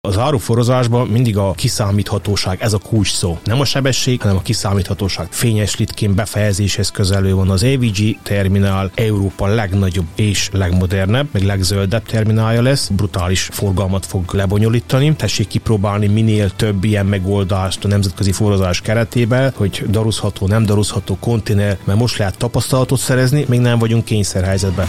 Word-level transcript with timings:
Az 0.00 0.18
áruforozásban 0.18 1.06
mindig 1.06 1.36
a 1.36 1.52
kiszámíthatóság, 1.52 2.62
ez 2.62 2.72
a 2.72 2.78
kulcs 2.78 3.12
szó. 3.12 3.38
Nem 3.44 3.60
a 3.60 3.64
sebesség, 3.64 4.20
hanem 4.20 4.36
a 4.36 4.42
kiszámíthatóság. 4.42 5.26
Fényes 5.30 5.76
litkén 5.76 6.14
befejezéshez 6.14 6.90
közelő 6.90 7.34
van 7.34 7.50
az 7.50 7.62
AVG 7.62 8.22
terminál, 8.22 8.90
Európa 8.94 9.46
legnagyobb 9.46 10.06
és 10.14 10.48
legmodernebb, 10.52 11.28
meg 11.32 11.42
legzöldebb 11.42 12.02
terminálja 12.02 12.62
lesz. 12.62 12.88
Brutális 12.88 13.48
forgalmat 13.52 14.06
fog 14.06 14.32
lebonyolítani. 14.32 15.16
Tessék 15.16 15.46
kipróbálni 15.46 16.06
minél 16.06 16.50
több 16.50 16.84
ilyen 16.84 17.06
megoldást 17.06 17.84
a 17.84 17.88
nemzetközi 17.88 18.32
forrozás 18.32 18.80
keretében, 18.80 19.52
hogy 19.56 19.84
daruzható, 19.88 20.46
nem 20.46 20.64
daruzható 20.64 21.16
konténer, 21.20 21.78
mert 21.84 21.98
most 21.98 22.18
lehet 22.18 22.38
tapasztalatot 22.38 22.98
szerezni, 22.98 23.44
még 23.48 23.60
nem 23.60 23.78
vagyunk 23.78 24.04
kényszerhelyzetben. 24.04 24.86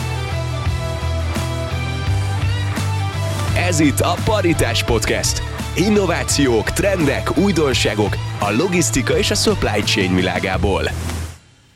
Ez 3.70 3.80
itt 3.80 4.00
a 4.00 4.16
Paritás 4.26 4.84
Podcast. 4.84 5.42
Innovációk, 5.76 6.72
trendek, 6.72 7.38
újdonságok 7.38 8.16
a 8.40 8.52
logisztika 8.52 9.18
és 9.18 9.32
a 9.32 9.36
supply 9.36 9.82
chain 9.84 10.16
világából. 10.16 10.84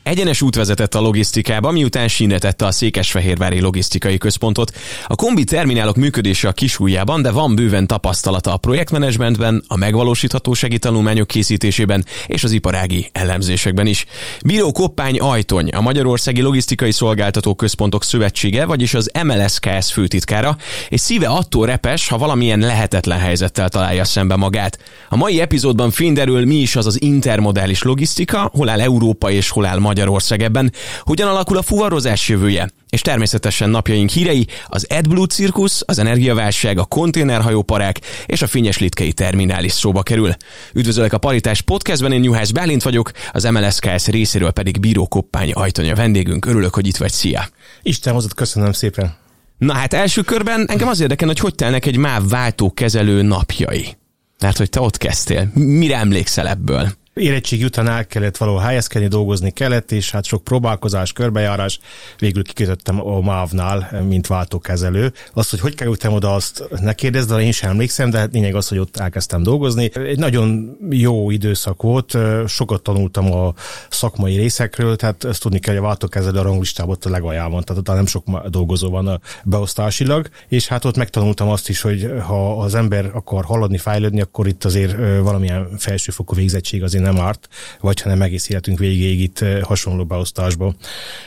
Egyenes 0.04 0.42
út 0.42 0.54
vezetett 0.54 0.94
a 0.94 1.00
logisztikába, 1.00 1.70
miután 1.70 2.08
sínetette 2.08 2.66
a 2.66 2.70
Székesfehérvári 2.72 3.60
Logisztikai 3.60 4.18
Központot. 4.18 4.72
A 5.06 5.14
kombi 5.14 5.44
terminálok 5.44 5.96
működése 5.96 6.48
a 6.48 6.52
kisújjában, 6.52 7.22
de 7.22 7.30
van 7.30 7.54
bőven 7.54 7.86
tapasztalata 7.86 8.52
a 8.52 8.56
projektmenedzsmentben, 8.56 9.64
a 9.68 9.76
megvalósíthatósági 9.76 10.78
tanulmányok 10.78 11.26
készítésében 11.26 12.04
és 12.26 12.44
az 12.44 12.52
iparági 12.52 13.08
elemzésekben 13.12 13.86
is. 13.86 14.04
Bíró 14.44 14.72
Koppány 14.72 15.18
Ajtony, 15.18 15.68
a 15.68 15.80
Magyarországi 15.80 16.40
Logisztikai 16.40 16.92
Szolgáltató 16.92 17.54
Központok 17.54 18.04
Szövetsége, 18.04 18.64
vagyis 18.64 18.94
az 18.94 19.10
MLSKS 19.22 19.92
főtitkára, 19.92 20.56
és 20.88 21.00
szíve 21.00 21.26
attól 21.26 21.66
repes, 21.66 22.08
ha 22.08 22.18
valamilyen 22.18 22.58
lehetetlen 22.58 23.18
helyzettel 23.18 23.68
találja 23.68 24.04
szembe 24.04 24.36
magát. 24.36 24.78
A 25.08 25.16
mai 25.16 25.40
epizódban 25.40 25.90
fényderül, 25.90 26.44
mi 26.44 26.56
is 26.56 26.76
az 26.76 26.86
az 26.86 27.02
intermodális 27.02 27.82
logisztika, 27.82 28.50
hol 28.52 28.68
áll 28.68 28.80
Európa 28.80 29.30
és 29.30 29.48
hol 29.48 29.66
áll 29.66 29.78
Magyarország 29.94 30.42
ebben, 30.42 30.72
hogyan 31.00 31.28
alakul 31.28 31.56
a 31.56 31.62
fuvarozás 31.62 32.28
jövője, 32.28 32.70
és 32.88 33.00
természetesen 33.00 33.70
napjaink 33.70 34.10
hírei, 34.10 34.46
az 34.66 34.86
AdBlue 34.90 35.26
cirkusz, 35.26 35.82
az 35.86 35.98
energiaválság, 35.98 36.78
a 36.78 36.84
konténerhajóparák 36.84 38.00
és 38.26 38.42
a 38.42 38.46
fényes 38.46 38.78
litkei 38.78 39.12
terminális 39.12 39.72
szóba 39.72 40.02
kerül. 40.02 40.34
Üdvözöllek 40.72 41.12
a 41.12 41.18
Paritás 41.18 41.60
podcastben, 41.60 42.12
én 42.12 42.22
Juhász 42.22 42.50
Bálint 42.50 42.82
vagyok, 42.82 43.10
az 43.32 43.44
MLSKS 43.44 44.06
részéről 44.06 44.50
pedig 44.50 44.80
Bíró 44.80 45.06
Koppány 45.06 45.52
Ajtonya 45.52 45.94
vendégünk. 45.94 46.46
Örülök, 46.46 46.74
hogy 46.74 46.86
itt 46.86 46.96
vagy, 46.96 47.12
szia! 47.12 47.48
Isten 47.82 48.12
hozott, 48.12 48.34
köszönöm 48.34 48.72
szépen! 48.72 49.16
Na 49.58 49.72
hát 49.72 49.92
első 49.92 50.22
körben 50.22 50.66
engem 50.68 50.88
az 50.88 51.00
érdekel, 51.00 51.28
hogy 51.28 51.38
hogy 51.38 51.54
telnek 51.54 51.86
egy 51.86 51.96
MÁV 51.96 52.28
váltókezelő 52.28 53.22
napjai. 53.22 53.96
Mert 54.40 54.56
hogy 54.56 54.68
te 54.68 54.80
ott 54.80 54.96
kezdtél. 54.96 55.50
Mire 55.54 55.96
emlékszel 55.96 56.48
ebből? 56.48 56.92
Érettség 57.14 57.64
után 57.64 57.88
el 57.88 58.06
kellett 58.06 58.36
valahol 58.36 58.60
helyezkedni, 58.60 59.08
dolgozni 59.08 59.50
kellett, 59.50 59.92
és 59.92 60.10
hát 60.10 60.24
sok 60.24 60.44
próbálkozás, 60.44 61.12
körbejárás, 61.12 61.78
végül 62.18 62.42
kikötöttem 62.42 63.06
a 63.06 63.20
MÁV-nál, 63.20 64.02
mint 64.08 64.26
váltókezelő. 64.26 65.12
Azt, 65.32 65.50
hogy 65.50 65.60
hogy 65.60 65.74
kerültem 65.74 66.12
oda, 66.12 66.34
azt 66.34 66.64
ne 66.80 66.92
kérdezd, 66.92 67.28
de 67.28 67.40
én 67.40 67.52
sem 67.52 67.70
emlékszem, 67.70 68.10
de 68.10 68.18
hát 68.18 68.32
lényeg 68.32 68.54
az, 68.54 68.68
hogy 68.68 68.78
ott 68.78 68.96
elkezdtem 68.96 69.42
dolgozni. 69.42 69.90
Egy 69.94 70.18
nagyon 70.18 70.76
jó 70.90 71.30
időszak 71.30 71.82
volt, 71.82 72.16
sokat 72.46 72.82
tanultam 72.82 73.32
a 73.32 73.54
szakmai 73.88 74.36
részekről, 74.36 74.96
tehát 74.96 75.24
ezt 75.24 75.40
tudni 75.40 75.58
kell, 75.58 75.74
hogy 75.74 75.82
a 75.82 75.86
váltókezelő 75.86 76.38
a 76.38 76.42
ranglistában 76.42 76.92
ott 76.92 77.04
a 77.04 77.10
legaljában, 77.10 77.62
tehát 77.64 77.88
ott 77.88 77.96
nem 77.96 78.06
sok 78.06 78.48
dolgozó 78.48 78.90
van 78.90 79.20
beosztásilag, 79.44 80.28
és 80.48 80.68
hát 80.68 80.84
ott 80.84 80.96
megtanultam 80.96 81.48
azt 81.48 81.68
is, 81.68 81.80
hogy 81.80 82.12
ha 82.26 82.60
az 82.60 82.74
ember 82.74 83.10
akar 83.12 83.44
haladni, 83.44 83.78
fejlődni, 83.78 84.20
akkor 84.20 84.46
itt 84.46 84.64
azért 84.64 84.96
valamilyen 85.20 85.68
felsőfokú 85.78 86.34
végzettség 86.34 86.82
azért 86.82 87.03
nem 87.04 87.20
árt, 87.20 87.48
vagy 87.80 88.00
hanem 88.00 88.22
egész 88.22 88.48
életünk 88.48 88.78
végéig 88.78 89.20
itt 89.20 89.40
eh, 89.40 89.62
hasonló 89.62 90.04
beosztásba 90.04 90.74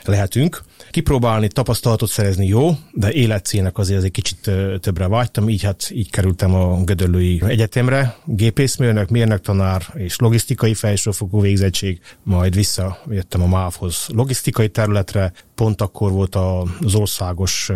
lehetünk. 0.03 0.63
Kipróbálni, 0.91 1.47
tapasztalatot 1.47 2.09
szerezni 2.09 2.47
jó, 2.47 2.69
de 2.91 3.11
életcélnek 3.11 3.77
azért 3.77 4.03
egy 4.03 4.11
kicsit 4.11 4.47
eh, 4.47 4.77
többre 4.79 5.07
vágytam, 5.07 5.49
így 5.49 5.63
hát 5.63 5.89
így 5.91 6.09
kerültem 6.09 6.55
a 6.55 6.83
Gödöllői 6.83 7.41
Egyetemre, 7.47 8.15
gépészmérnök, 8.25 9.09
mérnöktanár 9.09 9.81
és 9.93 10.17
logisztikai 10.17 10.73
felsőfokú 10.73 11.41
végzettség, 11.41 11.99
majd 12.23 12.55
visszajöttem 12.55 13.41
a 13.41 13.47
MÁV-hoz 13.47 14.05
logisztikai 14.07 14.69
területre, 14.69 15.33
pont 15.57 15.81
akkor 15.81 16.11
volt 16.11 16.35
az 16.35 16.95
országos 16.95 17.71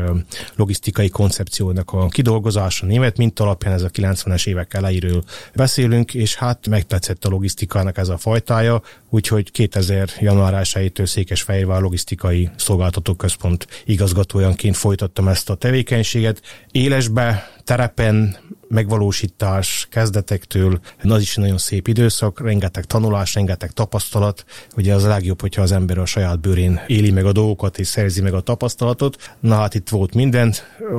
logisztikai 0.55 1.09
koncepciónak 1.09 1.91
a 1.91 2.07
kidolgozása, 2.07 2.85
német 2.85 3.17
mint 3.17 3.39
alapján, 3.39 3.73
ez 3.73 3.81
a 3.81 3.89
90-es 3.89 4.47
évek 4.47 4.73
elejéről 4.73 5.23
beszélünk, 5.55 6.13
és 6.13 6.35
hát 6.35 6.67
megtetszett 6.67 7.25
a 7.25 7.29
logisztikának 7.29 7.97
ez 7.97 8.09
a 8.09 8.17
fajtája, 8.17 8.81
úgyhogy 9.09 9.51
2000 9.51 10.09
január 10.19 10.61
1-től 10.65 11.05
Székesfehérvár 11.05 11.81
Logisztikai 11.81 12.49
Szolgáltató 12.55 13.13
Központ 13.13 13.67
igazgatójanként 13.85 14.77
folytattam 14.77 15.27
ezt 15.27 15.49
a 15.49 15.55
tevékenységet. 15.55 16.41
Élesbe, 16.71 17.51
terepen, 17.63 18.37
megvalósítás 18.71 19.87
kezdetektől, 19.89 20.79
az 21.03 21.21
is 21.21 21.35
nagyon 21.35 21.57
szép 21.57 21.87
időszak, 21.87 22.41
rengeteg 22.41 22.85
tanulás, 22.85 23.33
rengeteg 23.33 23.71
tapasztalat. 23.71 24.45
Ugye 24.75 24.93
az 24.93 25.03
a 25.03 25.07
legjobb, 25.07 25.41
hogyha 25.41 25.61
az 25.61 25.71
ember 25.71 25.97
a 25.97 26.05
saját 26.05 26.39
bőrén 26.39 26.81
éli 26.87 27.11
meg 27.11 27.25
a 27.25 27.31
dolgokat 27.31 27.79
és 27.79 27.87
szerzi 27.87 28.21
meg 28.21 28.33
a 28.33 28.41
tapasztalatot. 28.41 29.35
Na 29.39 29.55
hát 29.55 29.73
itt 29.73 29.89
volt 29.89 30.13
minden. 30.13 30.53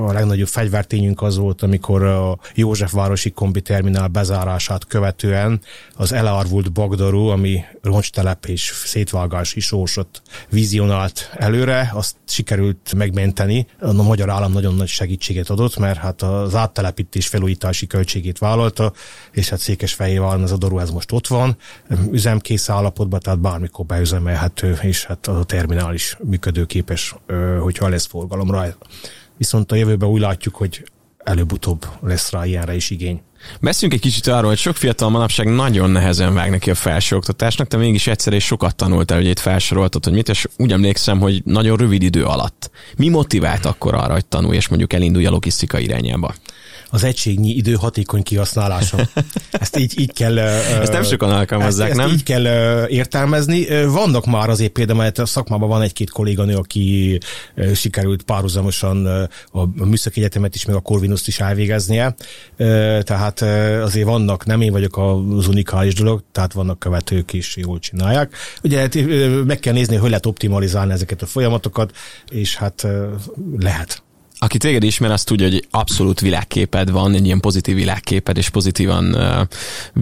A 0.07 0.13
legnagyobb 0.13 0.49
fegyvertényünk 0.49 1.23
az 1.23 1.37
volt, 1.37 1.63
amikor 1.63 2.03
a 2.03 2.39
Józsefvárosi 2.55 3.31
kombi 3.31 3.61
terminál 3.61 4.09
bezárását 4.09 4.87
követően 4.87 5.61
az 5.95 6.13
elárvult 6.13 6.73
Bagdarú, 6.73 7.27
ami 7.27 7.65
roncstelep 7.83 8.47
és 8.47 8.73
szétvágás 8.85 9.55
is 9.55 9.73
ósott 9.73 10.23
vizionált 10.49 11.31
előre, 11.37 11.91
azt 11.95 12.17
sikerült 12.29 12.95
megmenteni. 12.97 13.67
A 13.81 13.93
magyar 13.93 14.31
állam 14.31 14.53
nagyon 14.53 14.75
nagy 14.75 14.89
segítséget 14.89 15.51
adott, 15.51 15.79
mert 15.79 15.99
hát 15.99 16.23
az 16.23 16.55
áttelepítés 16.55 17.27
felújítási 17.63 17.87
költségét 17.87 18.39
vállalta, 18.39 18.93
és 19.33 19.49
hát 19.49 19.59
Székesfehérváron 19.59 20.43
az 20.43 20.53
a 20.53 20.57
Doru 20.57 20.79
ez 20.79 20.91
most 20.91 21.13
ott 21.13 21.27
van, 21.27 21.57
üzemkész 22.11 22.69
állapotban, 22.69 23.21
tehát 23.21 23.41
bármikor 23.41 23.87
beüzemelhető, 23.87 24.79
és 24.83 25.05
hát 25.05 25.27
a 25.27 25.45
terminál 25.45 25.95
is 25.95 26.17
működőképes, 26.25 27.15
hogyha 27.61 27.89
lesz 27.89 28.07
forgalom 28.07 28.51
rá. 28.51 28.67
Viszont 29.37 29.73
a 29.73 29.75
jövőben 29.75 30.09
úgy 30.09 30.21
látjuk, 30.21 30.55
hogy 30.55 30.85
előbb-utóbb 31.25 31.87
lesz 32.01 32.31
rá 32.31 32.47
ilyenre 32.47 32.75
is 32.75 32.91
igény. 32.91 33.21
Beszéljünk 33.61 34.03
egy 34.03 34.11
kicsit 34.11 34.27
arról, 34.27 34.49
hogy 34.49 34.59
sok 34.59 34.77
fiatal 34.77 35.11
manapság 35.11 35.55
nagyon 35.55 35.91
nehezen 35.91 36.35
vág 36.35 36.51
neki 36.51 36.71
a 36.71 36.75
felsőoktatásnak, 36.75 37.69
te 37.69 37.77
mégis 37.77 38.07
egyszer 38.07 38.33
és 38.33 38.45
sokat 38.45 38.77
tanultál, 38.77 39.19
hogy 39.19 39.27
itt 39.27 39.39
felsoroltad, 39.39 40.05
hogy 40.05 40.13
mit, 40.13 40.29
és 40.29 40.47
úgy 40.57 40.73
emlékszem, 40.73 41.21
hogy 41.21 41.43
nagyon 41.45 41.77
rövid 41.77 42.03
idő 42.03 42.25
alatt. 42.25 42.71
Mi 42.97 43.09
motivált 43.09 43.65
akkor 43.65 43.95
arra, 43.95 44.13
hogy 44.13 44.27
tanulj, 44.27 44.57
és 44.57 44.69
mondjuk 44.69 44.93
elindulj 44.93 45.27
a 45.27 45.31
logisztika 45.31 45.79
irányába? 45.79 46.35
Az 46.93 47.05
egységnyi 47.05 47.51
idő 47.51 47.75
hatékony 47.75 48.23
kihasználása. 48.23 49.09
Ezt 49.51 49.79
így, 49.79 50.01
így 50.01 50.13
kell... 50.13 50.39
Ezt 50.39 50.93
nem 50.93 51.03
sokan 51.03 51.31
alkalmazzák, 51.31 51.89
ezt, 51.89 51.97
nem? 51.97 52.07
Ezt 52.07 52.15
így 52.15 52.23
kell 52.23 52.87
értelmezni. 52.89 53.85
Vannak 53.85 54.27
már 54.27 54.49
azért 54.49 54.73
például, 54.73 54.99
mert 54.99 55.19
a 55.19 55.27
szakmában 55.27 55.69
van 55.69 55.83
egy-két 55.83 56.11
kolléganő, 56.11 56.57
aki 56.57 57.19
sikerült 57.75 58.23
párhuzamosan 58.23 59.07
a 59.51 59.85
Műszaki 59.85 60.21
Egyetemet 60.21 60.55
is, 60.55 60.65
meg 60.65 60.77
a 60.77 60.81
Corvinuszt 60.81 61.29
is 61.29 61.41
elvégeznie. 61.41 62.15
Tehát 63.03 63.41
azért 63.83 64.07
vannak, 64.07 64.45
nem 64.45 64.61
én 64.61 64.73
vagyok 64.73 64.99
az 64.99 65.49
unikális 65.49 65.95
dolog, 65.95 66.23
tehát 66.33 66.53
vannak 66.53 66.79
követők 66.79 67.33
is, 67.33 67.57
jól 67.57 67.79
csinálják. 67.79 68.35
Ugye 68.63 68.81
hát, 68.81 68.95
meg 69.45 69.59
kell 69.59 69.73
nézni, 69.73 69.97
hogy 69.97 70.09
lehet 70.09 70.27
optimalizálni 70.27 70.93
ezeket 70.93 71.23
a 71.23 71.27
folyamatokat, 71.27 71.93
és 72.31 72.57
hát 72.57 72.87
lehet 73.59 74.03
aki 74.43 74.59
téged 74.59 74.83
ismer, 74.83 75.11
azt 75.11 75.27
tudja, 75.27 75.49
hogy 75.49 75.67
abszolút 75.71 76.21
világképed 76.21 76.91
van, 76.91 77.15
egy 77.15 77.25
ilyen 77.25 77.41
pozitív 77.41 77.75
világképed, 77.75 78.37
és 78.37 78.49
pozitívan 78.49 79.15
uh, 79.15 79.41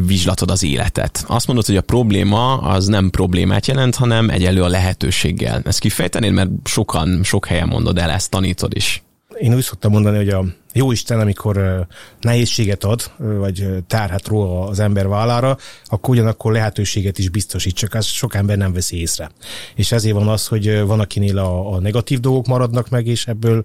vizslatod 0.07 0.51
az 0.51 0.63
életet. 0.63 1.25
Azt 1.27 1.47
mondod, 1.47 1.67
hogy 1.67 1.77
a 1.77 1.81
probléma 1.81 2.57
az 2.59 2.87
nem 2.87 3.11
problémát 3.11 3.67
jelent, 3.67 3.95
hanem 3.95 4.31
egyelő 4.31 4.63
a 4.63 4.69
lehetőséggel. 4.69 5.63
Ezt 5.65 5.79
kifejtenéd, 5.79 6.33
mert 6.33 6.51
sokan, 6.65 7.21
sok 7.23 7.47
helyen 7.47 7.69
mondod 7.69 7.99
el, 7.99 8.11
ezt 8.11 8.31
tanítod 8.31 8.77
is. 8.77 9.03
Én 9.39 9.55
úgy 9.55 9.63
szoktam 9.63 9.93
mondani, 9.93 10.17
hogy 10.17 10.29
a 10.29 10.45
jó 10.73 10.93
Isten, 10.93 11.21
amikor 11.21 11.87
nehézséget 12.21 12.85
ad, 12.85 13.11
vagy 13.17 13.69
tárhat 13.87 14.27
róla 14.27 14.67
az 14.67 14.79
ember 14.79 15.09
vállára, 15.09 15.57
akkor 15.85 16.15
ugyanakkor 16.15 16.53
lehetőséget 16.53 17.19
is 17.19 17.29
biztosít, 17.29 17.75
csak 17.75 17.95
ezt 17.95 18.09
sok 18.09 18.35
ember 18.35 18.57
nem 18.57 18.73
veszi 18.73 19.01
észre. 19.01 19.31
És 19.75 19.93
ezért 19.93 20.15
van 20.15 20.29
az, 20.29 20.47
hogy 20.47 20.81
van, 20.81 21.01
akinél 21.01 21.39
a, 21.39 21.73
a 21.73 21.81
negatív 21.81 22.21
dolgok 22.21 22.47
maradnak 22.47 22.89
meg, 22.89 23.07
és 23.07 23.27
ebből 23.27 23.65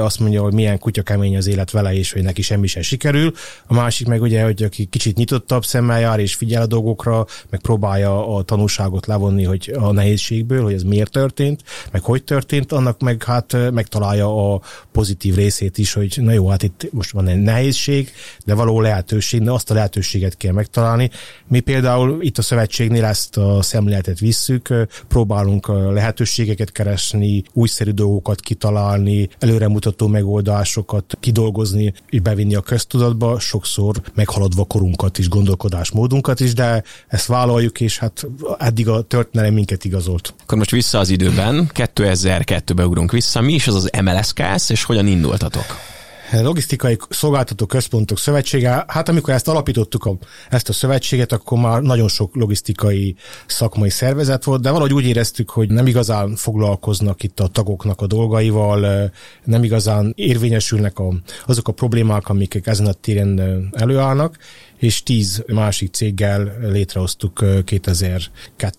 azt 0.00 0.18
mondja, 0.18 0.42
hogy 0.42 0.52
milyen 0.52 0.78
kutya 0.78 1.02
kemény 1.02 1.36
az 1.36 1.46
élet 1.46 1.70
vele, 1.70 1.94
és 1.94 2.12
hogy 2.12 2.22
neki 2.22 2.42
semmi 2.42 2.66
sem 2.66 2.82
sikerül. 2.82 3.32
A 3.66 3.74
másik 3.74 4.06
meg 4.06 4.22
ugye, 4.22 4.44
hogy 4.44 4.62
aki 4.62 4.84
kicsit 4.84 5.16
nyitottabb 5.16 5.64
szemmel 5.64 6.00
jár, 6.00 6.18
és 6.18 6.34
figyel 6.34 6.62
a 6.62 6.66
dolgokra, 6.66 7.26
meg 7.50 7.60
próbálja 7.60 8.36
a 8.36 8.42
tanulságot 8.42 9.06
levonni, 9.06 9.44
hogy 9.44 9.74
a 9.78 9.92
nehézségből, 9.92 10.62
hogy 10.62 10.74
ez 10.74 10.82
miért 10.82 11.10
történt, 11.10 11.62
meg 11.92 12.02
hogy 12.02 12.24
történt, 12.24 12.72
annak 12.72 13.00
meg 13.00 13.24
hát 13.24 13.56
megtalálja 13.72 14.52
a 14.52 14.60
pozitív 14.92 15.34
részét 15.34 15.78
is, 15.78 15.92
hogy 15.92 16.18
na 16.28 16.34
jó, 16.34 16.48
hát 16.48 16.62
itt 16.62 16.88
most 16.92 17.10
van 17.10 17.28
egy 17.28 17.40
nehézség, 17.40 18.12
de 18.44 18.54
való 18.54 18.80
lehetőség, 18.80 19.42
de 19.42 19.50
azt 19.50 19.70
a 19.70 19.74
lehetőséget 19.74 20.36
kell 20.36 20.52
megtalálni. 20.52 21.10
Mi 21.46 21.60
például 21.60 22.22
itt 22.22 22.38
a 22.38 22.42
szövetségnél 22.42 23.04
ezt 23.04 23.36
a 23.36 23.62
szemléletet 23.62 24.18
visszük, 24.18 24.68
próbálunk 25.08 25.68
lehetőségeket 25.68 26.72
keresni, 26.72 27.42
újszerű 27.52 27.90
dolgokat 27.90 28.40
kitalálni, 28.40 29.28
előremutató 29.38 30.06
megoldásokat 30.06 31.16
kidolgozni, 31.20 31.92
és 32.10 32.20
bevinni 32.20 32.54
a 32.54 32.60
köztudatba, 32.60 33.38
sokszor 33.38 34.00
meghaladva 34.14 34.64
korunkat 34.64 35.18
is, 35.18 35.28
gondolkodásmódunkat 35.28 36.40
is, 36.40 36.52
de 36.52 36.82
ezt 37.08 37.26
vállaljuk, 37.26 37.80
és 37.80 37.98
hát 37.98 38.26
eddig 38.58 38.88
a 38.88 39.02
történelem 39.02 39.54
minket 39.54 39.84
igazolt. 39.84 40.34
Akkor 40.42 40.58
most 40.58 40.70
vissza 40.70 40.98
az 40.98 41.08
időben, 41.08 41.70
2002-be 41.74 42.86
ugrunk 42.86 43.12
vissza. 43.12 43.40
Mi 43.40 43.52
is 43.52 43.66
az 43.66 43.74
az 43.74 43.90
MLSKS, 44.02 44.70
és 44.70 44.84
hogyan 44.84 45.06
indultatok? 45.06 45.96
Logisztikai 46.32 46.98
Szolgáltató 47.08 47.66
Központok 47.66 48.18
Szövetsége, 48.18 48.84
hát 48.86 49.08
amikor 49.08 49.34
ezt 49.34 49.48
alapítottuk, 49.48 50.04
a, 50.04 50.16
ezt 50.50 50.68
a 50.68 50.72
szövetséget, 50.72 51.32
akkor 51.32 51.58
már 51.58 51.82
nagyon 51.82 52.08
sok 52.08 52.34
logisztikai 52.34 53.16
szakmai 53.46 53.90
szervezet 53.90 54.44
volt, 54.44 54.60
de 54.60 54.70
valahogy 54.70 54.92
úgy 54.92 55.06
éreztük, 55.06 55.50
hogy 55.50 55.70
nem 55.70 55.86
igazán 55.86 56.36
foglalkoznak 56.36 57.22
itt 57.22 57.40
a 57.40 57.46
tagoknak 57.46 58.00
a 58.00 58.06
dolgaival, 58.06 59.10
nem 59.44 59.64
igazán 59.64 60.12
érvényesülnek 60.16 60.98
a, 60.98 61.14
azok 61.46 61.68
a 61.68 61.72
problémák, 61.72 62.28
amik 62.28 62.60
ezen 62.64 62.86
a 62.86 62.92
téren 62.92 63.68
előállnak, 63.72 64.36
és 64.76 65.02
tíz 65.02 65.44
másik 65.46 65.92
céggel 65.92 66.56
létrehoztuk 66.62 67.44
2002. 67.64 68.30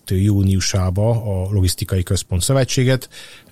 júniusába 0.06 1.10
a 1.10 1.48
Logisztikai 1.52 2.02
Központ 2.02 2.42
Szövetséget, 2.42 3.08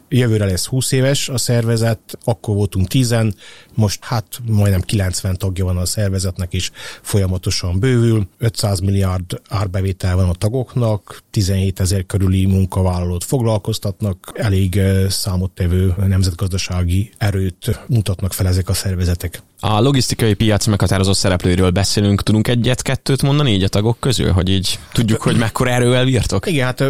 Jövőre 0.09 0.45
lesz 0.45 0.67
20 0.67 0.93
éves 0.93 1.29
a 1.29 1.39
szervezet, 1.39 2.19
akkor 2.25 2.55
voltunk 2.55 2.89
10 2.89 3.15
most 3.75 4.05
hát 4.05 4.41
majdnem 4.47 4.81
90 4.81 5.37
tagja 5.37 5.65
van 5.65 5.77
a 5.77 5.87
szervezetnek, 5.87 6.53
és 6.53 6.71
folyamatosan 7.03 7.79
bővül. 7.79 8.29
500 8.39 8.81
milliárd 8.81 9.41
árbevétel 9.49 10.17
van 10.17 10.29
a 10.29 10.33
tagoknak, 10.33 11.23
17 11.31 11.81
ezer 11.81 12.07
körüli 12.07 12.47
munkavállalót 12.47 13.25
foglalkoztatnak, 13.25 14.33
elég 14.35 14.81
számottevő 15.09 15.95
nemzetgazdasági 16.07 17.11
erőt 17.19 17.81
mutatnak 17.87 18.33
fel 18.33 18.47
ezek 18.47 18.69
a 18.69 18.75
szervezetek. 18.75 19.43
A 19.61 19.81
logisztikai 19.81 20.35
piac 20.35 20.67
meghatározó 20.67 21.13
szereplőről 21.13 21.71
beszélünk. 21.71 22.23
Tudunk 22.23 22.49
egyet-kettőt 22.49 23.23
mondani 23.23 23.53
így 23.53 23.63
a 23.63 23.69
tagok 23.69 24.01
közül, 24.01 24.33
hogy 24.33 24.49
így 24.49 24.79
tudjuk, 24.93 25.23
hogy 25.23 25.37
mekkora 25.37 25.71
erővel 25.71 26.05
bírtok? 26.05 26.47
Igen, 26.47 26.65
hát 26.65 26.85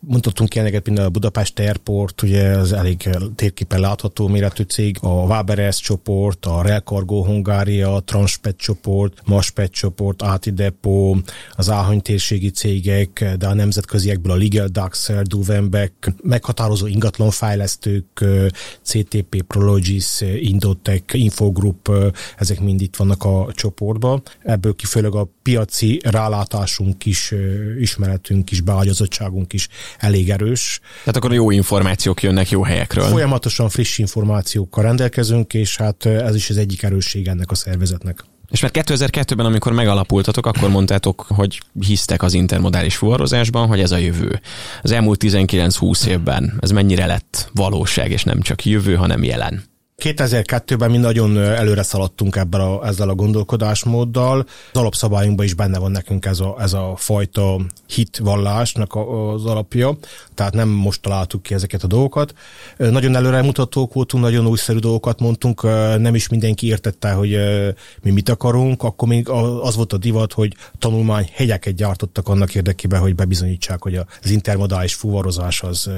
mondhatunk 0.00 0.54
ilyeneket, 0.54 0.82
például 0.82 1.06
a 1.06 1.10
Budapest 1.10 1.58
Airport, 1.58 2.22
ugye 2.22 2.63
az 2.64 2.72
elég 2.72 3.08
térképen 3.34 3.80
látható 3.80 4.28
méretű 4.28 4.62
cég, 4.62 4.96
a 5.00 5.08
Waberes 5.08 5.80
csoport, 5.80 6.46
a 6.46 6.62
Rail 6.62 6.80
Cargo 6.80 7.24
Hungária, 7.24 7.94
a 7.94 8.00
Transpet 8.00 8.56
csoport, 8.56 9.20
Maspet 9.24 9.70
csoport, 9.70 10.22
Áti 10.22 10.50
Depot, 10.50 11.32
az 11.56 11.70
Áhany 11.70 12.02
térségi 12.02 12.50
cégek, 12.50 13.34
de 13.38 13.46
a 13.46 13.54
nemzetköziekből 13.54 14.32
a 14.32 14.36
Legal 14.36 14.66
Daxer, 14.66 15.22
Duvenbeck, 15.22 16.12
meghatározó 16.22 16.86
ingatlanfejlesztők, 16.86 18.24
CTP, 18.82 19.42
Prologis, 19.42 20.20
Indotech, 20.20 21.14
Infogroup, 21.14 21.90
ezek 22.36 22.60
mind 22.60 22.80
itt 22.80 22.96
vannak 22.96 23.24
a 23.24 23.48
csoportban. 23.54 24.22
Ebből 24.42 24.74
kifőleg 24.74 25.14
a 25.14 25.28
piaci 25.42 26.00
rálátásunk 26.04 27.06
is, 27.06 27.34
ismeretünk 27.80 28.50
is, 28.50 28.60
beágyazottságunk 28.60 29.52
is 29.52 29.68
elég 29.98 30.30
erős. 30.30 30.80
Tehát 30.98 31.16
akkor 31.16 31.32
jó 31.32 31.50
információk 31.50 32.22
jönnek 32.22 32.50
jó 32.54 32.62
helyekről. 32.62 33.04
Folyamatosan 33.04 33.68
friss 33.68 33.98
információkkal 33.98 34.84
rendelkezünk, 34.84 35.54
és 35.54 35.76
hát 35.76 36.06
ez 36.06 36.34
is 36.34 36.50
az 36.50 36.56
egyik 36.56 36.82
erősség 36.82 37.26
ennek 37.26 37.50
a 37.50 37.54
szervezetnek. 37.54 38.24
És 38.50 38.60
mert 38.60 38.80
2002-ben, 38.82 39.46
amikor 39.46 39.72
megalapultatok, 39.72 40.46
akkor 40.46 40.68
mondtátok, 40.68 41.26
hogy 41.28 41.60
hisztek 41.86 42.22
az 42.22 42.34
intermodális 42.34 42.96
fuvarozásban, 42.96 43.66
hogy 43.66 43.80
ez 43.80 43.90
a 43.90 43.96
jövő. 43.96 44.40
Az 44.82 44.90
elmúlt 44.90 45.22
19-20 45.24 46.06
évben 46.06 46.56
ez 46.60 46.70
mennyire 46.70 47.06
lett 47.06 47.50
valóság, 47.54 48.10
és 48.10 48.24
nem 48.24 48.40
csak 48.40 48.64
jövő, 48.64 48.94
hanem 48.94 49.24
jelen? 49.24 49.62
2002-ben 50.04 50.90
mi 50.90 50.96
nagyon 50.96 51.38
előre 51.38 51.82
szaladtunk 51.82 52.36
ebben 52.36 52.60
a, 52.60 52.86
ezzel 52.86 53.08
a 53.08 53.14
gondolkodásmóddal. 53.14 54.46
Az 54.72 54.80
alapszabályunkban 54.80 55.44
is 55.44 55.54
benne 55.54 55.78
van 55.78 55.90
nekünk 55.90 56.24
ez 56.24 56.40
a, 56.40 56.56
ez 56.58 56.72
a 56.72 56.94
fajta 56.96 57.60
hitvallásnak 57.86 58.94
az 58.94 59.44
alapja, 59.44 59.96
tehát 60.34 60.54
nem 60.54 60.68
most 60.68 61.02
találtuk 61.02 61.42
ki 61.42 61.54
ezeket 61.54 61.82
a 61.82 61.86
dolgokat. 61.86 62.34
Nagyon 62.76 63.16
előre 63.16 63.42
mutatók 63.42 63.92
voltunk, 63.92 64.22
nagyon 64.22 64.46
újszerű 64.46 64.78
dolgokat 64.78 65.20
mondtunk, 65.20 65.62
nem 65.98 66.14
is 66.14 66.28
mindenki 66.28 66.66
értette, 66.66 67.12
hogy 67.12 67.38
mi 68.02 68.10
mit 68.10 68.28
akarunk, 68.28 68.82
akkor 68.82 69.08
még 69.08 69.28
az 69.60 69.76
volt 69.76 69.92
a 69.92 69.96
divat, 69.96 70.32
hogy 70.32 70.54
tanulmány 70.78 71.30
hegyeket 71.32 71.74
gyártottak 71.74 72.28
annak 72.28 72.54
érdekében, 72.54 73.00
hogy 73.00 73.14
bebizonyítsák, 73.14 73.82
hogy 73.82 73.94
az 73.94 74.30
intermodális 74.30 74.94
fuvarozás 74.94 75.62
az 75.62 75.90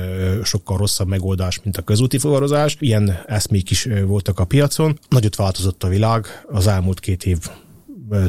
sokkal 0.45 0.77
rosszabb 0.77 1.09
megoldás, 1.09 1.61
mint 1.63 1.77
a 1.77 1.83
közúti 1.83 2.19
fuvarozás. 2.19 2.77
Ilyen 2.79 3.19
eszmék 3.27 3.71
is 3.71 3.89
voltak 4.05 4.39
a 4.39 4.45
piacon. 4.45 4.99
Nagyot 5.09 5.37
változott 5.37 5.83
a 5.83 5.89
világ 5.89 6.27
az 6.49 6.67
elmúlt 6.67 7.01
két 7.01 7.25
év 7.25 7.39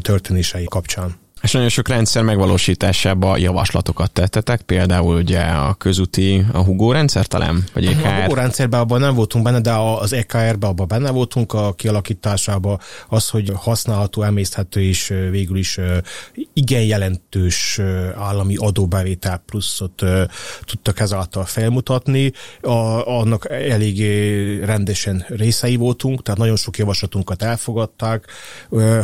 történései 0.00 0.64
kapcsán. 0.64 1.16
És 1.42 1.52
nagyon 1.52 1.68
sok 1.68 1.88
rendszer 1.88 2.22
megvalósításába 2.22 3.36
javaslatokat 3.36 4.10
tettetek, 4.10 4.60
például 4.60 5.16
ugye 5.16 5.40
a 5.40 5.74
közúti, 5.74 6.44
a 6.52 6.58
Hugo 6.58 6.92
rendszer 6.92 7.26
talán? 7.26 7.64
Vagy 7.72 7.86
EKR? 7.86 8.06
A 8.06 8.20
Hugo 8.20 8.34
rendszerben 8.34 8.80
abban 8.80 9.00
nem 9.00 9.14
voltunk 9.14 9.44
benne, 9.44 9.60
de 9.60 9.72
az 9.72 10.12
EKR-ben 10.12 10.70
abban 10.70 10.88
benne 10.88 11.10
voltunk 11.10 11.52
a 11.52 11.72
kialakításában. 11.72 12.78
Az, 13.08 13.28
hogy 13.28 13.52
használható, 13.54 14.22
emészthető 14.22 14.82
és 14.82 15.14
végül 15.30 15.56
is 15.56 15.78
igen 16.52 16.82
jelentős 16.82 17.80
állami 18.16 18.56
adóbevétel 18.56 19.42
pluszot 19.46 20.02
tudtak 20.64 21.00
ezáltal 21.00 21.44
felmutatni. 21.44 22.32
A, 22.62 23.06
annak 23.18 23.50
elég 23.50 24.00
rendesen 24.64 25.24
részei 25.28 25.76
voltunk, 25.76 26.22
tehát 26.22 26.40
nagyon 26.40 26.56
sok 26.56 26.78
javaslatunkat 26.78 27.42
elfogadták. 27.42 28.24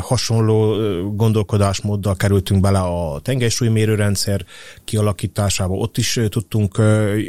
Hasonló 0.01 0.77
gondolkodásmóddal 1.15 2.15
kerültünk 2.25 2.61
bele 2.61 2.79
a 2.79 3.21
tengelysúlymérőrendszer 3.21 4.45
kialakításába, 4.85 5.75
ott 5.75 5.97
is 5.99 6.21
tudtunk 6.29 6.79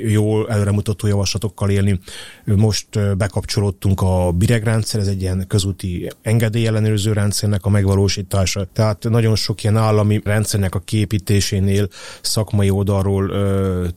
jól 0.07 0.49
előremutató 0.49 1.07
javaslatokkal 1.07 1.69
élni. 1.69 1.99
Most 2.45 3.17
bekapcsolódtunk 3.17 4.01
a 4.01 4.31
biregrendszer, 4.31 4.99
ez 4.99 5.07
egy 5.07 5.21
ilyen 5.21 5.45
közúti 5.47 6.11
engedélyellenőrző 6.21 7.13
rendszernek 7.13 7.65
a 7.65 7.69
megvalósítása. 7.69 8.67
Tehát 8.73 9.03
nagyon 9.09 9.35
sok 9.35 9.63
ilyen 9.63 9.77
állami 9.77 10.21
rendszernek 10.23 10.75
a 10.75 10.79
képítésénél 10.79 11.87
szakmai 12.21 12.69
oldalról 12.69 13.31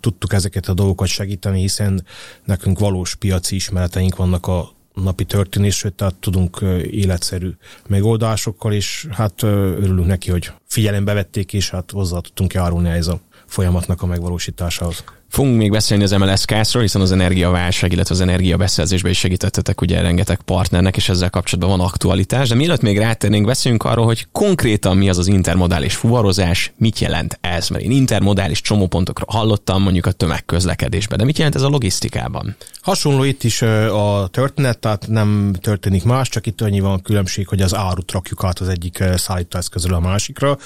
tudtuk 0.00 0.32
ezeket 0.32 0.66
a 0.66 0.74
dolgokat 0.74 1.08
segíteni, 1.08 1.60
hiszen 1.60 2.04
nekünk 2.44 2.78
valós 2.78 3.14
piaci 3.14 3.54
ismereteink 3.54 4.16
vannak 4.16 4.46
a 4.46 4.76
napi 5.02 5.24
történésről, 5.24 5.94
tehát 5.94 6.14
tudunk 6.14 6.60
életszerű 6.90 7.50
megoldásokkal, 7.88 8.72
és 8.72 9.06
hát 9.10 9.42
örülünk 9.42 10.06
neki, 10.06 10.30
hogy 10.30 10.52
figyelembe 10.66 11.12
vették, 11.12 11.52
és 11.52 11.70
hát 11.70 11.90
hozzá 11.90 12.18
tudtunk 12.18 12.52
járulni 12.52 12.88
ez 12.88 13.06
a 13.06 13.20
folyamatnak 13.46 14.02
a 14.02 14.06
megvalósításához. 14.06 15.04
Fogunk 15.28 15.56
még 15.56 15.70
beszélni 15.70 16.02
az 16.02 16.10
MLS 16.10 16.72
ról 16.72 16.82
hiszen 16.82 17.00
az 17.00 17.12
energiaválság, 17.12 17.92
illetve 17.92 18.14
az 18.14 18.20
energiabeszerzésbe 18.20 19.08
is 19.08 19.18
segítettetek 19.18 19.80
ugye 19.80 20.00
rengeteg 20.00 20.40
partnernek, 20.40 20.96
és 20.96 21.08
ezzel 21.08 21.30
kapcsolatban 21.30 21.78
van 21.78 21.86
aktualitás. 21.86 22.48
De 22.48 22.54
mielőtt 22.54 22.80
még 22.80 22.98
rátérnénk, 22.98 23.46
beszéljünk 23.46 23.84
arról, 23.84 24.04
hogy 24.04 24.26
konkrétan 24.32 24.96
mi 24.96 25.08
az 25.08 25.18
az 25.18 25.26
intermodális 25.26 25.94
fuvarozás, 25.94 26.72
mit 26.76 26.98
jelent 26.98 27.38
ez? 27.40 27.68
Mert 27.68 27.84
én 27.84 27.90
intermodális 27.90 28.60
csomópontokra 28.60 29.24
hallottam 29.28 29.82
mondjuk 29.82 30.06
a 30.06 30.12
tömegközlekedésben, 30.12 31.18
de 31.18 31.24
mit 31.24 31.36
jelent 31.36 31.54
ez 31.54 31.62
a 31.62 31.68
logisztikában? 31.68 32.56
Hasonló 32.80 33.22
itt 33.22 33.44
is 33.44 33.62
a 33.62 34.28
történet, 34.30 34.78
tehát 34.78 35.06
nem 35.08 35.52
történik 35.60 36.04
más, 36.04 36.28
csak 36.28 36.46
itt 36.46 36.60
annyi 36.60 36.80
van 36.80 37.02
különbség, 37.02 37.48
hogy 37.48 37.62
az 37.62 37.74
árut 37.74 38.12
rakjuk 38.12 38.44
át 38.44 38.58
az 38.58 38.68
egyik 38.68 39.04
szállítóeszközről 39.16 39.94
a 39.94 40.00
másikra. 40.00 40.58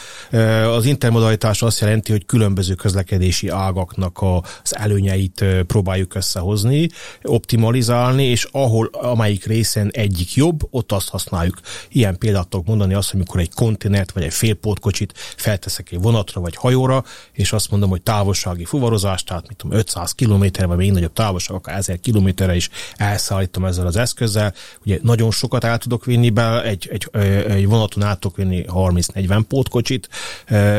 Az 0.77 0.85
intermodalitás 0.85 1.63
azt 1.63 1.81
jelenti, 1.81 2.13
hogy 2.13 2.27
különböző 2.27 2.75
közlekedési 2.75 3.49
ágaknak 3.49 4.19
a 4.19 4.43
az 4.63 4.77
előnyeit 4.77 5.45
próbáljuk 5.67 6.15
összehozni, 6.15 6.89
optimalizálni, 7.23 8.25
és 8.25 8.49
ahol 8.53 8.87
amelyik 8.93 9.45
részen 9.45 9.91
egyik 9.93 10.35
jobb, 10.35 10.61
ott 10.71 10.93
azt 10.93 11.09
használjuk. 11.09 11.61
Ilyen 11.89 12.19
példát 12.19 12.49
tudok 12.49 12.67
mondani 12.67 12.95
azt, 12.95 13.15
amikor 13.15 13.41
egy 13.41 13.55
konténert 13.55 14.13
vagy 14.13 14.23
egy 14.23 14.33
félpótkocsit 14.33 15.13
felteszek 15.37 15.93
egy 15.93 16.01
vonatra 16.01 16.41
vagy 16.41 16.57
hajóra, 16.57 17.05
és 17.33 17.53
azt 17.53 17.71
mondom, 17.71 17.91
hogy 17.91 18.03
távolsági 18.03 18.65
fuvarozás, 18.65 19.25
tehát 19.25 19.49
mit 19.49 19.57
tudom, 19.57 19.79
500 19.79 20.13
km 20.13 20.45
vagy 20.67 20.77
még 20.77 20.93
nagyobb 20.93 21.13
távolság, 21.13 21.57
akár 21.57 21.77
1000 21.77 22.01
kilométerre 22.01 22.55
is 22.55 22.71
elszállítom 22.97 23.65
ezzel 23.65 23.87
az 23.87 23.97
eszközzel. 23.97 24.55
Ugye 24.85 24.99
nagyon 25.03 25.31
sokat 25.31 25.65
el 25.65 25.79
tudok 25.79 26.05
vinni 26.05 26.31
be, 26.31 26.63
egy, 26.63 26.89
egy, 26.93 27.09
egy 27.49 27.67
vonaton 27.67 28.03
át 28.03 28.21
tudok 28.21 28.37
vinni 28.37 28.65
30-40 28.69 29.43
pótkocsit, 29.49 30.09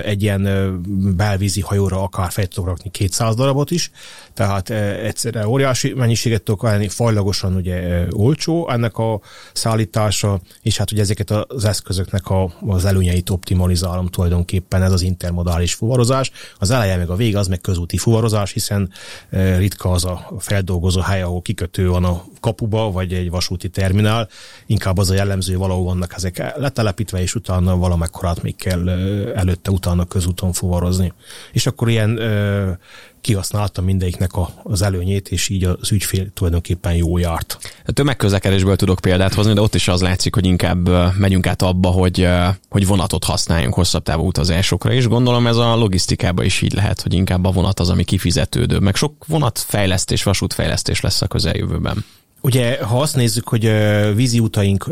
egy 0.04 0.22
ilyen 0.22 0.44
belvízi 1.16 1.62
hajóra 1.62 2.02
akár 2.02 2.32
fel 2.32 2.46
tudok 2.48 2.70
rakni 2.70 2.90
200 2.92 3.36
darabot, 3.36 3.63
távot 3.64 3.72
is, 3.72 3.90
tehát 4.34 4.70
egyszerre 5.04 5.48
óriási 5.48 5.94
mennyiséget 5.94 6.42
tudok 6.42 6.64
ajánlani, 6.64 6.88
fajlagosan 6.88 7.56
ugye 7.56 8.06
olcsó 8.12 8.70
ennek 8.70 8.98
a 8.98 9.20
szállítása, 9.54 10.40
és 10.62 10.78
hát 10.78 10.92
ugye 10.92 11.02
ezeket 11.02 11.32
az 11.32 11.66
eszközöknek 11.66 12.30
a, 12.30 12.54
az 12.68 12.86
előnyeit 12.86 13.30
optimalizálom 13.30 14.08
tulajdonképpen, 14.08 14.84
ez 14.84 14.92
az 14.92 15.02
intermodális 15.02 15.74
fuvarozás. 15.74 16.32
Az 16.60 16.72
eleje 16.72 16.98
meg 16.98 17.10
a 17.10 17.16
vége 17.16 17.40
az 17.40 17.48
meg 17.48 17.62
közúti 17.62 17.98
fuvarozás, 17.98 18.52
hiszen 18.52 18.92
ritka 19.58 19.92
az 19.92 20.06
a 20.06 20.32
feldolgozó 20.40 21.02
hely, 21.02 21.22
ahol 21.22 21.42
kikötő 21.42 21.88
van 21.90 22.04
a 22.04 22.24
kapuba, 22.40 22.92
vagy 22.92 23.14
egy 23.14 23.30
vasúti 23.30 23.70
terminál, 23.70 24.30
inkább 24.66 24.98
az 24.98 25.10
a 25.10 25.14
jellemző, 25.14 25.58
valahol 25.58 25.84
vannak 25.84 26.14
ezek 26.16 26.58
letelepítve, 26.58 27.22
és 27.22 27.36
utána 27.36 27.78
valamekkorát 27.78 28.42
még 28.42 28.56
kell 28.56 28.90
előtte, 29.36 29.72
utána 29.72 30.06
közúton 30.06 30.54
fuvarozni. 30.54 31.14
És 31.52 31.66
akkor 31.66 31.90
ilyen 31.90 32.20
kihasználta 33.22 33.82
mindegyiknek 34.24 34.36
a, 34.36 34.72
az 34.72 34.82
előnyét, 34.82 35.30
és 35.30 35.50
így 35.50 35.64
az 35.64 35.92
ügyfél 35.92 36.30
tulajdonképpen 36.34 36.94
jó 36.94 37.18
járt. 37.18 37.58
A 37.86 37.92
tömegközlekedésből 37.92 38.76
tudok 38.76 39.00
példát 39.00 39.34
hozni, 39.34 39.54
de 39.54 39.62
ott 39.62 39.76
is 39.76 39.88
az 39.88 40.02
látszik, 40.02 40.34
hogy 40.34 40.46
inkább 40.46 40.90
megyünk 41.18 41.48
át 41.48 41.62
abba, 41.62 41.90
hogy, 41.90 42.28
hogy 42.70 42.88
vonatot 42.88 43.24
használjunk 43.24 43.74
hosszabb 43.74 44.04
távú 44.04 44.28
utazásokra, 44.28 44.92
és 44.94 45.08
gondolom 45.08 45.48
ez 45.48 45.58
a 45.58 45.76
logisztikában 45.76 46.46
is 46.46 46.62
így 46.62 46.74
lehet, 46.74 47.02
hogy 47.02 47.14
inkább 47.14 47.46
a 47.46 47.52
vonat 47.52 47.80
az, 47.80 47.90
ami 47.90 48.04
kifizetődő, 48.04 48.80
meg 48.80 48.96
sok 48.96 49.14
vonatfejlesztés, 49.28 50.24
vasútfejlesztés 50.24 51.02
lesz 51.02 51.22
a 51.22 51.28
közeljövőben. 51.28 52.06
Ugye, 52.46 52.84
ha 52.84 53.02
azt 53.02 53.16
nézzük, 53.16 53.48
hogy 53.48 53.72
vízi 54.16 54.40
utaink 54.40 54.88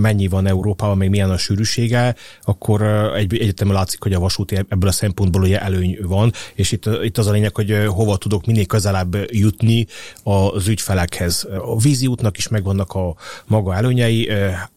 mennyi 0.00 0.28
van 0.28 0.46
Európában, 0.46 0.96
még 0.96 1.10
milyen 1.10 1.30
a 1.30 1.36
sűrűsége, 1.36 2.14
akkor 2.42 2.82
egy, 3.16 3.38
egyetemben 3.38 3.76
látszik, 3.76 4.02
hogy 4.02 4.12
a 4.12 4.18
vasút 4.18 4.52
ebből 4.52 4.88
a 4.88 4.92
szempontból 4.92 5.42
ugye 5.42 5.60
előny 5.60 5.98
van, 6.02 6.32
és 6.54 6.72
itt, 6.72 6.88
itt 7.02 7.18
az 7.18 7.26
a 7.26 7.30
lényeg, 7.30 7.54
hogy 7.54 7.84
hova 7.86 8.16
tudok 8.16 8.46
minél 8.46 8.66
közelebb 8.66 9.16
jutni 9.30 9.86
az 10.22 10.68
ügyfelekhez. 10.68 11.46
A 11.64 11.78
vízi 11.78 12.06
útnak 12.06 12.36
is 12.36 12.48
megvannak 12.48 12.92
a 12.92 13.14
maga 13.46 13.74
előnyei, 13.74 14.30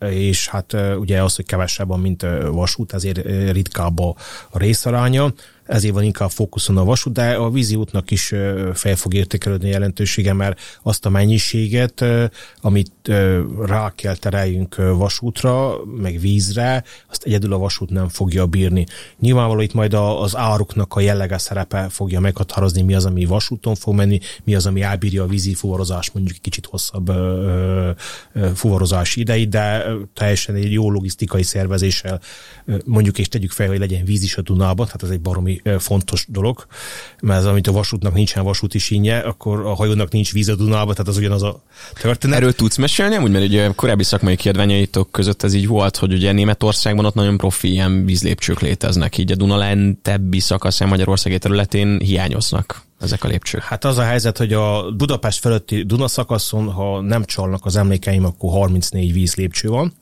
és 0.10 0.48
hát 0.48 0.76
ugye 1.00 1.24
az, 1.24 1.36
hogy 1.36 1.46
kevesebb 1.46 1.88
van, 1.88 2.00
mint 2.00 2.26
vasút, 2.52 2.94
ezért 2.94 3.52
ritkább 3.52 4.00
a 4.00 4.16
részaránya 4.52 5.34
ezért 5.68 5.94
van 5.94 6.04
inkább 6.04 6.30
fókuszon 6.30 6.78
a 6.78 6.84
vasút, 6.84 7.14
de 7.14 7.34
a 7.34 7.50
vízi 7.50 7.76
útnak 7.76 8.12
is 8.12 8.34
fel 8.74 8.96
fog 8.96 9.14
értékelődni 9.14 9.70
jelentősége, 9.70 10.34
mert 10.34 10.60
azt 10.84 11.06
a 11.06 11.10
mennyiséget, 11.10 12.06
amit 12.62 12.92
rá 13.66 13.94
kell 13.96 14.16
tereljünk 14.16 14.76
vasútra, 14.76 15.76
meg 15.86 16.20
vízre, 16.20 16.84
azt 17.10 17.24
egyedül 17.24 17.54
a 17.54 17.58
vasút 17.58 17.90
nem 17.90 18.08
fogja 18.10 18.46
bírni. 18.46 18.86
Nyilvánvaló 19.20 19.62
itt 19.62 19.74
majd 19.74 19.94
az 19.94 20.36
áruknak 20.36 20.96
a 20.96 21.00
jellege 21.00 21.38
szerepe 21.38 21.90
fogja 21.90 22.20
meghatározni, 22.20 22.82
mi 22.82 22.94
az, 22.94 23.06
ami 23.06 23.26
vasúton 23.26 23.76
fog 23.76 23.96
menni, 23.96 24.20
mi 24.44 24.56
az, 24.56 24.66
ami 24.66 24.82
elbírja 24.82 25.24
a 25.24 25.28
vízi 25.28 25.54
fuvarozás, 25.54 26.12
mondjuk 26.12 26.38
kicsit 26.42 26.66
hosszabb 26.66 27.12
fuvarozási 28.56 29.20
ideig, 29.20 29.50
de 29.50 29.86
teljesen 30.14 30.56
egy 30.56 30.72
jó 30.72 30.92
logisztikai 30.92 31.44
szervezéssel 31.44 32.22
mondjuk 32.86 33.18
és 33.18 33.28
tegyük 33.28 33.52
fel, 33.52 33.68
hogy 33.68 33.80
legyen 33.80 34.06
víz 34.06 34.24
is 34.24 34.38
a 34.38 34.42
Dunában, 34.42 34.86
tehát 34.86 35.04
ez 35.04 35.10
egy 35.10 35.22
baromi 35.22 35.57
fontos 35.78 36.26
dolog, 36.30 36.66
mert 37.22 37.40
az, 37.40 37.46
amit 37.46 37.68
a 37.68 37.72
vasútnak 37.72 38.14
nincsen 38.14 38.44
vasúti 38.44 38.78
sínje, 38.78 39.18
akkor 39.20 39.66
a 39.66 39.74
hajónak 39.74 40.12
nincs 40.12 40.34
víz 40.34 40.50
a 40.50 40.56
Dunába, 40.56 40.92
tehát 40.92 41.08
az 41.08 41.18
ugyanaz 41.18 41.44
a 41.44 41.64
történet. 42.02 42.38
Erről 42.38 42.54
tudsz 42.54 42.78
mesélni, 42.78 43.18
úgy, 43.18 43.32
mert 43.32 43.46
ugye 43.46 43.72
korábbi 43.76 44.04
szakmai 44.04 44.36
kiadványaitok 44.36 45.12
között 45.12 45.44
ez 45.44 45.54
így 45.54 45.68
volt, 45.68 45.98
hogy 45.98 46.14
ugye 46.14 46.32
Németországban 46.32 47.06
ott 47.06 47.14
nagyon 47.14 47.38
profi 47.38 47.72
ilyen 47.72 48.06
vízlépcsők 48.06 48.60
léteznek, 48.60 49.18
így 49.18 49.32
a 49.32 49.36
Duna 49.36 49.58
lentebbi 49.58 50.40
szakaszán 50.40 50.88
Magyarországi 50.88 51.38
területén 51.38 52.00
hiányoznak 52.00 52.86
ezek 53.00 53.24
a 53.24 53.28
lépcsők? 53.28 53.62
Hát 53.62 53.86
az 53.86 53.98
a 53.98 54.04
helyzet, 54.04 54.38
hogy 54.38 54.54
a 54.54 54.92
Budapest 54.92 55.40
fölötti 55.40 55.84
Duna 55.84 56.08
szakaszon, 56.08 56.72
ha 56.72 57.02
nem 57.02 57.26
csalnak 57.26 57.66
az 57.66 57.76
emlékeim, 57.76 58.26
akkor 58.26 58.52
34 58.52 59.14
víz 59.14 59.36
lépcső 59.36 59.68
van. 59.68 59.94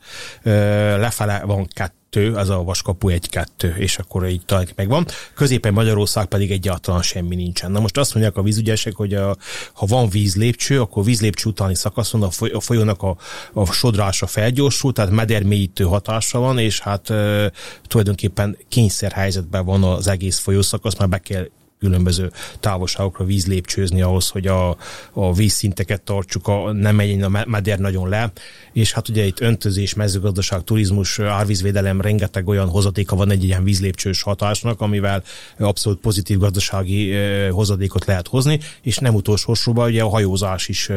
Lefele 0.99 1.41
van 1.45 1.67
kettő 1.73 2.04
kettő, 2.15 2.35
az 2.35 2.49
a 2.49 2.63
vaskapu 2.63 3.09
egy-kettő, 3.09 3.75
és 3.77 3.97
akkor 3.97 4.27
így 4.27 4.45
talán 4.45 4.67
megvan. 4.75 5.05
Középen 5.33 5.73
Magyarország 5.73 6.25
pedig 6.25 6.51
egyáltalán 6.51 7.01
semmi 7.01 7.35
nincsen. 7.35 7.71
Na 7.71 7.79
most 7.79 7.97
azt 7.97 8.13
mondják 8.13 8.37
a 8.37 8.41
vízügyesek, 8.41 8.95
hogy 8.95 9.13
a, 9.13 9.35
ha 9.73 9.85
van 9.85 10.09
vízlépcső, 10.09 10.81
akkor 10.81 11.03
vízlépcső 11.03 11.49
utáni 11.49 11.75
szakaszon 11.75 12.23
a, 12.23 12.29
foly, 12.29 12.49
a 12.49 12.59
folyónak 12.59 13.01
a, 13.01 13.17
a 13.53 13.65
sodrása 13.65 14.27
felgyorsul, 14.27 14.93
tehát 14.93 15.11
medermélyítő 15.11 15.83
hatása 15.83 16.39
van, 16.39 16.57
és 16.57 16.79
hát 16.79 17.09
e, 17.09 17.51
tulajdonképpen 17.87 18.57
kényszerhelyzetben 18.67 19.65
van 19.65 19.83
az 19.83 20.07
egész 20.07 20.37
folyószakasz, 20.37 20.97
már 20.97 21.09
be 21.09 21.17
kell 21.17 21.49
különböző 21.79 22.31
távolságokra 22.59 23.25
vízlépcsőzni 23.25 24.01
ahhoz, 24.01 24.29
hogy 24.29 24.47
a, 24.47 24.77
a 25.13 25.33
vízszinteket 25.33 26.01
tartsuk, 26.01 26.47
a, 26.47 26.71
nem 26.71 26.95
menjen 26.95 27.33
a 27.33 27.43
meder 27.47 27.79
nagyon 27.79 28.09
le, 28.09 28.31
és 28.73 28.93
hát 28.93 29.09
ugye 29.09 29.25
itt 29.25 29.39
öntözés, 29.39 29.93
mezőgazdaság, 29.93 30.63
turizmus, 30.63 31.19
árvízvédelem, 31.19 32.01
rengeteg 32.01 32.47
olyan 32.47 32.69
hozadéka 32.69 33.15
van 33.15 33.31
egy 33.31 33.43
ilyen 33.43 33.63
vízlépcsős 33.63 34.21
hatásnak, 34.21 34.81
amivel 34.81 35.23
abszolút 35.59 35.99
pozitív 35.99 36.37
gazdasági 36.37 37.13
hozadékot 37.49 38.05
lehet 38.05 38.27
hozni, 38.27 38.59
és 38.81 38.97
nem 38.97 39.15
utolsó 39.15 39.53
sorban 39.53 39.89
ugye 39.89 40.03
a 40.03 40.09
hajózás 40.09 40.67
is 40.67 40.89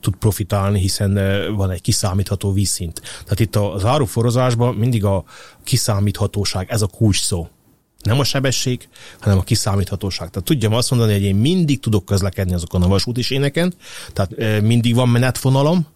tud 0.00 0.16
profitálni, 0.16 0.80
hiszen 0.80 1.14
van 1.56 1.70
egy 1.70 1.80
kiszámítható 1.80 2.52
vízszint. 2.52 3.00
Tehát 3.22 3.40
itt 3.40 3.56
az 3.56 3.84
áruforozásban 3.84 4.74
mindig 4.74 5.04
a 5.04 5.24
kiszámíthatóság, 5.64 6.70
ez 6.70 6.82
a 6.82 6.86
kulcs 6.86 7.20
szó 7.20 7.48
nem 8.02 8.18
a 8.18 8.24
sebesség, 8.24 8.88
hanem 9.20 9.38
a 9.38 9.42
kiszámíthatóság. 9.42 10.30
Tehát 10.30 10.48
tudjam 10.48 10.72
azt 10.72 10.90
mondani, 10.90 11.12
hogy 11.12 11.22
én 11.22 11.34
mindig 11.34 11.80
tudok 11.80 12.04
közlekedni 12.04 12.54
azokon 12.54 12.82
a 12.82 12.88
vasúti 12.88 13.22
séneken, 13.22 13.74
tehát 14.12 14.60
mindig 14.62 14.94
van 14.94 15.08
menetvonalam, 15.08 15.86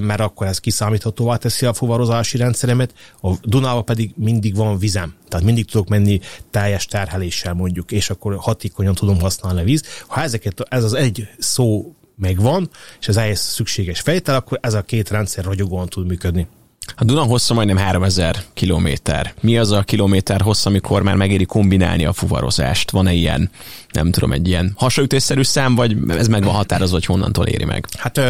mert 0.00 0.20
akkor 0.20 0.46
ez 0.46 0.58
kiszámíthatóvá 0.58 1.36
teszi 1.36 1.66
a 1.66 1.72
fuvarozási 1.72 2.36
rendszeremet, 2.36 2.94
a 3.22 3.32
Dunába 3.42 3.82
pedig 3.82 4.12
mindig 4.16 4.56
van 4.56 4.78
vizem. 4.78 5.14
Tehát 5.28 5.46
mindig 5.46 5.64
tudok 5.70 5.88
menni 5.88 6.20
teljes 6.50 6.86
terheléssel 6.86 7.54
mondjuk, 7.54 7.92
és 7.92 8.10
akkor 8.10 8.36
hatékonyan 8.36 8.94
tudom 8.94 9.20
használni 9.20 9.60
a 9.60 9.64
víz. 9.64 9.84
Ha 10.06 10.22
ezeket, 10.22 10.66
ez 10.68 10.84
az 10.84 10.92
egy 10.92 11.28
szó 11.38 11.94
megvan, 12.16 12.70
és 13.00 13.08
ez 13.08 13.16
ehhez 13.16 13.40
szükséges 13.40 14.00
fejtel, 14.00 14.34
akkor 14.34 14.58
ez 14.62 14.74
a 14.74 14.82
két 14.82 15.10
rendszer 15.10 15.44
ragyogóan 15.44 15.88
tud 15.88 16.06
működni. 16.06 16.46
A 16.96 17.04
Duna 17.04 17.22
hossza 17.22 17.54
majdnem 17.54 17.76
3000 17.76 18.36
kilométer. 18.54 19.34
Mi 19.40 19.58
az 19.58 19.70
a 19.70 19.82
kilométer 19.82 20.40
hossz, 20.40 20.66
amikor 20.66 21.02
már 21.02 21.14
megéri 21.14 21.44
kombinálni 21.44 22.04
a 22.04 22.12
fuvarozást? 22.12 22.90
Van-e 22.90 23.12
ilyen, 23.12 23.50
nem 23.90 24.10
tudom, 24.10 24.32
egy 24.32 24.48
ilyen 24.48 24.72
hasonlítésszerű 24.76 25.42
szám, 25.42 25.74
vagy 25.74 25.96
ez 26.08 26.28
meg 26.28 26.44
van 26.44 26.54
határozva, 26.54 26.94
hogy 26.94 27.04
honnantól 27.04 27.46
éri 27.46 27.64
meg? 27.64 27.86
Hát 27.96 28.20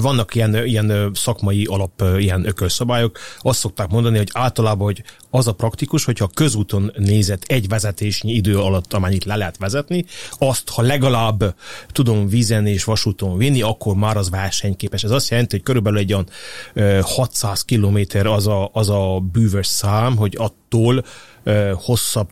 vannak 0.00 0.34
ilyen, 0.34 0.66
ilyen 0.66 1.10
szakmai 1.14 1.64
alap, 1.64 2.02
ilyen 2.18 2.46
ökölszabályok. 2.46 3.18
Azt 3.38 3.58
szokták 3.58 3.88
mondani, 3.88 4.16
hogy 4.16 4.30
általában, 4.32 4.84
hogy 4.84 5.02
az 5.30 5.46
a 5.46 5.52
praktikus, 5.52 6.04
hogyha 6.04 6.30
közúton 6.34 6.92
nézett 6.96 7.42
egy 7.46 7.68
vezetésnyi 7.68 8.32
idő 8.32 8.58
alatt, 8.58 8.92
amennyit 8.92 9.24
le 9.24 9.36
lehet 9.36 9.56
vezetni, 9.56 10.04
azt, 10.38 10.68
ha 10.68 10.82
legalább 10.82 11.54
tudom 11.88 12.28
vízen 12.28 12.66
és 12.66 12.84
vasúton 12.84 13.36
vinni, 13.36 13.62
akkor 13.62 13.94
már 13.94 14.16
az 14.16 14.30
versenyképes. 14.30 15.04
Ez 15.04 15.10
azt 15.10 15.30
jelenti, 15.30 15.56
hogy 15.56 15.64
körülbelül 15.64 15.98
egy 15.98 16.12
olyan 16.12 16.28
600 17.02 17.64
km 17.64 17.98
az 18.26 18.46
a, 18.46 18.70
az 18.72 18.88
a 18.88 19.20
bűvös 19.32 19.66
szám, 19.66 20.16
hogy 20.16 20.36
attól 20.38 21.04
hosszabb, 21.74 22.28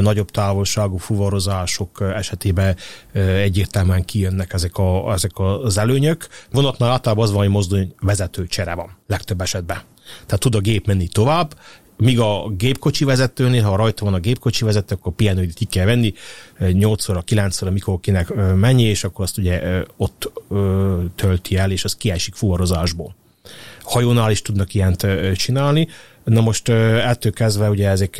nagyobb 0.00 0.30
távolságú 0.30 0.96
fuvarozások 0.96 2.00
esetében 2.14 2.76
egyértelműen 3.12 4.04
kijönnek 4.04 4.52
ezek, 4.52 4.76
a, 4.76 5.12
ezek 5.12 5.38
az 5.38 5.78
előnyök. 5.78 6.28
Vonatnál 6.50 6.90
általában 6.90 7.24
az 7.24 7.30
van, 7.30 7.38
hogy 7.38 7.48
mozdony 7.48 7.94
vezető 8.00 8.46
csere 8.46 8.74
van 8.74 8.98
legtöbb 9.06 9.40
esetben. 9.40 9.80
Tehát 10.26 10.40
tud 10.40 10.54
a 10.54 10.60
gép 10.60 10.86
menni 10.86 11.08
tovább, 11.08 11.54
míg 12.00 12.20
a 12.20 12.48
gépkocsi 12.48 13.04
vezetőnél, 13.04 13.62
ha 13.62 13.76
rajta 13.76 14.04
van 14.04 14.14
a 14.14 14.18
gépkocsi 14.18 14.64
vezető, 14.64 14.94
akkor 14.94 15.12
pihenőidőt 15.12 15.54
ki 15.54 15.64
kell 15.64 15.84
venni, 15.84 16.12
8-szor, 16.60 17.22
9-szor, 17.26 17.72
mikor 17.72 18.00
kinek 18.00 18.34
mennyi, 18.54 18.82
és 18.82 19.04
akkor 19.04 19.24
azt 19.24 19.38
ugye 19.38 19.82
ott 19.96 20.32
tölti 21.14 21.56
el, 21.56 21.70
és 21.70 21.84
az 21.84 21.96
kiesik 21.96 22.34
fuvarozásból 22.34 23.14
hajónál 23.82 24.30
is 24.30 24.42
tudnak 24.42 24.74
ilyent 24.74 25.06
csinálni. 25.34 25.88
Na 26.24 26.40
most 26.40 26.68
ettől 26.68 27.32
kezdve 27.32 27.70
ugye 27.70 27.88
ezek 27.88 28.18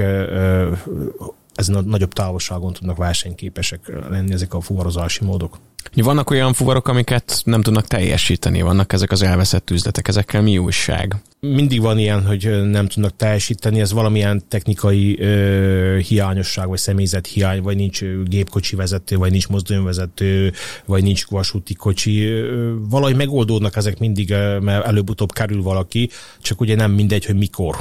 ezen 1.55 1.75
a 1.75 1.81
nagyobb 1.81 2.13
távolságon 2.13 2.73
tudnak 2.73 2.97
versenyképesek 2.97 3.93
lenni 4.09 4.33
ezek 4.33 4.55
a 4.55 4.61
fuvarozási 4.61 5.25
módok. 5.25 5.59
Vannak 5.95 6.31
olyan 6.31 6.53
fuvarok, 6.53 6.89
amiket 6.89 7.43
nem 7.45 7.63
tudnak 7.63 7.87
teljesíteni, 7.87 8.63
vannak 8.63 8.93
ezek 8.93 9.11
az 9.11 9.23
elveszett 9.23 9.71
üzletek, 9.71 10.09
ezekkel 10.09 10.43
mi 10.43 10.59
újság? 10.59 11.17
Mindig 11.41 11.81
van 11.81 11.99
ilyen, 11.99 12.27
hogy 12.27 12.71
nem 12.71 12.87
tudnak 12.87 13.17
teljesíteni, 13.17 13.81
ez 13.81 13.93
valamilyen 13.93 14.43
technikai 14.49 15.21
ö, 15.21 15.99
hiányosság, 16.09 16.69
vagy 16.69 16.79
személyzet 16.79 17.27
hiány, 17.27 17.63
vagy 17.63 17.77
nincs 17.77 18.03
gépkocsi 18.25 18.77
vezető, 18.77 19.17
vagy 19.17 19.31
nincs 19.31 19.49
mozdonyvezető, 19.49 20.53
vagy 20.85 21.03
nincs 21.03 21.27
vasúti 21.27 21.75
kocsi. 21.75 22.43
Valahogy 22.89 23.17
megoldódnak 23.17 23.77
ezek 23.77 23.99
mindig, 23.99 24.31
mert 24.61 24.87
előbb-utóbb 24.87 25.33
kerül 25.33 25.63
valaki, 25.63 26.11
csak 26.41 26.61
ugye 26.61 26.75
nem 26.75 26.93
mindegy, 26.93 27.25
hogy 27.25 27.37
mikor 27.37 27.77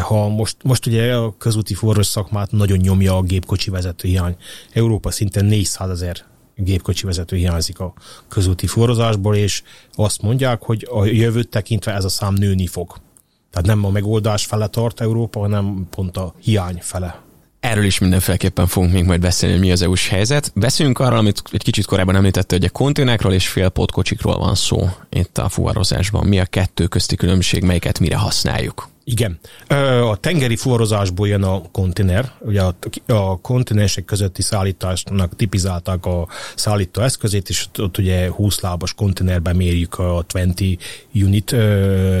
ha 0.00 0.28
most, 0.28 0.56
most 0.62 0.86
ugye 0.86 1.14
a 1.14 1.34
közúti 1.38 1.74
forrás 1.74 2.06
szakmát 2.06 2.50
nagyon 2.50 2.78
nyomja 2.78 3.16
a 3.16 3.22
gépkocsi 3.22 3.70
vezető 3.70 4.08
hiány. 4.08 4.36
Európa 4.72 5.10
szinten 5.10 5.44
400 5.44 5.90
ezer 5.90 6.16
gépkocsi 6.64 7.06
vezető 7.06 7.36
hiányzik 7.36 7.78
a 7.80 7.92
közúti 8.28 8.66
forrozásból, 8.66 9.36
és 9.36 9.62
azt 9.94 10.22
mondják, 10.22 10.62
hogy 10.62 10.88
a 10.90 11.04
jövőt 11.04 11.48
tekintve 11.48 11.94
ez 11.94 12.04
a 12.04 12.08
szám 12.08 12.34
nőni 12.34 12.66
fog. 12.66 12.96
Tehát 13.50 13.66
nem 13.66 13.84
a 13.84 13.90
megoldás 13.90 14.44
fele 14.44 14.66
tart 14.66 15.00
Európa, 15.00 15.40
hanem 15.40 15.86
pont 15.90 16.16
a 16.16 16.34
hiány 16.40 16.78
fele. 16.80 17.26
Erről 17.60 17.84
is 17.84 17.98
mindenféleképpen 17.98 18.66
fogunk 18.66 18.92
még 18.92 19.04
majd 19.04 19.20
beszélni, 19.20 19.54
hogy 19.54 19.64
mi 19.64 19.72
az 19.72 19.82
EU-s 19.82 20.08
helyzet. 20.08 20.52
Beszéljünk 20.54 20.98
arról, 20.98 21.18
amit 21.18 21.42
egy 21.52 21.62
kicsit 21.62 21.86
korábban 21.86 22.16
említette, 22.16 22.56
hogy 22.56 22.64
a 22.64 22.70
konténerekről 22.70 23.32
és 23.32 23.48
félpótkocsikról 23.48 24.38
van 24.38 24.54
szó 24.54 24.88
itt 25.10 25.38
a 25.38 25.48
fuvarozásban. 25.48 26.26
Mi 26.26 26.40
a 26.40 26.44
kettő 26.44 26.86
közti 26.86 27.16
különbség, 27.16 27.62
melyiket 27.62 27.98
mire 27.98 28.16
használjuk? 28.16 28.88
Igen. 29.10 29.38
A 30.10 30.16
tengeri 30.16 30.56
fuvarozásból 30.56 31.28
jön 31.28 31.42
a 31.42 31.62
konténer. 31.72 32.32
Ugye 32.40 32.62
a, 32.62 32.74
a 33.06 33.40
kontinensek 33.40 34.04
közötti 34.04 34.42
szállításnak 34.42 35.36
tipizálták 35.36 36.06
a 36.06 36.28
szállító 36.54 37.00
eszközét, 37.00 37.48
és 37.48 37.66
ott 37.78 37.98
ugye 37.98 38.30
20 38.30 38.60
lábas 38.60 38.94
konténerben 38.94 39.56
mérjük 39.56 39.98
a 39.98 40.24
20 40.32 40.52
unit 41.14 41.56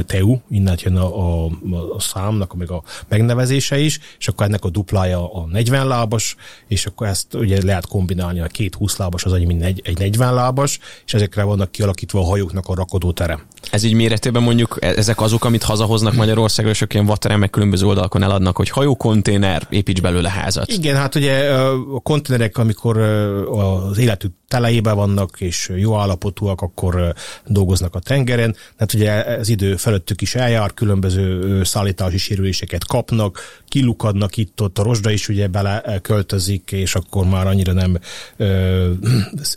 TEU, 0.06 0.38
innen 0.50 0.78
jön 0.82 0.96
a, 0.96 1.44
a, 1.44 1.50
a 1.96 2.00
számnak, 2.00 2.54
meg 2.54 2.70
a 2.70 2.82
megnevezése 3.08 3.78
is, 3.78 3.98
és 4.18 4.28
akkor 4.28 4.46
ennek 4.46 4.64
a 4.64 4.70
duplája 4.70 5.32
a 5.32 5.46
40 5.46 5.86
lábas, 5.86 6.36
és 6.68 6.86
akkor 6.86 7.06
ezt 7.06 7.34
ugye 7.34 7.64
lehet 7.64 7.86
kombinálni, 7.86 8.40
a 8.40 8.46
két 8.46 8.74
20 8.74 8.96
lábas 8.96 9.24
az 9.24 9.32
annyi, 9.32 9.44
mint 9.44 9.62
egy, 9.62 9.80
egy 9.84 9.98
40 9.98 10.34
lábas, 10.34 10.78
és 11.06 11.14
ezekre 11.14 11.42
vannak 11.42 11.70
kialakítva 11.70 12.20
a 12.20 12.24
hajóknak 12.24 12.68
a 12.68 12.74
rakodótere. 12.74 13.46
Ez 13.70 13.82
így 13.82 13.94
méretében 13.94 14.42
mondjuk, 14.42 14.76
e- 14.80 14.86
ezek 14.86 15.20
azok, 15.20 15.44
amit 15.44 15.62
hazahoznak 15.62 16.14
Magyarországra, 16.14 16.70
sok 16.78 16.94
ilyen 16.94 17.06
vateremek 17.06 17.50
különböző 17.50 17.86
oldalakon 17.86 18.22
eladnak, 18.22 18.56
hogy 18.56 18.68
hajókonténer, 18.68 19.66
építs 19.70 20.00
belőle 20.00 20.30
házat. 20.30 20.70
Igen, 20.70 20.96
hát 20.96 21.14
ugye 21.14 21.52
a 21.94 22.00
konténerek, 22.02 22.58
amikor 22.58 22.98
az 22.98 23.98
életük 23.98 24.32
telejében 24.48 24.94
vannak, 24.94 25.40
és 25.40 25.72
jó 25.76 25.96
állapotúak, 25.96 26.60
akkor 26.60 27.14
dolgoznak 27.46 27.94
a 27.94 27.98
tengeren. 27.98 28.56
Hát 28.78 28.92
ugye 28.94 29.12
az 29.12 29.48
idő 29.48 29.76
fölöttük 29.76 30.20
is 30.20 30.34
eljár, 30.34 30.74
különböző 30.74 31.62
szállítási 31.64 32.18
sérüléseket 32.18 32.86
kapnak, 32.86 33.60
kilukadnak 33.68 34.36
itt-ott, 34.36 34.78
a 34.78 34.82
rozsda 34.82 35.10
is 35.10 35.28
ugye 35.28 35.46
bele 35.46 35.98
költözik, 36.02 36.72
és 36.72 36.94
akkor 36.94 37.26
már 37.26 37.46
annyira 37.46 37.72
nem 37.72 37.98
ö, 38.36 38.90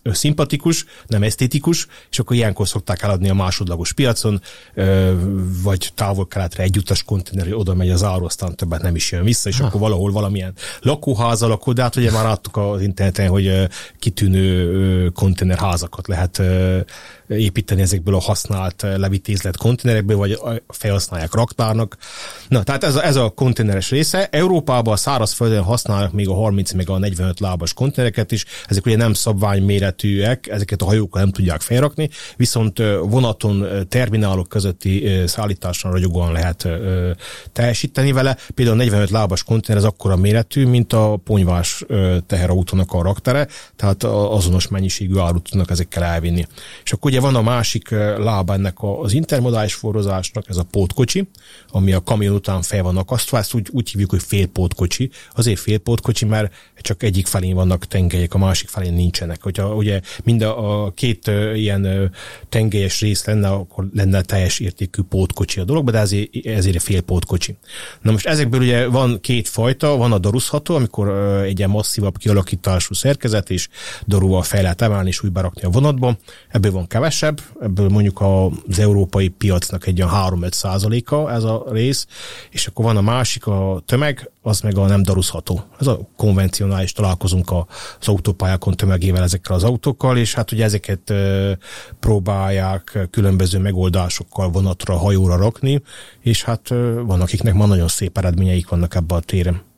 szimpatikus, 0.04 0.86
nem 1.08 1.24
esztétikus, 1.24 1.88
és 2.10 2.20
akkor 2.20 2.36
ilyenkor 2.36 2.68
szokták 2.68 3.02
eladni 3.02 3.30
a 3.30 3.34
másodlagos 3.34 3.94
piacon, 3.94 4.42
ö, 4.74 5.14
vagy 5.64 5.92
távol-keletre 5.96 6.64
egyutas 6.64 7.04
konténer, 7.12 7.54
oda 7.54 7.74
megy 7.74 7.90
az 7.90 8.04
áru, 8.04 8.26
aztán 8.26 8.56
többet 8.56 8.82
nem 8.82 8.96
is 8.96 9.12
jön 9.12 9.24
vissza, 9.24 9.50
és 9.50 9.60
ha. 9.60 9.66
akkor 9.66 9.80
valahol 9.80 10.12
valamilyen 10.12 10.54
lakóház 10.82 11.42
alakul, 11.42 11.74
de 11.74 11.82
hát 11.82 11.96
ugye 11.96 12.12
már 12.12 12.24
láttuk 12.24 12.58
az 12.58 12.82
interneten, 12.82 13.28
hogy 13.28 13.68
kitűnő 14.00 15.10
konténerházakat 15.10 16.08
lehet 16.08 16.42
építeni 17.38 17.82
ezekből 17.82 18.16
a 18.16 18.20
használt 18.20 18.82
levitézlet 18.82 19.58
konténerekből, 19.58 20.18
vagy 20.18 20.40
felhasználják 20.68 21.34
raktárnak. 21.34 21.98
Na, 22.48 22.64
tehát 22.64 22.84
ez 22.84 22.96
a, 22.96 23.06
ez 23.06 23.16
a 23.16 23.30
konténeres 23.30 23.90
része. 23.90 24.28
Európában 24.32 24.94
a 24.94 24.98
szárazföldön 24.98 25.64
használnak 25.64 26.12
még 26.12 26.30
a 26.30 26.34
30 26.34 26.72
meg 26.72 26.90
a 26.90 26.98
45 26.98 27.40
lábas 27.40 27.74
konténereket 27.74 28.32
is. 28.32 28.46
Ezek 28.66 28.86
ugye 28.86 28.96
nem 28.96 29.14
szabványméretűek, 29.14 30.48
ezeket 30.48 30.82
a 30.82 30.86
hajókkal 30.86 31.22
nem 31.22 31.32
tudják 31.32 31.62
felrakni, 31.62 32.10
viszont 32.36 32.82
vonaton, 33.02 33.68
terminálok 33.90 34.50
közötti 34.50 35.22
szállításon 35.26 35.92
ragyogóan 35.92 36.32
lehet 36.32 36.68
teljesíteni 37.52 38.12
vele. 38.12 38.38
Például 38.56 38.80
a 38.80 38.84
45 38.84 39.10
lábas 39.10 39.44
konténer 39.44 39.82
az 39.82 39.88
akkora 39.88 40.16
méretű, 40.16 40.66
mint 40.66 40.94
a 40.94 41.20
ponyvás 41.24 41.84
teherautónak 42.28 42.94
a 42.94 43.02
raktere, 43.02 43.48
tehát 43.76 44.04
azonos 44.04 44.68
mennyiségű 44.68 45.18
árut 45.18 45.50
tudnak 45.50 45.70
ezekkel 45.70 46.04
elvinni. 46.04 46.48
És 46.84 46.92
akkor 46.92 47.12
ugye 47.12 47.21
van 47.22 47.36
a 47.36 47.42
másik 47.42 47.90
lába 48.18 48.54
ennek 48.54 48.76
az 48.80 49.14
intermodális 49.14 49.74
forrozásnak, 49.74 50.50
ez 50.50 50.58
a 50.58 50.64
pótkocsi, 50.64 51.28
ami 51.70 51.94
a 51.94 52.04
kamion 52.04 52.36
után 52.36 52.62
fel 52.62 52.84
van 52.84 52.98
akasztva, 52.98 53.38
ezt 53.38 53.54
úgy, 53.54 53.68
úgy 53.72 53.90
hívjuk, 53.90 54.10
hogy 54.10 54.24
félpótkocsi. 54.24 55.10
Azért 55.36 55.60
félpótkocsi, 55.60 56.26
mert 56.26 56.54
csak 56.82 57.04
egyik 57.04 57.28
felén 57.28 57.56
vannak 57.56 57.86
tengelyek, 57.86 58.34
a 58.34 58.38
másik 58.38 58.70
felén 58.70 58.94
nincsenek. 58.94 59.44
Hogyha 59.44 59.76
ugye 59.76 60.02
mind 60.24 60.42
a, 60.42 60.84
a 60.86 60.92
két 60.92 61.28
uh, 61.28 61.60
ilyen 61.60 61.86
uh, 61.86 62.04
tengelyes 62.50 63.00
rész 63.00 63.26
lenne, 63.26 63.50
akkor 63.50 63.88
lenne 63.94 64.22
teljes 64.22 64.60
értékű 64.60 65.02
pótkocsi 65.02 65.60
a 65.60 65.64
dologban, 65.64 65.94
de 65.94 66.00
ezért, 66.00 66.46
ezért 66.46 66.84
félpótkocsi. 66.84 67.58
Na 68.02 68.12
most 68.12 68.26
ezekből 68.26 68.60
ugye 68.60 68.88
van 68.88 69.20
két 69.22 69.48
fajta, 69.48 69.96
van 69.96 70.12
a 70.12 70.18
daruszható, 70.18 70.76
amikor 70.76 71.10
egy 71.44 71.58
ilyen 71.58 71.70
masszívabb 71.70 72.18
kialakítású 72.18 72.94
szerkezet, 72.94 73.50
és 73.50 73.68
daruval 74.08 74.44
fel 74.44 74.62
lehet 74.62 74.82
emelni, 74.82 75.08
és 75.08 75.24
úgy 75.24 75.32
berakni 75.32 75.62
a 75.62 75.70
vonatba. 75.70 76.18
Ebből 76.50 76.72
van 76.72 76.88
kevesebb, 77.02 77.42
ebből 77.62 77.90
mondjuk 77.90 78.22
az 78.22 78.80
európai 78.80 79.28
piacnak 79.28 79.88
egy 79.88 80.02
olyan 80.02 80.14
3-5 80.42 80.52
százaléka 80.52 81.32
ez 81.32 81.44
a 81.44 81.64
rész, 81.72 82.08
és 82.50 82.68
akkor 82.68 82.86
van 82.86 82.98
a 82.98 83.02
másik, 83.02 83.48
a 83.48 83.82
tömeg, 83.86 84.32
az 84.42 84.62
meg 84.62 84.78
a 84.78 84.86
nem 84.86 85.04
daruzható. 85.04 85.64
Ez 85.80 85.88
a 85.88 86.00
konvencionális, 86.18 86.92
találkozunk 86.92 87.52
az 87.52 88.08
autópályákon 88.08 88.76
tömegével 88.76 89.24
ezekkel 89.24 89.56
az 89.56 89.64
autókkal, 89.64 90.18
és 90.18 90.34
hát 90.34 90.52
ugye 90.52 90.64
ezeket 90.64 91.14
próbálják 92.00 93.08
különböző 93.12 93.60
megoldásokkal 93.60 94.50
vonatra, 94.50 94.98
hajóra 94.98 95.36
rakni, 95.36 95.82
és 96.20 96.44
hát 96.44 96.70
van, 97.06 97.22
akiknek 97.22 97.54
ma 97.54 97.66
nagyon 97.66 97.88
szép 97.88 98.18
eredményeik 98.18 98.70
vannak 98.70 98.96
ebben 98.96 99.18
a 99.18 99.22
téren. 99.22 99.71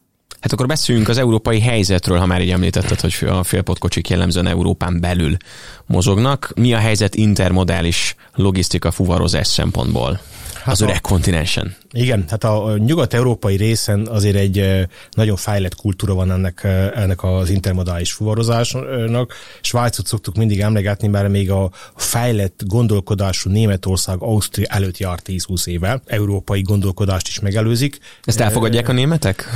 Hát 0.43 0.51
akkor 0.51 0.67
beszéljünk 0.67 1.09
az 1.09 1.17
európai 1.17 1.59
helyzetről, 1.59 2.17
ha 2.17 2.25
már 2.25 2.41
így 2.41 2.49
említetted, 2.49 2.99
hogy 2.99 3.15
a 3.27 3.43
félpotkocsik 3.43 4.09
jellemzően 4.09 4.47
Európán 4.47 4.99
belül 4.99 5.37
mozognak. 5.85 6.51
Mi 6.55 6.73
a 6.73 6.77
helyzet 6.77 7.15
intermodális 7.15 8.15
logisztika 8.35 8.91
fuvarozás 8.91 9.47
szempontból? 9.47 10.19
Hát 10.53 10.73
az 10.73 10.81
öreg 10.81 11.01
kontinensen. 11.01 11.75
Igen, 11.95 12.25
hát 12.29 12.43
a 12.43 12.77
nyugat-európai 12.77 13.55
részen 13.55 14.07
azért 14.07 14.35
egy 14.35 14.87
nagyon 15.11 15.35
fejlett 15.35 15.75
kultúra 15.75 16.13
van 16.13 16.31
ennek, 16.31 16.63
ennek 16.95 17.23
az 17.23 17.49
intermodális 17.49 18.11
fuvarozásnak. 18.11 19.33
Svájcot 19.61 20.07
szoktuk 20.07 20.35
mindig 20.35 20.59
emlegetni, 20.59 21.07
mert 21.07 21.29
még 21.29 21.51
a 21.51 21.71
fejlett 21.95 22.61
gondolkodású 22.65 23.49
Németország, 23.49 24.21
Ausztria 24.21 24.67
előtt 24.69 24.97
jár 24.97 25.19
10-20 25.25 25.67
éve. 25.67 26.01
Európai 26.05 26.61
gondolkodást 26.61 27.27
is 27.27 27.39
megelőzik. 27.39 27.99
Ezt 28.23 28.39
elfogadják 28.39 28.89
a 28.89 28.93
németek? 28.93 29.49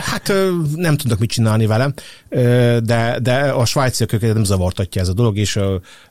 Hát 0.00 0.32
nem 0.74 0.96
tudnak 0.96 1.18
mit 1.18 1.30
csinálni 1.30 1.66
vele, 1.66 1.92
de, 2.80 3.18
de 3.22 3.34
a 3.34 3.64
svájciak 3.64 4.12
őket 4.12 4.34
nem 4.34 4.44
zavartatja 4.44 5.00
ez 5.00 5.08
a 5.08 5.12
dolog, 5.12 5.36
és 5.36 5.58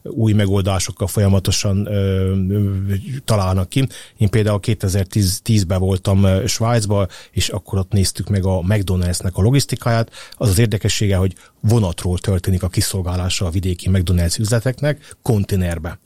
új 0.04 0.34
megoldásokkal 0.34 1.08
folyamatosan 1.08 1.88
találnak 3.26 3.70
ki. 3.70 3.88
Én 4.18 4.30
például 4.30 4.60
2010-ben 5.24 5.80
voltam 5.80 6.48
Svájcba, 6.48 7.08
és 7.32 7.50
akkor 7.50 7.80
ott 7.80 7.92
néztük 7.92 8.30
meg 8.30 8.46
a 8.46 8.60
McDonald'snek 8.60 9.34
a 9.34 9.42
logisztikáját. 9.42 10.12
Az 10.32 10.50
az 10.50 10.60
érdekessége, 10.60 11.16
hogy 11.16 11.36
vonatról 11.60 12.18
történik 12.20 12.64
a 12.64 12.68
kiszolgálása 12.68 13.46
a 13.46 13.50
vidéki 13.50 13.90
McDonald's 13.92 14.40
üzleteknek 14.40 15.16
konténerbe. 15.22 16.00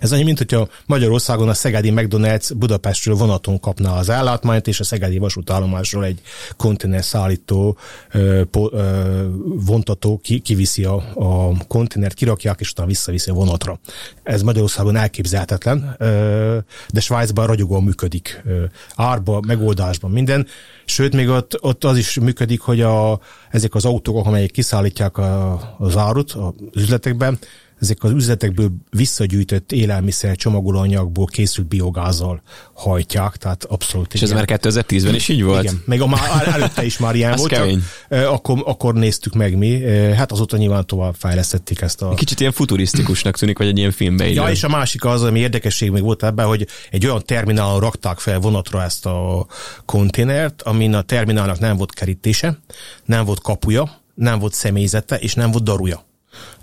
Ez 0.00 0.12
annyi, 0.12 0.22
mint 0.22 0.38
hogyha 0.38 0.68
Magyarországon 0.86 1.48
a 1.48 1.54
Szegedi 1.54 1.92
McDonald's 1.94 2.50
Budapestről 2.56 3.14
vonaton 3.14 3.60
kapna 3.60 3.92
az 3.92 4.08
ellátmányt, 4.08 4.66
és 4.66 4.80
a 4.80 4.84
Szegedi 4.84 5.18
vasútállomásról 5.18 6.04
egy 6.04 6.20
konténer 6.56 7.04
szállító 7.04 7.76
ö, 8.12 8.42
po, 8.50 8.68
ö, 8.72 9.26
vontató 9.44 10.20
ki, 10.22 10.38
kiviszi 10.38 10.84
a, 10.84 10.94
a 11.14 11.52
konténert, 11.66 12.14
kirakják, 12.14 12.60
és 12.60 12.70
utána 12.70 12.88
visszaviszi 12.88 13.30
a 13.30 13.34
vonatra. 13.34 13.78
Ez 14.22 14.42
Magyarországon 14.42 14.96
elképzelhetetlen, 14.96 15.94
ö, 15.98 16.58
de 16.92 17.00
Svájcban 17.00 17.46
ragyogóan 17.46 17.82
működik. 17.82 18.42
Ö, 18.44 18.64
árba, 18.94 19.40
megoldásban 19.46 20.10
minden. 20.10 20.46
Sőt, 20.84 21.14
még 21.14 21.28
ott, 21.28 21.56
ott 21.60 21.84
az 21.84 21.96
is 21.96 22.18
működik, 22.18 22.60
hogy 22.60 22.80
a, 22.80 23.20
ezek 23.50 23.74
az 23.74 23.84
autók, 23.84 24.26
amelyek 24.26 24.50
kiszállítják 24.50 25.18
a, 25.18 25.60
az 25.78 25.96
árut 25.96 26.30
az 26.30 26.52
üzletekben, 26.82 27.38
ezek 27.82 28.02
az 28.02 28.10
üzletekből 28.10 28.70
visszagyűjtött 28.90 29.72
élelmiszer 29.72 30.36
csomagolóanyagból 30.36 31.26
készült 31.26 31.68
biogázzal 31.68 32.42
hajtják, 32.72 33.36
tehát 33.36 33.64
abszolút. 33.64 34.14
És 34.14 34.22
ez 34.22 34.32
már 34.32 34.44
2010-ben 34.46 35.14
is 35.14 35.28
így 35.28 35.42
volt? 35.42 35.62
Igen, 35.62 35.82
meg 35.84 36.00
a 36.00 36.06
már 36.06 36.48
előtte 36.52 36.84
is 36.84 36.98
már 36.98 37.14
ilyen 37.14 37.34
volt, 37.36 37.82
akkor, 38.08 38.62
akkor 38.66 38.94
néztük 38.94 39.34
meg 39.34 39.56
mi, 39.56 39.82
hát 40.14 40.32
azóta 40.32 40.56
nyilván 40.56 40.86
tovább 40.86 41.14
fejlesztették 41.18 41.80
ezt 41.80 42.02
a... 42.02 42.14
Kicsit 42.14 42.40
ilyen 42.40 42.52
futurisztikusnak 42.52 43.36
tűnik, 43.38 43.58
vagy 43.58 43.66
egy 43.66 43.78
ilyen 43.78 43.90
filmbe 43.90 44.28
Ja, 44.28 44.50
és 44.50 44.62
a 44.62 44.68
másik 44.68 45.04
az, 45.04 45.22
ami 45.22 45.38
érdekesség 45.38 45.90
még 45.90 46.02
volt 46.02 46.24
ebben, 46.24 46.46
hogy 46.46 46.66
egy 46.90 47.06
olyan 47.06 47.22
terminálon 47.24 47.80
rakták 47.80 48.18
fel 48.18 48.38
vonatra 48.38 48.82
ezt 48.82 49.06
a 49.06 49.46
konténert, 49.84 50.62
amin 50.62 50.94
a 50.94 51.02
terminálnak 51.02 51.58
nem 51.58 51.76
volt 51.76 51.94
kerítése, 51.94 52.58
nem 53.04 53.24
volt 53.24 53.40
kapuja, 53.40 54.00
nem 54.14 54.38
volt 54.38 54.54
személyzete, 54.54 55.16
és 55.16 55.34
nem 55.34 55.50
volt 55.50 55.64
daruja. 55.64 56.10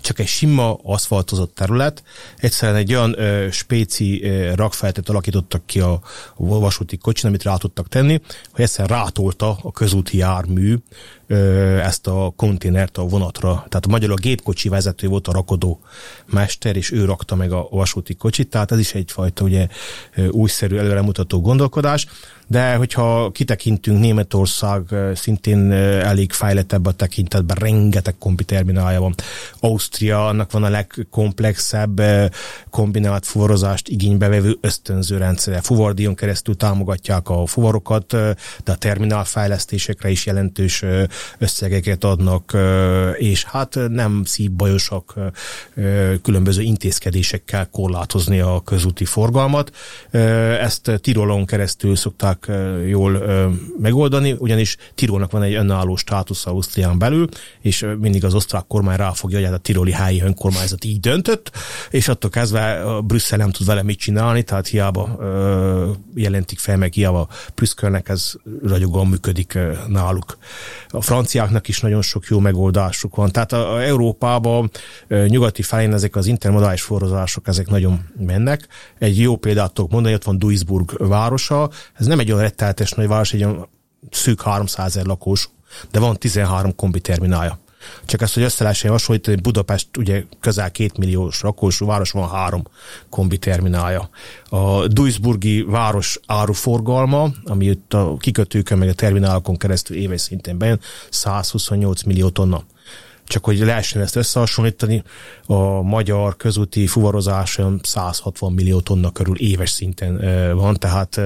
Csak 0.00 0.18
egy 0.18 0.26
sima 0.26 0.74
aszfaltozott 0.82 1.54
terület. 1.54 2.02
Egyszerűen 2.36 2.78
egy 2.78 2.94
olyan 2.94 3.18
ö, 3.18 3.50
spéci 3.50 4.24
ö, 4.24 4.54
rakfeltet 4.54 5.08
alakítottak 5.08 5.66
ki 5.66 5.80
a, 5.80 6.00
vasúti 6.36 6.96
kocsin, 6.96 7.28
amit 7.28 7.42
rá 7.42 7.56
tudtak 7.56 7.88
tenni, 7.88 8.20
hogy 8.50 8.64
egyszerűen 8.64 8.98
rátolta 8.98 9.58
a 9.62 9.72
közúti 9.72 10.16
jármű 10.16 10.76
ezt 11.82 12.06
a 12.06 12.32
konténert 12.36 12.96
a 12.96 13.02
vonatra. 13.02 13.48
Tehát 13.48 13.86
a 13.86 13.90
magyar 13.90 14.10
a 14.10 14.14
gépkocsi 14.14 14.68
vezető 14.68 15.08
volt 15.08 15.28
a 15.28 15.32
rakodó 15.32 15.80
mester, 16.26 16.76
és 16.76 16.92
ő 16.92 17.04
rakta 17.04 17.34
meg 17.34 17.52
a 17.52 17.68
vasúti 17.70 18.14
kocsit, 18.14 18.48
tehát 18.48 18.72
ez 18.72 18.78
is 18.78 18.94
egyfajta 18.94 19.44
ugye 19.44 19.66
újszerű 20.30 20.76
előremutató 20.76 21.40
gondolkodás 21.40 22.06
de 22.50 22.74
hogyha 22.74 23.30
kitekintünk, 23.30 24.00
Németország 24.00 24.82
szintén 25.14 25.72
elég 25.72 26.32
fejlettebb 26.32 26.86
a 26.86 26.92
tekintetben, 26.92 27.56
rengeteg 27.56 28.14
kompiterminálja 28.18 29.00
van. 29.00 29.14
Ausztria, 29.60 30.26
annak 30.26 30.52
van 30.52 30.62
a 30.62 30.68
legkomplexebb 30.68 32.02
kombinált 32.70 33.26
fuvarozást 33.26 33.88
igénybevevő 33.88 34.56
ösztönző 34.60 35.16
rendszere. 35.16 35.60
Fuvardion 35.60 36.14
keresztül 36.14 36.56
támogatják 36.56 37.28
a 37.28 37.46
fuvarokat, 37.46 38.06
de 38.64 38.72
a 38.72 38.76
terminál 38.76 39.24
fejlesztésekre 39.24 40.10
is 40.10 40.26
jelentős 40.26 40.84
összegeket 41.38 42.04
adnak, 42.04 42.56
és 43.16 43.44
hát 43.44 43.78
nem 43.88 44.22
szívbajosak 44.24 45.14
különböző 46.22 46.62
intézkedésekkel 46.62 47.68
korlátozni 47.70 48.40
a 48.40 48.62
közúti 48.64 49.04
forgalmat. 49.04 49.76
Ezt 50.60 50.90
Tirolon 51.00 51.46
keresztül 51.46 51.96
szokták 51.96 52.50
jól 52.86 53.22
megoldani, 53.80 54.34
ugyanis 54.38 54.76
Tirolnak 54.94 55.30
van 55.30 55.42
egy 55.42 55.54
önálló 55.54 55.96
státusz 55.96 56.46
Ausztrián 56.46 56.98
belül, 56.98 57.28
és 57.60 57.86
mindig 57.98 58.24
az 58.24 58.34
osztrák 58.34 58.64
kormány 58.68 58.96
ráfogja, 58.96 59.36
hogy 59.36 59.46
hát 59.46 59.54
a 59.54 59.58
tiroli 59.58 59.92
helyi 59.92 60.20
önkormányzat 60.20 60.84
így 60.84 61.00
döntött, 61.00 61.50
és 61.90 62.08
attól 62.08 62.30
kezdve 62.30 62.82
Brüsszel 63.04 63.38
nem 63.38 63.50
tud 63.50 63.66
vele 63.66 63.82
mit 63.82 63.98
csinálni, 63.98 64.42
tehát 64.42 64.66
hiába 64.66 65.18
jelentik 66.14 66.58
fel, 66.58 66.76
meg 66.76 66.92
hiába 66.92 67.28
prüszkölnek, 67.54 68.08
ez 68.08 68.32
ragyogóan 68.62 69.06
működik 69.06 69.58
náluk. 69.88 70.38
A 70.88 71.02
franciáknak 71.10 71.68
is 71.68 71.80
nagyon 71.80 72.02
sok 72.02 72.26
jó 72.26 72.38
megoldásuk 72.38 73.16
van. 73.16 73.30
Tehát 73.30 73.52
a, 73.52 73.72
a 73.72 73.82
Európában 73.82 74.70
nyugati 75.08 75.62
felén 75.62 75.92
ezek 75.92 76.16
az 76.16 76.26
intermodális 76.26 76.82
forrozások, 76.82 77.48
ezek 77.48 77.68
nagyon 77.68 78.06
mennek. 78.18 78.66
Egy 78.98 79.18
jó 79.18 79.36
példát 79.36 79.72
tudok 79.72 79.90
mondani, 79.90 80.14
ott 80.14 80.24
van 80.24 80.38
Duisburg 80.38 81.08
városa, 81.08 81.70
ez 81.94 82.06
nem 82.06 82.18
egy 82.18 82.30
olyan 82.30 82.42
retteltes 82.42 82.92
nagy 82.92 83.06
város, 83.06 83.32
egy 83.32 83.44
olyan 83.44 83.68
szűk 84.10 84.42
300 84.42 84.86
ezer 84.86 85.04
lakós, 85.04 85.48
de 85.90 85.98
van 85.98 86.16
13 86.16 86.74
kombiterminálja. 86.74 87.58
Csak 88.04 88.20
ezt, 88.20 88.34
hogy 88.34 88.42
össze 88.42 88.62
lehessen 88.62 88.90
hasonlítani, 88.90 89.40
Budapest 89.40 89.96
ugye 89.96 90.24
közel 90.40 90.70
két 90.70 90.98
milliós 90.98 91.40
lakosú 91.40 91.86
város 91.86 92.10
van 92.10 92.28
három 92.28 92.62
kombi 93.08 93.38
terminálja. 93.38 94.10
A 94.48 94.86
Duisburgi 94.86 95.62
város 95.62 96.20
áruforgalma, 96.26 97.28
ami 97.44 97.66
itt 97.66 97.94
a 97.94 98.16
kikötőkön 98.18 98.78
meg 98.78 98.88
a 98.88 98.94
terminálokon 98.94 99.56
keresztül 99.56 99.96
éves 99.96 100.20
szinten 100.20 100.58
bejön, 100.58 100.80
128 101.10 102.02
millió 102.02 102.28
tonna 102.28 102.64
csak 103.30 103.44
hogy 103.44 103.58
lehessen 103.58 104.02
ezt 104.02 104.16
összehasonlítani, 104.16 105.02
a 105.46 105.82
magyar 105.82 106.36
közúti 106.36 106.86
fuvarozás 106.86 107.58
160 107.82 108.52
millió 108.52 108.80
tonna 108.80 109.10
körül 109.10 109.36
éves 109.36 109.70
szinten 109.70 110.20
van, 110.56 110.74
tehát 110.74 111.20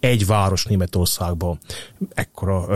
egy 0.00 0.26
város 0.26 0.64
Németországban 0.64 1.58
ekkora 2.14 2.66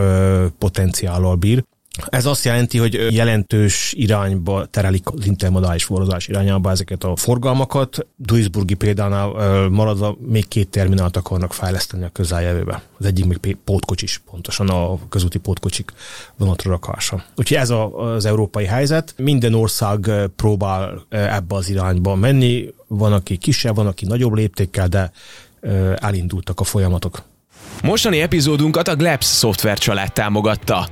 potenciállal 0.57 1.35
bír. 1.35 1.63
Ez 2.09 2.25
azt 2.25 2.45
jelenti, 2.45 2.77
hogy 2.77 3.07
jelentős 3.15 3.93
irányba 3.97 4.65
terelik 4.65 5.07
az 5.07 5.25
intermodális 5.25 5.83
forrozás 5.83 6.27
irányába 6.27 6.71
ezeket 6.71 7.03
a 7.03 7.15
forgalmakat. 7.15 8.07
Duisburgi 8.15 8.73
példánál 8.73 9.29
maradva 9.69 10.17
még 10.27 10.47
két 10.47 10.69
terminált 10.69 11.17
akarnak 11.17 11.53
fejleszteni 11.53 12.03
a 12.03 12.09
közeljövőbe. 12.09 12.81
Az 12.99 13.05
egyik 13.05 13.25
még 13.25 13.57
pótkocsis, 13.63 14.21
pontosan 14.31 14.69
a 14.69 14.97
közúti 15.09 15.37
pótkocsik 15.37 15.91
vonatra 16.37 16.69
rakása. 16.71 17.23
Úgyhogy 17.35 17.57
ez 17.57 17.69
a, 17.69 18.13
az 18.13 18.25
európai 18.25 18.65
helyzet. 18.65 19.13
Minden 19.17 19.53
ország 19.53 20.11
próbál 20.35 21.05
ebbe 21.09 21.55
az 21.55 21.69
irányba 21.69 22.15
menni. 22.15 22.73
Van, 22.87 23.13
aki 23.13 23.37
kisebb, 23.37 23.75
van, 23.75 23.87
aki 23.87 24.05
nagyobb 24.05 24.33
léptékkel, 24.33 24.87
de 24.87 25.11
elindultak 25.95 26.59
a 26.59 26.63
folyamatok. 26.63 27.23
Mostani 27.83 28.21
epizódunkat 28.21 28.87
a 28.87 28.95
Glebs 28.95 29.25
szoftver 29.25 29.77
család 29.77 30.13
támogatta. 30.13 30.87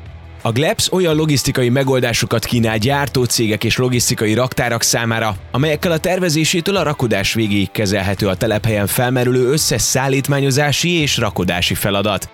A 0.47 0.51
Glebs 0.51 0.91
olyan 0.91 1.15
logisztikai 1.15 1.69
megoldásokat 1.69 2.45
kínál 2.45 2.77
gyártócégek 2.77 3.63
és 3.63 3.77
logisztikai 3.77 4.33
raktárak 4.33 4.81
számára, 4.81 5.35
amelyekkel 5.51 5.91
a 5.91 5.97
tervezésétől 5.97 6.75
a 6.75 6.83
rakodás 6.83 7.33
végéig 7.33 7.71
kezelhető 7.71 8.27
a 8.27 8.35
telephelyen 8.35 8.87
felmerülő 8.87 9.51
összes 9.51 9.81
szállítmányozási 9.81 10.89
és 10.89 11.17
rakodási 11.17 11.73
feladat. 11.73 12.29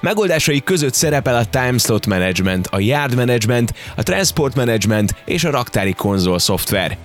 Megoldásai 0.00 0.62
között 0.62 0.94
szerepel 0.94 1.36
a 1.36 1.44
Time 1.44 1.78
Slot 1.78 2.06
Management, 2.06 2.66
a 2.66 2.78
Yard 2.78 3.14
Management, 3.14 3.74
a 3.96 4.02
Transport 4.02 4.54
Management 4.54 5.14
és 5.24 5.44
a 5.44 5.50
raktári 5.50 5.92
konzol 5.92 6.38
szoftver. 6.38 6.96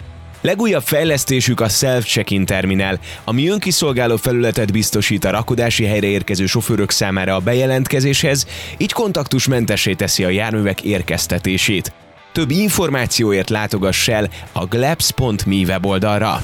Legújabb 0.44 0.84
fejlesztésük 0.84 1.60
a 1.60 1.70
Self-Check-in 1.70 2.46
terminál, 2.46 3.00
ami 3.24 3.50
önkiszolgáló 3.50 4.16
felületet 4.16 4.72
biztosít 4.72 5.26
a 5.26 5.30
rakodási 5.30 5.86
helyre 5.86 6.08
érkező 6.08 6.46
sofőrök 6.46 6.90
számára 6.90 7.36
a 7.36 7.40
bejelentkezéshez, 7.40 8.48
így 8.78 8.92
kontaktusmentessé 8.92 9.94
teszi 9.94 10.24
a 10.24 10.30
járművek 10.30 10.82
érkeztetését. 10.82 11.94
Több 12.32 12.50
információért 12.52 13.50
látogass 13.50 14.08
el 14.08 14.30
a 14.52 14.66
glebs.me 14.66 15.56
weboldalra. 15.56 16.44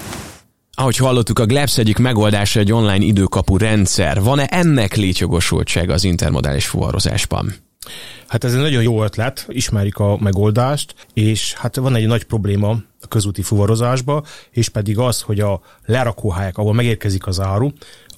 Ahogy 0.74 0.98
hallottuk, 0.98 1.40
a 1.40 1.46
Glebs 1.46 1.78
egyik 1.78 1.98
megoldása 1.98 2.60
egy 2.60 2.72
online 2.72 3.06
időkapu 3.06 3.58
rendszer. 3.58 4.22
Van-e 4.22 4.48
ennek 4.50 4.96
létjogosultsága 4.96 5.94
az 5.94 6.04
intermodális 6.04 6.66
fuvarozásban? 6.66 7.54
Hát 8.28 8.44
ez 8.44 8.54
egy 8.54 8.60
nagyon 8.60 8.82
jó 8.82 9.04
ötlet, 9.04 9.46
ismerik 9.50 9.98
a 9.98 10.18
megoldást, 10.20 10.94
és 11.14 11.54
hát 11.54 11.76
van 11.76 11.96
egy 11.96 12.08
nagy 12.08 12.24
probléma 12.24 12.78
a 13.02 13.08
közúti 13.08 13.42
fuvarozásba, 13.42 14.24
és 14.50 14.70
pedig 14.70 14.98
az, 14.98 15.22
hogy 15.22 15.40
a 15.40 15.62
lerakóhelyek, 15.86 16.58
ahol 16.58 16.74
megérkezik 16.74 17.28
az 17.28 17.40
áru, 17.40 17.70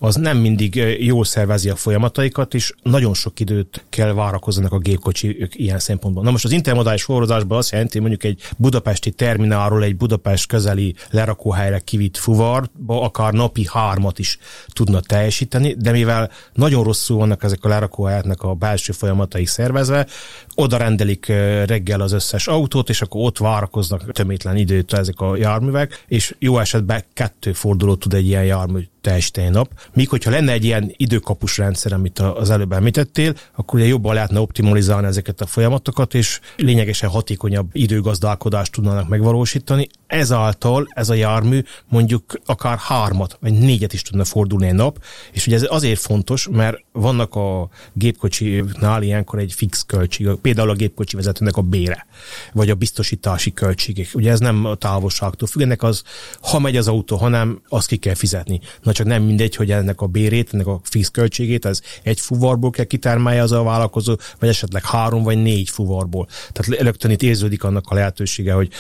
az 0.04 0.16
nem 0.16 0.38
mindig 0.38 0.76
jól 1.00 1.26
szervezi 1.26 1.70
a 1.70 1.76
folyamataikat, 1.76 2.54
és 2.54 2.74
nagyon 2.84 3.14
sok 3.14 3.40
időt 3.40 3.86
kell 3.90 4.14
várakozzanak 4.14 4.72
a 4.72 4.78
gépkocsi 4.78 5.48
ilyen 5.52 5.80
szempontból. 5.80 6.24
Na 6.24 6.32
most 6.32 6.46
az 6.46 6.52
intermodális 6.52 7.04
forrozásban 7.04 7.58
azt 7.58 7.72
jelenti, 7.72 8.00
mondjuk 8.00 8.24
egy 8.24 8.42
budapesti 8.58 9.12
terminálról 9.12 9.84
egy 9.84 9.96
Budapest 9.96 10.48
közeli 10.48 10.96
lerakóhelyre 11.10 11.80
kivitt 11.80 12.18
fuvarba 12.18 13.02
akár 13.02 13.34
napi 13.34 13.68
hármat 13.72 14.20
is 14.20 14.38
tudna 14.68 15.00
teljesíteni, 15.00 15.76
de 15.80 15.92
mivel 15.92 16.32
nagyon 16.54 16.84
rosszul 16.84 17.18
vannak 17.18 17.44
ezek 17.44 17.64
a 17.64 17.68
lerakóhelyeknek 17.68 18.42
a 18.42 18.54
belső 18.54 18.94
folyamatai 18.94 19.46
szervezve, 19.46 20.08
oda 20.56 20.78
rendelik 20.78 21.26
reggel 21.66 22.02
az 22.02 22.12
összes 22.12 22.48
autót, 22.48 22.90
és 22.90 23.02
akkor 23.02 23.26
ott 23.26 23.38
várakoznak 23.38 24.12
tömétlen 24.12 24.58
időt 24.58 24.94
ezek 24.94 25.20
a 25.20 25.36
járművek, 25.36 26.04
és 26.08 26.36
jó 26.40 26.60
esetben 26.60 27.04
kettő 27.14 27.54
fordulót 27.54 28.00
tud 28.00 28.14
egy 28.14 28.26
ilyen 28.26 28.46
jármű 28.46 28.88
teljesíteni 29.02 29.50
nap. 29.50 29.72
Míg 29.94 30.10
hogyha 30.10 30.32
lenne 30.32 30.52
egy 30.52 30.66
ilyen 30.66 30.94
időkapus 30.98 31.58
rendszer, 31.58 31.94
amit 31.94 32.20
az 32.20 32.50
előbb 32.50 32.72
említettél, 32.72 33.34
akkor 33.56 33.80
ugye 33.80 33.88
jobban 33.88 34.14
lehetne 34.14 34.40
optimalizálni 34.40 35.08
ezeket 35.08 35.42
a 35.42 35.46
folyamatokat, 35.46 36.14
és 36.14 36.40
lényegesen 36.56 37.10
hatékonyabb 37.10 37.70
időgazdálkodást 37.72 38.72
tudnának 38.72 39.08
megvalósítani. 39.08 39.88
Ezáltal 40.12 40.88
ez 40.94 41.10
a 41.10 41.14
jármű 41.14 41.62
mondjuk 41.90 42.24
akár 42.46 42.78
hármat 42.78 43.38
vagy 43.42 43.54
négyet 43.54 43.94
is 43.94 44.02
tudna 44.02 44.24
fordulni 44.24 44.68
egy 44.68 44.74
nap, 44.74 45.04
és 45.32 45.48
ugye 45.48 45.56
ez 45.56 45.66
azért 45.70 46.00
fontos, 46.00 46.48
mert 46.52 46.78
vannak 46.92 47.36
a 47.36 47.70
gépkocsinál 47.94 49.04
ilyenkor 49.04 49.40
egy 49.40 49.54
fix 49.54 49.84
költség, 49.88 50.30
például 50.42 50.70
a 50.70 50.74
gépkocsi 50.74 51.16
vezetőnek 51.16 51.58
a 51.58 51.62
bére, 51.62 52.06
vagy 52.54 52.70
a 52.70 52.76
biztosítási 52.76 53.54
költségek. 53.54 54.10
Ugye 54.14 54.32
ez 54.32 54.40
nem 54.40 54.66
a 54.66 54.76
távolságtól 54.76 55.48
függ, 55.48 55.62
ennek 55.62 55.84
az, 55.84 56.04
ha 56.42 56.60
megy 56.60 56.78
az 56.78 56.88
autó, 56.88 57.16
hanem 57.16 57.62
azt 57.68 57.88
ki 57.88 57.98
kell 57.98 58.16
fizetni. 58.16 58.60
Na 58.82 58.92
csak 58.92 59.08
nem 59.08 59.24
mindegy, 59.24 59.56
hogy 59.56 59.72
ennek 59.72 60.02
a 60.02 60.08
bérét, 60.08 60.54
ennek 60.54 60.68
a 60.68 60.80
fix 60.84 61.10
költségét, 61.10 61.66
az 61.66 61.82
egy 62.04 62.20
fuvarból 62.20 62.70
kell 62.70 62.86
kitármálja 62.86 63.44
az 63.44 63.52
a 63.52 63.64
vállalkozó, 63.64 64.16
vagy 64.40 64.50
esetleg 64.50 64.86
három 64.86 65.24
vagy 65.24 65.42
négy 65.42 65.70
fuvarból. 65.70 66.28
Tehát 66.52 66.82
rögtön 66.82 67.12
itt 67.12 67.24
érződik 67.24 67.64
annak 67.64 67.88
a 67.90 67.94
lehetősége, 67.94 68.54
hogy 68.54 68.72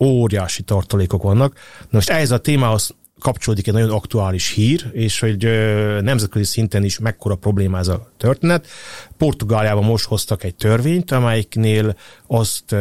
óriási 0.00 0.62
tartalékok 0.62 1.22
vannak. 1.22 1.54
Na 1.80 1.88
most 1.90 2.10
ehhez 2.10 2.30
a 2.30 2.38
témához 2.38 2.94
kapcsolódik 3.20 3.66
egy 3.66 3.74
nagyon 3.74 3.90
aktuális 3.90 4.50
hír, 4.50 4.90
és 4.92 5.20
hogy 5.20 5.42
nemzetközi 6.00 6.44
szinten 6.44 6.84
is 6.84 6.98
mekkora 6.98 7.34
probléma 7.34 7.78
ez 7.78 7.88
a 7.88 8.10
történet. 8.16 8.66
Portugáliában 9.16 9.84
most 9.84 10.04
hoztak 10.04 10.44
egy 10.44 10.54
törvényt, 10.54 11.10
amelyiknél 11.10 11.96
azt 12.26 12.72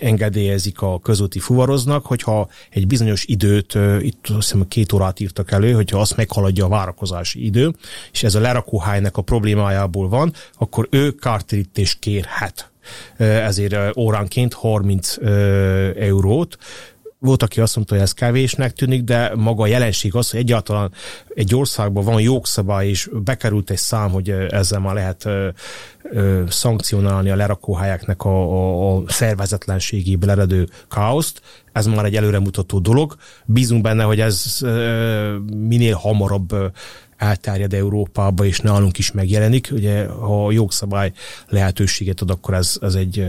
engedélyezik 0.00 0.80
a 0.80 1.00
közúti 1.00 1.38
fuvaroznak, 1.38 2.06
hogyha 2.06 2.48
egy 2.70 2.86
bizonyos 2.86 3.24
időt, 3.24 3.78
itt 4.00 4.26
azt 4.28 4.50
hiszem 4.50 4.68
két 4.68 4.92
órát 4.92 5.20
írtak 5.20 5.50
elő, 5.50 5.72
hogyha 5.72 6.00
azt 6.00 6.16
meghaladja 6.16 6.64
a 6.64 6.68
várakozási 6.68 7.44
idő, 7.44 7.72
és 8.12 8.22
ez 8.22 8.34
a 8.34 8.40
lerakóhelynek 8.40 9.16
a 9.16 9.22
problémájából 9.22 10.08
van, 10.08 10.32
akkor 10.58 10.88
ő 10.90 11.10
kártérítést 11.14 11.98
kérhet 11.98 12.69
ezért 13.16 13.96
óránként 13.96 14.54
30 14.54 15.16
eurót, 15.96 16.58
volt, 17.20 17.42
aki 17.42 17.60
azt 17.60 17.76
mondta, 17.76 17.94
hogy 17.94 18.02
ez 18.02 18.12
kevésnek 18.12 18.72
tűnik, 18.72 19.02
de 19.02 19.32
maga 19.34 19.62
a 19.62 19.66
jelenség 19.66 20.14
az, 20.14 20.30
hogy 20.30 20.40
egyáltalán 20.40 20.92
egy 21.34 21.54
országban 21.54 22.04
van 22.04 22.20
jogszabály, 22.20 22.88
és 22.88 23.10
bekerült 23.12 23.70
egy 23.70 23.76
szám, 23.78 24.10
hogy 24.10 24.30
ezzel 24.30 24.80
már 24.80 24.94
lehet 24.94 25.24
ö, 25.24 26.42
szankcionálni 26.48 27.30
a 27.30 27.36
lerakóhelyeknek 27.36 28.24
a, 28.24 28.30
a, 28.30 28.96
a 28.96 29.02
szervezetlenségéből 29.06 30.30
eredő 30.30 30.68
káoszt. 30.90 31.40
Ez 31.72 31.86
már 31.86 32.04
egy 32.04 32.16
előremutató 32.16 32.78
dolog. 32.78 33.16
Bízunk 33.44 33.82
benne, 33.82 34.02
hogy 34.02 34.20
ez 34.20 34.58
minél 35.56 35.94
hamarabb 35.94 36.72
elterjed 37.20 37.74
Európába, 37.74 38.44
és 38.44 38.60
nálunk 38.60 38.98
is 38.98 39.12
megjelenik. 39.12 39.68
Ugye, 39.72 40.06
ha 40.06 40.46
a 40.46 40.52
jogszabály 40.52 41.12
lehetőséget 41.48 42.20
ad, 42.20 42.30
akkor 42.30 42.54
ez, 42.54 42.76
ez 42.80 42.94
egy 42.94 43.26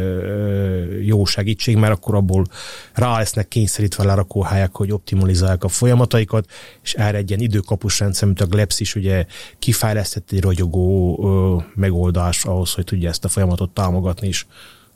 jó 1.01 1.25
segítség, 1.25 1.75
mert 1.77 1.93
akkor 1.93 2.15
abból 2.15 2.45
rá 2.93 3.17
lesznek 3.17 3.47
kényszerítve 3.47 4.03
lerakóhelyek, 4.03 4.75
hogy 4.75 4.91
optimalizálják 4.91 5.63
a 5.63 5.67
folyamataikat, 5.67 6.45
és 6.83 6.93
erre 6.93 7.17
egy 7.17 7.29
ilyen 7.29 7.41
időkapus 7.41 7.99
rendszer, 7.99 8.27
mint 8.27 8.41
a 8.41 8.45
GLEPS 8.45 8.79
is 8.79 8.95
ugye 8.95 9.25
kifejlesztett 9.59 10.31
egy 10.31 10.41
ragyogó 10.41 11.63
megoldás 11.75 12.45
ahhoz, 12.45 12.73
hogy 12.73 12.83
tudja 12.83 13.09
ezt 13.09 13.25
a 13.25 13.29
folyamatot 13.29 13.69
támogatni, 13.69 14.27
és 14.27 14.45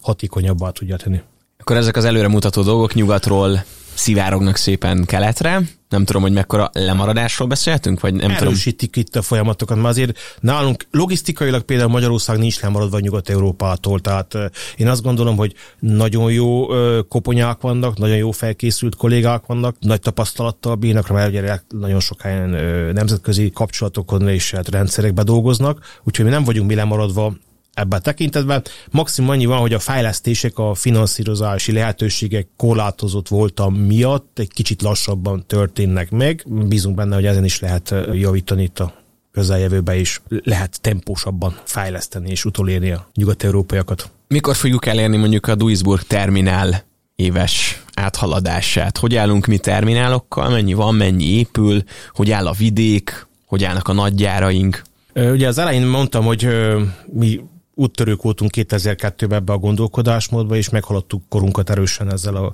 hatékonyabbá 0.02 0.70
tudja 0.70 0.96
tenni. 0.96 1.22
Akkor 1.60 1.76
ezek 1.76 1.96
az 1.96 2.06
előremutató 2.06 2.62
dolgok 2.62 2.94
nyugatról 2.94 3.64
szivárognak 3.96 4.56
szépen 4.56 5.06
keletre. 5.06 5.62
Nem 5.90 6.06
tudom, 6.06 6.22
hogy 6.22 6.32
mekkora 6.32 6.70
lemaradásról 6.74 7.48
beszéltünk, 7.48 8.00
vagy 8.00 8.14
nem 8.14 8.32
Erősítik 8.32 8.92
tudom. 8.92 9.08
itt 9.08 9.16
a 9.16 9.22
folyamatokat, 9.22 9.78
mert 9.78 9.88
azért 9.88 10.18
nálunk 10.40 10.86
logisztikailag 10.92 11.62
például 11.62 11.90
Magyarország 11.90 12.38
nincs 12.38 12.62
lemaradva 12.62 13.00
Nyugat-Európától, 13.00 14.00
tehát 14.00 14.38
én 14.76 14.88
azt 14.88 15.02
gondolom, 15.02 15.36
hogy 15.36 15.54
nagyon 15.80 16.32
jó 16.32 16.68
koponyák 17.08 17.62
vannak, 17.62 17.98
nagyon 17.98 18.18
jó 18.18 18.32
felkészült 18.32 18.96
kollégák 18.96 19.46
vannak, 19.46 19.76
nagy 19.80 20.00
tapasztalattal 20.00 20.76
bírnak, 20.76 21.10
mert 21.10 21.30
ugye 21.30 21.60
nagyon 21.70 22.00
sok 22.00 22.22
helyen 22.22 22.50
nemzetközi 22.94 23.52
kapcsolatokon 23.54 24.28
és 24.28 24.52
hát 24.52 24.70
rendszerekbe 24.70 25.24
dolgoznak, 25.24 26.00
úgyhogy 26.04 26.26
mi 26.26 26.32
nem 26.32 26.44
vagyunk 26.44 26.68
mi 26.68 26.76
lemaradva 26.76 27.34
ebben 27.76 28.00
a 28.00 28.02
tekintetben. 28.02 28.64
Maximum 28.92 29.30
annyi 29.30 29.46
van, 29.46 29.60
hogy 29.60 29.74
a 29.74 29.80
fejlesztések, 29.80 30.58
a 30.58 30.74
finanszírozási 30.74 31.72
lehetőségek 31.72 32.48
korlátozott 32.58 33.28
voltam 33.28 33.74
miatt 33.74 34.40
egy 34.40 34.54
kicsit 34.54 34.82
lassabban 34.82 35.44
történnek 35.48 36.12
meg. 36.12 36.44
Bízunk 36.48 36.96
benne, 36.96 37.16
hogy 37.16 37.26
ezen 37.26 37.44
is 37.44 37.60
lehet 37.60 37.96
javítani 38.14 38.64
itt 38.64 38.80
a 38.80 38.94
közeljövőben 39.32 40.00
is 40.00 40.22
lehet 40.28 40.82
tempósabban 40.82 41.60
fejleszteni 41.64 42.30
és 42.30 42.46
utolérni 42.46 42.92
a 42.92 43.10
nyugat-európaiakat. 43.16 44.10
Mikor 44.28 44.56
fogjuk 44.56 44.86
elérni 44.86 45.18
mondjuk 45.18 45.48
a 45.48 45.56
Duisburg 45.56 46.02
terminál 46.02 46.84
éves 47.16 47.84
áthaladását? 47.94 48.98
Hogy 48.98 49.16
állunk 49.16 49.46
mi 49.46 49.58
terminálokkal? 49.58 50.50
Mennyi 50.50 50.74
van, 50.74 50.96
mennyi 50.96 51.26
épül? 51.26 51.84
Hogy 52.14 52.32
áll 52.32 52.48
a 52.48 52.52
vidék? 52.52 53.28
Hogy 53.46 53.64
állnak 53.64 53.88
a 53.88 53.94
nagygyáraink? 53.94 54.82
Ugye 55.14 55.48
az 55.48 55.58
elején 55.58 55.88
mondtam, 55.88 56.26
hogy 56.26 56.48
mi 57.14 57.42
úttörők 57.76 58.22
voltunk 58.22 58.52
2002-ben 58.56 59.40
ebbe 59.40 59.54
a 59.54 59.58
gondolkodásmódba, 59.58 60.56
és 60.56 60.70
meghaladtuk 60.70 61.24
korunkat 61.30 61.70
erősen 61.70 62.12
ezzel 62.12 62.36
a 62.36 62.54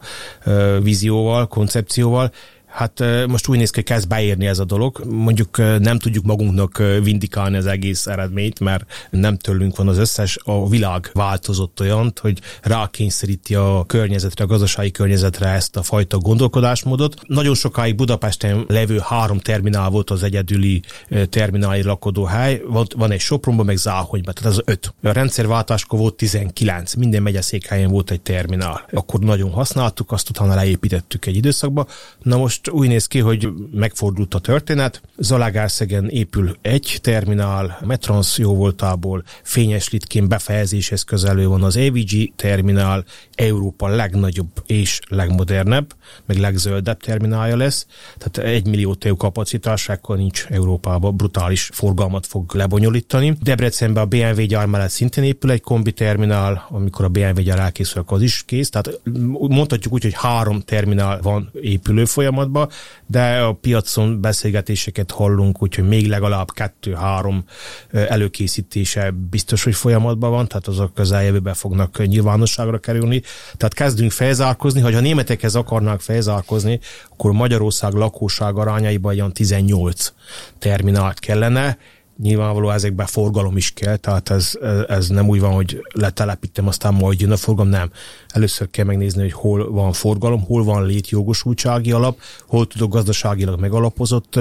vízióval, 0.79 1.47
koncepcióval. 1.47 2.31
Hát 2.71 3.03
most 3.27 3.47
úgy 3.47 3.57
néz 3.57 3.69
ki, 3.69 3.75
hogy 3.75 3.83
kezd 3.83 4.07
beérni 4.07 4.47
ez 4.47 4.59
a 4.59 4.65
dolog. 4.65 5.03
Mondjuk 5.09 5.57
nem 5.57 5.99
tudjuk 5.99 6.25
magunknak 6.25 6.83
vindikálni 7.03 7.57
az 7.57 7.65
egész 7.65 8.07
eredményt, 8.07 8.59
mert 8.59 8.85
nem 9.09 9.37
tőlünk 9.37 9.75
van 9.75 9.87
az 9.87 9.97
összes. 9.97 10.37
A 10.43 10.69
világ 10.69 11.09
változott 11.13 11.79
olyan, 11.79 12.13
hogy 12.21 12.39
rákényszeríti 12.61 13.55
a 13.55 13.83
környezetre, 13.87 14.43
a 14.43 14.47
gazdasági 14.47 14.91
környezetre 14.91 15.47
ezt 15.47 15.75
a 15.75 15.83
fajta 15.83 16.17
gondolkodásmódot. 16.17 17.15
Nagyon 17.27 17.55
sokáig 17.55 17.95
Budapesten 17.95 18.65
levő 18.67 18.99
három 19.03 19.39
terminál 19.39 19.89
volt 19.89 20.09
az 20.09 20.23
egyedüli 20.23 20.81
termináli 21.29 21.83
lakodóhely. 21.83 22.61
Van, 22.67 22.85
van 22.95 23.11
egy 23.11 23.19
Sopronban, 23.19 23.65
meg 23.65 23.77
Záhonyban, 23.77 24.33
tehát 24.33 24.51
az 24.51 24.61
öt. 24.65 24.93
A 25.03 25.11
rendszerváltáskor 25.11 25.99
volt 25.99 26.15
19, 26.15 26.93
minden 26.93 27.21
megyeszékhelyen 27.21 27.89
volt 27.89 28.11
egy 28.11 28.21
terminál. 28.21 28.85
Akkor 28.91 29.19
nagyon 29.19 29.51
használtuk, 29.51 30.11
azt 30.11 30.29
utána 30.29 30.55
leépítettük 30.55 31.25
egy 31.25 31.35
időszakba. 31.35 31.87
Na 32.21 32.37
most 32.37 32.60
most 32.63 32.79
úgy 32.79 32.87
néz 32.87 33.05
ki, 33.05 33.19
hogy 33.19 33.49
megfordult 33.71 34.33
a 34.33 34.39
történet. 34.39 35.01
Zalagászegen 35.17 36.09
épül 36.09 36.57
egy 36.61 36.99
terminál, 37.01 37.77
Metrans 37.85 38.37
jó 38.37 38.55
voltából 38.55 39.23
fényes 39.43 39.89
litkén 39.89 40.27
befejezéshez 40.27 41.03
közelő 41.03 41.47
van 41.47 41.63
az 41.63 41.77
AVG 41.77 42.35
terminál, 42.35 43.03
Európa 43.35 43.87
legnagyobb 43.87 44.49
és 44.65 44.99
legmodernebb, 45.07 45.95
meg 46.25 46.37
legzöldebb 46.37 46.99
terminálja 46.99 47.57
lesz. 47.57 47.85
Tehát 48.17 48.49
egy 48.49 48.67
millió 48.67 48.93
TEU 48.93 49.15
kapacitásákkal 49.15 50.15
nincs 50.15 50.45
Európában, 50.49 51.15
brutális 51.15 51.69
forgalmat 51.73 52.27
fog 52.27 52.53
lebonyolítani. 52.53 53.37
Debrecenben 53.41 54.03
a 54.03 54.05
BMW 54.05 54.41
gyár 54.41 54.65
mellett 54.65 54.89
szintén 54.89 55.23
épül 55.23 55.51
egy 55.51 55.61
kombi 55.61 55.91
terminál, 55.91 56.67
amikor 56.69 57.05
a 57.05 57.09
BMW 57.09 57.41
gyár 57.41 57.59
elkészül, 57.59 58.01
akkor 58.01 58.17
az 58.17 58.23
is 58.23 58.43
kész. 58.45 58.69
Tehát 58.69 58.99
mondhatjuk 59.31 59.93
úgy, 59.93 60.03
hogy 60.03 60.13
három 60.15 60.61
terminál 60.61 61.19
van 61.21 61.49
épülő 61.61 62.05
folyamat 62.05 62.49
folyamatba, 62.51 62.69
de 63.07 63.39
a 63.39 63.53
piacon 63.53 64.21
beszélgetéseket 64.21 65.11
hallunk, 65.11 65.61
úgyhogy 65.61 65.87
még 65.87 66.07
legalább 66.07 66.51
kettő-három 66.51 67.43
előkészítése 67.91 69.11
biztos, 69.29 69.63
hogy 69.63 69.75
folyamatban 69.75 70.29
van, 70.29 70.47
tehát 70.47 70.67
azok 70.67 70.93
közeljövőben 70.93 71.53
fognak 71.53 72.07
nyilvánosságra 72.07 72.77
kerülni. 72.77 73.21
Tehát 73.57 73.73
kezdünk 73.73 74.11
felzárkozni, 74.11 74.81
hogy 74.81 74.93
ha 74.93 74.99
németekhez 74.99 75.55
akarnák 75.55 75.99
felzárkozni, 75.99 76.79
akkor 77.09 77.31
Magyarország 77.31 77.93
lakóság 77.93 78.57
arányaiban 78.57 79.13
olyan 79.13 79.33
18 79.33 80.13
terminált 80.59 81.19
kellene, 81.19 81.77
nyilvánvaló 82.21 82.69
ezekben 82.69 83.05
forgalom 83.05 83.57
is 83.57 83.71
kell, 83.71 83.97
tehát 83.97 84.29
ez, 84.29 84.53
ez 84.87 85.07
nem 85.07 85.27
úgy 85.27 85.39
van, 85.39 85.53
hogy 85.53 85.81
letelepítem, 85.93 86.67
aztán 86.67 86.93
majd 86.93 87.19
jön 87.21 87.31
a 87.31 87.37
forgalom, 87.37 87.71
nem. 87.71 87.91
Először 88.29 88.69
kell 88.69 88.85
megnézni, 88.85 89.21
hogy 89.21 89.33
hol 89.33 89.71
van 89.71 89.91
forgalom, 89.91 90.43
hol 90.43 90.63
van 90.63 90.85
létjogosultsági 90.85 91.91
alap, 91.91 92.19
hol 92.47 92.67
tudok 92.67 92.91
gazdaságilag 92.91 93.59
megalapozott 93.59 94.39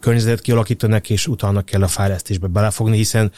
környezetet 0.00 0.40
kialakítani, 0.40 1.00
és 1.08 1.26
utána 1.26 1.62
kell 1.62 1.82
a 1.82 1.88
fejlesztésbe 1.88 2.46
belefogni, 2.46 2.96
hiszen 2.96 3.32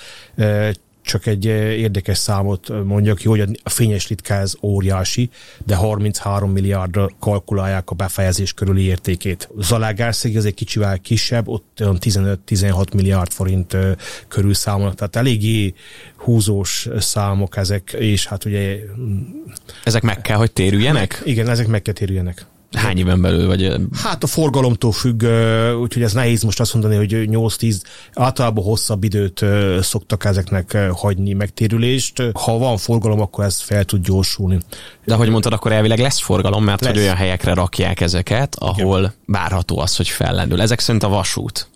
csak 1.03 1.27
egy 1.27 1.47
eh, 1.47 1.79
érdekes 1.79 2.19
számot 2.19 2.85
mondjak 2.85 3.19
ki, 3.19 3.29
hogy 3.29 3.61
a 3.63 3.71
fényes 3.71 4.09
ritka 4.09 4.35
ez 4.35 4.55
óriási, 4.63 5.31
de 5.67 5.75
33 5.75 6.51
milliárdra 6.51 7.11
kalkulálják 7.21 7.91
a 7.91 7.95
befejezés 7.95 8.53
körüli 8.53 8.83
értékét. 8.83 9.49
Zalágárszeg 9.59 10.37
ez 10.37 10.45
egy 10.45 10.55
kicsivel 10.55 10.99
kisebb, 10.99 11.49
ott 11.49 11.79
15-16 11.79 12.95
milliárd 12.95 13.33
forint 13.33 13.75
eh, 13.75 13.93
körül 14.29 14.55
számolnak, 14.55 14.95
tehát 14.95 15.17
eléggé 15.17 15.75
húzós 16.17 16.89
számok 16.99 17.57
ezek, 17.57 17.97
és 17.99 18.27
hát 18.27 18.45
ugye... 18.45 18.79
Ezek 19.85 20.03
meg 20.03 20.21
kell, 20.21 20.37
hogy 20.37 20.53
térüljenek? 20.53 21.23
Igen, 21.25 21.49
ezek 21.49 21.67
meg 21.67 21.83
kell 21.83 21.95
térüljenek. 21.95 22.47
Hány 22.73 22.99
éven 22.99 23.21
belül? 23.21 23.47
Vagy... 23.47 23.75
Hát 24.03 24.23
a 24.23 24.27
forgalomtól 24.27 24.93
függ, 24.93 25.23
úgyhogy 25.81 26.03
ez 26.03 26.13
nehéz 26.13 26.43
most 26.43 26.61
azt 26.61 26.73
mondani, 26.73 26.97
hogy 26.97 27.29
8-10, 27.31 27.81
általában 28.13 28.65
hosszabb 28.65 29.05
időt 29.05 29.45
szoktak 29.81 30.25
ezeknek 30.25 30.79
hagyni 30.93 31.33
megtérülést. 31.33 32.23
Ha 32.33 32.59
van 32.59 32.77
forgalom, 32.77 33.21
akkor 33.21 33.45
ez 33.45 33.61
fel 33.61 33.85
tud 33.85 34.05
gyorsulni. 34.05 34.59
De 35.05 35.15
ahogy 35.15 35.29
mondtad, 35.29 35.53
akkor 35.53 35.73
elvileg 35.73 35.99
lesz 35.99 36.21
forgalom, 36.21 36.65
mert 36.65 36.81
lesz. 36.81 36.93
hogy 36.93 37.01
olyan 37.01 37.17
helyekre 37.17 37.55
rakják 37.55 38.01
ezeket, 38.01 38.57
ahol 38.59 38.99
Igen. 38.99 39.13
várható 39.27 39.79
az, 39.79 39.97
hogy 39.97 40.09
fellendül. 40.09 40.61
Ezek 40.61 40.81
szerint 40.81 41.03
a 41.03 41.09
vasút. 41.09 41.71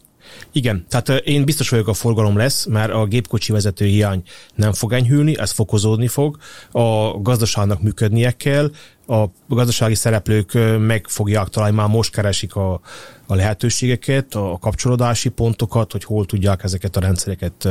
Igen, 0.52 0.86
tehát 0.88 1.08
én 1.08 1.44
biztos 1.44 1.68
vagyok 1.68 1.88
a 1.88 1.94
forgalom 1.94 2.36
lesz, 2.36 2.66
mert 2.66 2.92
a 2.92 3.04
gépkocsi 3.04 3.52
vezető 3.52 3.84
hiány 3.84 4.22
nem 4.54 4.72
fog 4.72 4.92
enyhülni, 4.92 5.38
ez 5.38 5.50
fokozódni 5.50 6.08
fog, 6.08 6.36
a 6.70 7.20
gazdaságnak 7.20 7.82
működnie 7.82 8.30
kell, 8.30 8.70
a 9.06 9.24
gazdasági 9.48 9.94
szereplők 9.94 10.58
meg 10.78 11.04
fogják 11.08 11.48
találni, 11.48 11.76
már 11.76 11.88
most 11.88 12.12
keresik 12.12 12.54
a, 12.54 12.80
a 13.26 13.34
lehetőségeket, 13.34 14.34
a 14.34 14.58
kapcsolódási 14.60 15.28
pontokat, 15.28 15.92
hogy 15.92 16.04
hol 16.04 16.26
tudják 16.26 16.64
ezeket 16.64 16.96
a 16.96 17.00
rendszereket 17.00 17.68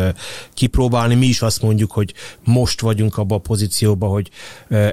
kipróbálni. 0.54 1.16
Mi 1.16 1.26
is 1.26 1.42
azt 1.42 1.62
mondjuk, 1.62 1.92
hogy 1.92 2.14
most 2.44 2.82
vagyunk 2.82 3.18
abban 3.18 3.38
a 3.38 3.42
pozícióban, 3.42 4.10
hogy 4.10 4.30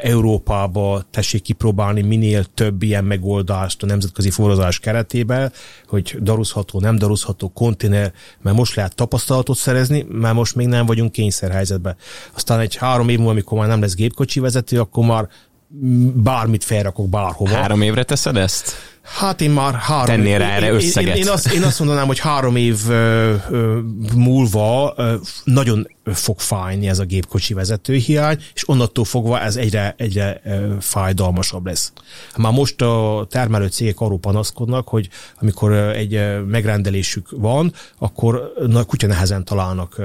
Európába 0.02 1.02
tessék 1.10 1.42
kipróbálni 1.42 2.02
minél 2.02 2.44
több 2.44 2.82
ilyen 2.82 3.04
megoldást 3.04 3.82
a 3.82 3.86
nemzetközi 3.86 4.30
forrozás 4.30 4.78
keretében, 4.78 5.52
hogy 5.86 6.16
daruzható, 6.20 6.80
nem 6.80 6.98
daruzható 6.98 7.48
konténer, 7.48 8.12
mert 8.40 8.56
most 8.56 8.74
lehet 8.74 8.94
tapasztalatot 8.94 9.56
szerezni, 9.56 10.06
mert 10.08 10.34
most 10.34 10.54
még 10.54 10.66
nem 10.66 10.86
vagyunk 10.86 11.12
kényszerhelyzetben. 11.12 11.96
Aztán 12.34 12.60
egy 12.60 12.76
három 12.76 13.08
év 13.08 13.16
múlva, 13.16 13.32
amikor 13.32 13.58
már 13.58 13.68
nem 13.68 13.80
lesz 13.80 13.94
gépkocsi 13.94 14.40
vezető, 14.40 14.80
akkor 14.80 15.04
már 15.04 15.28
bármit 16.14 16.64
felrakok 16.64 17.08
bárhova. 17.08 17.54
Három 17.54 17.82
évre 17.82 18.02
teszed 18.02 18.36
ezt? 18.36 18.76
Hát 19.02 19.40
én 19.40 19.50
már 19.50 19.74
három... 19.74 20.06
Tennél 20.06 20.38
rá 20.38 20.50
erre 20.50 20.70
összeget. 20.70 21.16
Én, 21.16 21.22
én, 21.22 21.26
én, 21.26 21.32
azt, 21.32 21.52
én 21.52 21.62
azt 21.62 21.78
mondanám, 21.78 22.06
hogy 22.06 22.18
három 22.18 22.56
év 22.56 22.78
múlva 24.14 24.94
nagyon 25.44 25.88
fog 26.04 26.38
fájni 26.40 26.88
ez 26.88 26.98
a 26.98 27.04
gépkocsi 27.04 27.54
vezetőhiány, 27.54 28.38
és 28.54 28.68
onnantól 28.68 29.04
fogva 29.04 29.40
ez 29.40 29.56
egyre, 29.56 29.94
egyre 29.96 30.40
fájdalmasabb 30.80 31.66
lesz. 31.66 31.92
Már 32.36 32.52
most 32.52 32.82
a 32.82 33.26
termelő 33.30 33.66
cégek 33.66 34.00
arról 34.00 34.18
panaszkodnak, 34.18 34.88
hogy 34.88 35.08
amikor 35.40 35.72
egy 35.72 36.44
megrendelésük 36.46 37.30
van, 37.30 37.72
akkor 37.98 38.52
na, 38.66 38.84
kutya 38.84 39.06
nehezen 39.06 39.44
találnak 39.44 40.00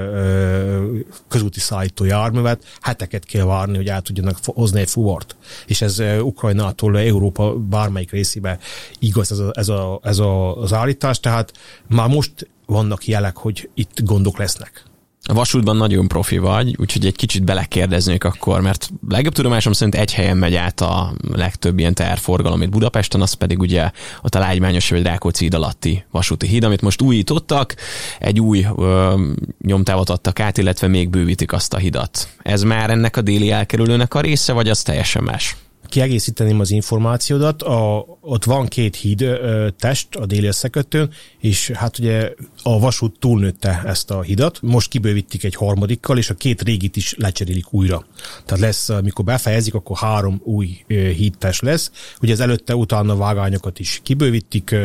közúti 1.28 1.60
szállító 1.60 2.06
járművet, 2.06 2.64
heteket 2.82 3.26
kell 3.26 3.46
várni, 3.46 3.76
hogy 3.76 3.88
el 3.88 4.02
tudjanak 4.02 4.38
hozni 4.44 4.80
egy 4.80 4.90
fuvart. 4.90 5.36
És 5.66 5.82
ez 5.82 6.00
Ukrajnától 6.22 7.00
Európa 7.00 7.56
bármelyik 7.56 8.12
részébe 8.12 8.60
igaz 9.00 9.32
ez, 9.32 9.40
a, 9.40 9.52
ez, 9.54 9.70
a, 9.70 10.00
ez 10.04 10.20
a, 10.20 10.62
az 10.62 10.74
állítás, 10.74 11.20
tehát 11.20 11.52
már 11.88 12.08
most 12.08 12.50
vannak 12.66 13.08
jelek, 13.08 13.38
hogy 13.38 13.70
itt 13.74 14.04
gondok 14.04 14.38
lesznek. 14.38 14.86
A 15.30 15.34
vasútban 15.34 15.78
nagyon 15.78 16.08
profi 16.08 16.38
vagy, 16.38 16.76
úgyhogy 16.80 17.06
egy 17.06 17.16
kicsit 17.16 17.44
belekérdeznék 17.44 18.24
akkor, 18.24 18.62
mert 18.62 18.90
legjobb 19.10 19.34
tudomásom 19.34 19.74
szerint 19.74 19.96
egy 19.96 20.14
helyen 20.14 20.38
megy 20.38 20.56
át 20.56 20.82
a 20.82 21.14
legtöbb 21.34 21.80
ilyen 21.80 21.94
terforgalom 21.94 22.62
itt 22.62 22.70
Budapesten, 22.70 23.22
az 23.22 23.34
pedig 23.34 23.60
ugye 23.60 23.92
ott 24.22 24.36
a 24.36 24.40
Lágymányos 24.40 24.90
vagy 24.90 25.04
Rákóczi 25.04 25.44
híd 25.44 25.54
alatti 25.54 26.06
vasúti 26.12 26.48
híd, 26.48 26.64
amit 26.64 26.82
most 26.82 27.02
újítottak, 27.02 27.76
egy 28.20 28.40
új 28.40 28.66
ö, 28.78 29.22
nyomtávot 29.62 30.10
adtak 30.10 30.40
át, 30.40 30.58
illetve 30.58 30.88
még 30.88 31.10
bővítik 31.10 31.54
azt 31.54 31.74
a 31.74 31.78
hidat. 31.78 32.30
Ez 32.42 32.64
már 32.64 32.90
ennek 32.90 33.18
a 33.18 33.22
déli 33.22 33.52
elkerülőnek 33.52 34.14
a 34.14 34.22
része, 34.22 34.54
vagy 34.54 34.70
az 34.70 34.82
teljesen 34.82 35.24
más? 35.24 35.56
Kiegészíteném 35.88 36.60
az 36.60 36.72
információdat, 36.72 37.62
a, 37.62 38.06
ott 38.22 38.44
van 38.44 38.68
két 38.68 38.96
híd 38.96 39.22
ö, 39.22 39.68
test 39.80 40.16
a 40.16 40.26
déli 40.26 40.48
összekötőn, 40.48 41.10
és 41.40 41.70
hát 41.70 42.00
ugye 42.00 42.32
a 42.64 42.80
vasút 42.80 43.20
túlnőtte 43.20 43.82
ezt 43.86 44.12
a 44.12 44.22
hidat, 44.22 44.62
most 44.62 44.90
kibővítik 44.90 45.44
egy 45.44 45.56
harmadikkal, 45.56 46.18
és 46.18 46.30
a 46.30 46.34
két 46.34 46.62
régit 46.62 46.96
is 46.96 47.16
lecserélik 47.18 47.74
újra. 47.74 48.06
Tehát 48.46 48.64
lesz, 48.64 48.90
amikor 48.90 49.26
befejezik, 49.26 49.74
akkor 49.74 49.98
három 49.98 50.42
új 50.44 50.84
hídtest 50.88 51.62
lesz. 51.62 51.92
Ugye 52.22 52.34
az 52.34 52.40
előtte 52.40 52.76
utána 52.76 53.16
vágányokat 53.16 53.80
is 53.80 54.00
kibővítik, 54.04 54.76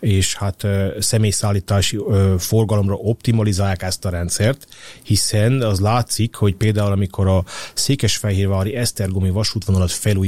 és 0.00 0.34
hát 0.34 0.66
személyszállítási 0.98 1.98
forgalomra 2.38 2.94
optimalizálják 2.94 3.82
ezt 3.82 4.04
a 4.04 4.10
rendszert, 4.10 4.66
hiszen 5.02 5.60
az 5.60 5.80
látszik, 5.80 6.34
hogy 6.34 6.54
például 6.54 6.92
amikor 6.92 7.26
a 7.26 7.44
Székesfehérvári 7.74 8.74
Esztergomi 8.74 9.30
vasútvonalat 9.30 9.90
felújították, 9.90 10.21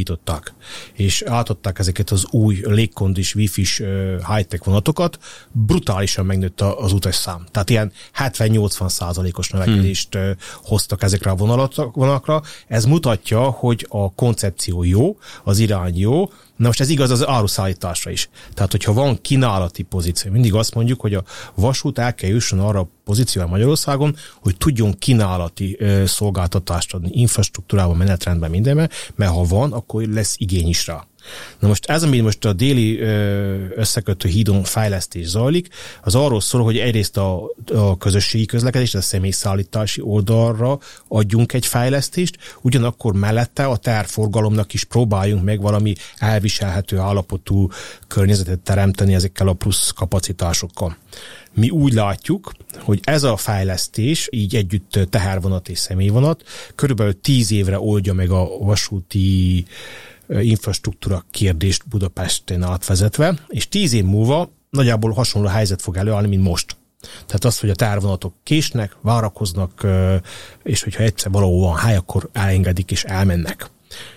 és 0.93 1.23
átadták 1.23 1.79
ezeket 1.79 2.11
az 2.11 2.27
új 2.31 2.61
légkondis, 2.63 3.35
wifi-s 3.35 3.83
high-tech 4.29 4.65
vonatokat, 4.65 5.19
brutálisan 5.53 6.27
megnőtt 6.27 6.61
az 6.61 6.93
utasszám. 6.93 7.47
Tehát 7.51 7.71
ilyen 7.71 7.93
70-80 8.19 8.89
százalékos 8.89 9.51
növekedést 9.51 10.15
hmm. 10.15 10.33
hoztak 10.63 11.03
ezekre 11.03 11.31
a 11.31 11.35
vonalakra. 11.93 12.43
Ez 12.67 12.85
mutatja, 12.85 13.41
hogy 13.41 13.87
a 13.89 14.13
koncepció 14.13 14.83
jó, 14.83 15.19
az 15.45 15.59
irány 15.59 15.99
jó, 15.99 16.31
Na 16.57 16.67
most 16.67 16.81
ez 16.81 16.89
igaz 16.89 17.11
az 17.11 17.27
áruszállításra 17.27 18.11
is. 18.11 18.29
Tehát, 18.55 18.71
hogyha 18.71 18.93
van 18.93 19.21
kínálati 19.21 19.83
pozíció, 19.83 20.33
mindig 20.33 20.55
azt 20.55 20.75
mondjuk, 20.75 21.01
hogy 21.01 21.15
a 21.15 21.25
vasút 21.55 21.99
el 21.99 22.15
kell 22.15 22.31
jusson 22.31 22.61
arra 22.61 22.81
a 22.81 22.89
pozícióra 23.05 23.49
Magyarországon, 23.49 24.17
hogy 24.43 24.57
tudjon 24.57 24.99
kínálati 24.99 25.77
ö, 25.79 26.07
szolgáltatást 26.07 26.95
adni 26.95 27.09
infrastruktúrában, 27.13 27.97
menetrendben, 27.97 28.51
mindenben, 28.51 28.91
mert 29.15 29.33
ha 29.33 29.45
van, 29.45 29.73
akkor 29.73 30.03
lesz 30.03 30.35
igény 30.39 30.69
is 30.69 30.87
rá. 30.87 31.07
Na 31.59 31.69
most 31.69 31.87
ez, 31.87 32.03
ami 32.03 32.21
most 32.21 32.45
a 32.45 32.53
déli 32.53 33.01
összekötő 33.75 34.29
hídon 34.29 34.65
fejlesztés 34.65 35.27
zajlik, 35.27 35.69
az 36.03 36.15
arról 36.15 36.41
szól, 36.41 36.63
hogy 36.63 36.79
egyrészt 36.79 37.17
a, 37.17 37.43
a 37.75 37.97
közösségi 37.97 38.47
közlekedés, 38.47 38.95
a 38.95 39.01
személyszállítási 39.01 40.01
oldalra 40.01 40.79
adjunk 41.09 41.53
egy 41.53 41.67
fejlesztést, 41.67 42.37
ugyanakkor 42.61 43.13
mellette 43.15 43.65
a 43.65 43.77
terforgalomnak 43.77 44.75
is 44.75 44.85
próbáljunk 44.85 45.45
meg 45.45 45.61
valami 45.61 45.95
elviselhető 46.17 46.99
állapotú 46.99 47.69
környezetet 48.09 48.61
teremteni 48.61 49.15
ezekkel 49.15 49.49
a 49.49 49.53
plusz 49.53 49.91
kapacitásokkal. 49.91 50.97
Mi 51.55 51.71
úgy 51.71 51.93
látjuk, 51.93 52.53
hogy 52.79 53.01
ez 53.03 53.23
a 53.23 53.37
fejlesztés, 53.37 54.29
így 54.31 54.57
együtt 54.57 54.99
tehervonat 55.11 55.69
és 55.69 55.79
személyvonat, 55.79 56.43
körülbelül 56.75 57.21
tíz 57.21 57.53
évre 57.53 57.79
oldja 57.81 58.13
meg 58.13 58.31
a 58.31 58.49
vasúti 58.59 59.65
infrastruktúra 60.29 61.25
kérdést 61.31 61.89
Budapesten 61.89 62.63
átvezetve, 62.63 63.39
és 63.49 63.69
tíz 63.69 63.93
év 63.93 64.05
múlva 64.05 64.51
nagyjából 64.71 65.13
hasonló 65.13 65.49
helyzet 65.49 65.83
fog 65.83 65.97
előállni, 65.97 66.29
mint 66.29 66.43
most. 66.43 66.77
Tehát 67.27 67.45
az, 67.45 67.59
hogy 67.59 67.71
a 67.71 67.75
tárvonatok 67.75 68.35
késnek, 68.43 68.97
várakoznak, 69.01 69.87
és 70.63 70.83
hogyha 70.83 71.03
egyszer 71.03 71.31
valahol 71.31 71.61
van 71.61 71.77
hely, 71.77 71.97
akkor 71.97 72.29
elengedik 72.33 72.91
és 72.91 73.05
elmennek. 73.05 73.71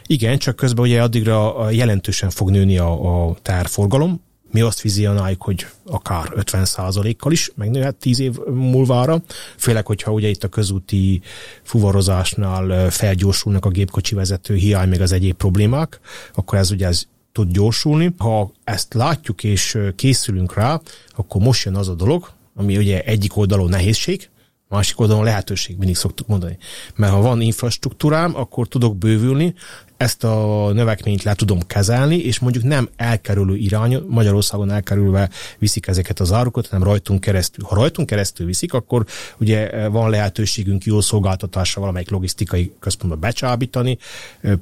Igen, 0.06 0.38
csak 0.38 0.56
közben 0.56 0.86
ugye 0.86 1.02
addigra 1.02 1.70
jelentősen 1.70 2.30
fog 2.30 2.50
nőni 2.50 2.78
a, 2.78 3.28
a 3.30 3.36
tárforgalom, 3.42 4.22
mi 4.52 4.62
azt 4.62 4.82
vizionáljuk, 4.82 5.42
hogy 5.42 5.66
akár 5.86 6.34
50%-kal 6.36 7.32
is 7.32 7.52
megnőhet 7.56 7.96
10 7.96 8.20
év 8.20 8.38
múlvára, 8.54 9.22
főleg, 9.58 9.86
hogyha 9.86 10.12
ugye 10.12 10.28
itt 10.28 10.44
a 10.44 10.48
közúti 10.48 11.22
fuvarozásnál 11.64 12.90
felgyorsulnak 12.90 13.66
a 13.66 13.70
gépkocsi 13.70 14.16
vezető 14.16 14.56
hiány, 14.56 14.90
meg 14.90 15.02
az 15.02 15.12
egyéb 15.12 15.36
problémák, 15.36 16.00
akkor 16.34 16.58
ez 16.58 16.72
ugye 16.72 16.88
ez 16.88 17.04
tud 17.32 17.52
gyorsulni. 17.52 18.14
Ha 18.18 18.52
ezt 18.64 18.94
látjuk 18.94 19.44
és 19.44 19.78
készülünk 19.96 20.54
rá, 20.54 20.82
akkor 21.16 21.42
most 21.42 21.66
jön 21.66 21.76
az 21.76 21.88
a 21.88 21.94
dolog, 21.94 22.32
ami 22.56 22.78
ugye 22.78 23.02
egyik 23.02 23.38
oldalon 23.38 23.70
nehézség, 23.70 24.30
másik 24.70 25.00
oldalon 25.00 25.24
lehetőség, 25.24 25.78
mindig 25.78 25.96
szoktuk 25.96 26.28
mondani. 26.28 26.58
Mert 26.96 27.14
ha 27.14 27.22
van 27.22 27.42
infrastruktúrám, 27.42 28.36
akkor 28.36 28.68
tudok 28.68 28.98
bővülni, 28.98 29.54
ezt 29.98 30.24
a 30.24 30.70
növekményt 30.74 31.24
le 31.24 31.34
tudom 31.34 31.60
kezelni, 31.68 32.18
és 32.18 32.40
mondjuk 32.40 32.64
nem 32.64 32.90
elkerülő 32.96 33.56
irány, 33.56 34.04
Magyarországon 34.08 34.72
elkerülve 34.72 35.30
viszik 35.58 35.88
ezeket 35.88 36.20
az 36.20 36.32
árukat, 36.32 36.68
hanem 36.68 36.88
rajtunk 36.88 37.20
keresztül. 37.20 37.66
Ha 37.66 37.76
rajtunk 37.76 38.08
keresztül 38.08 38.46
viszik, 38.46 38.74
akkor 38.74 39.06
ugye 39.40 39.88
van 39.90 40.10
lehetőségünk 40.10 40.84
jó 40.84 41.02
szolgáltatásra 41.02 41.82
valamelyik 41.82 42.10
logisztikai 42.10 42.74
központba 42.80 43.20
becsábítani, 43.20 43.98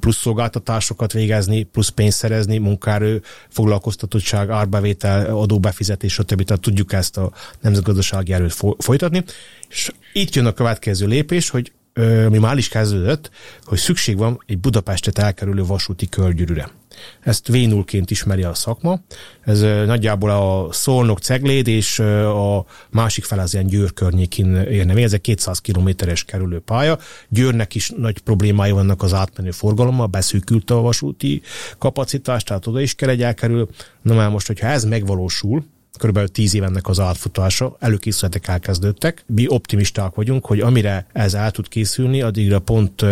plusz 0.00 0.16
szolgáltatásokat 0.16 1.12
végezni, 1.12 1.62
plusz 1.62 1.88
pénzt 1.88 2.18
szerezni, 2.18 2.58
munkaerő, 2.58 3.22
foglalkoztatottság, 3.48 4.50
árbevétel, 4.50 5.36
adóbefizetés, 5.36 6.12
stb. 6.12 6.42
Tehát 6.42 6.62
tudjuk 6.62 6.92
ezt 6.92 7.16
a 7.16 7.32
nemzetgazdasági 7.60 8.32
erőt 8.32 8.56
folytatni. 8.78 9.24
És 9.68 9.92
itt 10.12 10.34
jön 10.34 10.46
a 10.46 10.52
következő 10.52 11.06
lépés, 11.06 11.50
hogy 11.50 11.72
ami 11.96 12.38
már 12.38 12.56
is 12.56 12.68
kezdődött, 12.68 13.30
hogy 13.64 13.78
szükség 13.78 14.16
van 14.16 14.42
egy 14.46 14.58
Budapestet 14.58 15.18
elkerülő 15.18 15.64
vasúti 15.64 16.08
körgyűrűre. 16.08 16.70
Ezt 17.20 17.48
vénulként 17.48 18.10
ismeri 18.10 18.42
a 18.42 18.54
szakma. 18.54 19.00
Ez 19.44 19.60
nagyjából 19.60 20.30
a 20.30 20.72
Szolnok 20.72 21.18
Cegléd 21.18 21.66
és 21.66 21.98
a 21.98 22.64
másik 22.90 23.24
fel 23.24 23.38
az 23.38 23.54
ilyen 23.54 23.66
Győr 23.66 23.92
környékén 23.92 24.56
érne 24.56 25.02
Ez 25.02 25.12
egy 25.12 25.20
200 25.20 25.60
kilométeres 25.60 26.24
kerülő 26.24 26.58
pálya. 26.58 26.98
Győrnek 27.28 27.74
is 27.74 27.92
nagy 27.96 28.18
problémái 28.18 28.70
vannak 28.70 29.02
az 29.02 29.12
átmenő 29.12 29.50
forgalommal, 29.50 30.06
beszűkült 30.06 30.70
a 30.70 30.80
vasúti 30.80 31.42
kapacitás, 31.78 32.42
tehát 32.42 32.66
oda 32.66 32.80
is 32.80 32.94
kell 32.94 33.08
egy 33.08 33.22
elkerül. 33.22 33.68
Na 34.02 34.14
már 34.14 34.30
most, 34.30 34.46
hogyha 34.46 34.66
ez 34.66 34.84
megvalósul, 34.84 35.64
körülbelül 35.96 36.28
tíz 36.28 36.54
évennek 36.54 36.88
az 36.88 37.00
átfutása, 37.00 37.76
előkészületek 37.78 38.48
elkezdődtek. 38.48 39.24
Mi 39.26 39.46
optimisták 39.48 40.14
vagyunk, 40.14 40.46
hogy 40.46 40.60
amire 40.60 41.06
ez 41.12 41.34
el 41.34 41.50
tud 41.50 41.68
készülni, 41.68 42.22
addigra 42.22 42.58
pont 42.58 43.02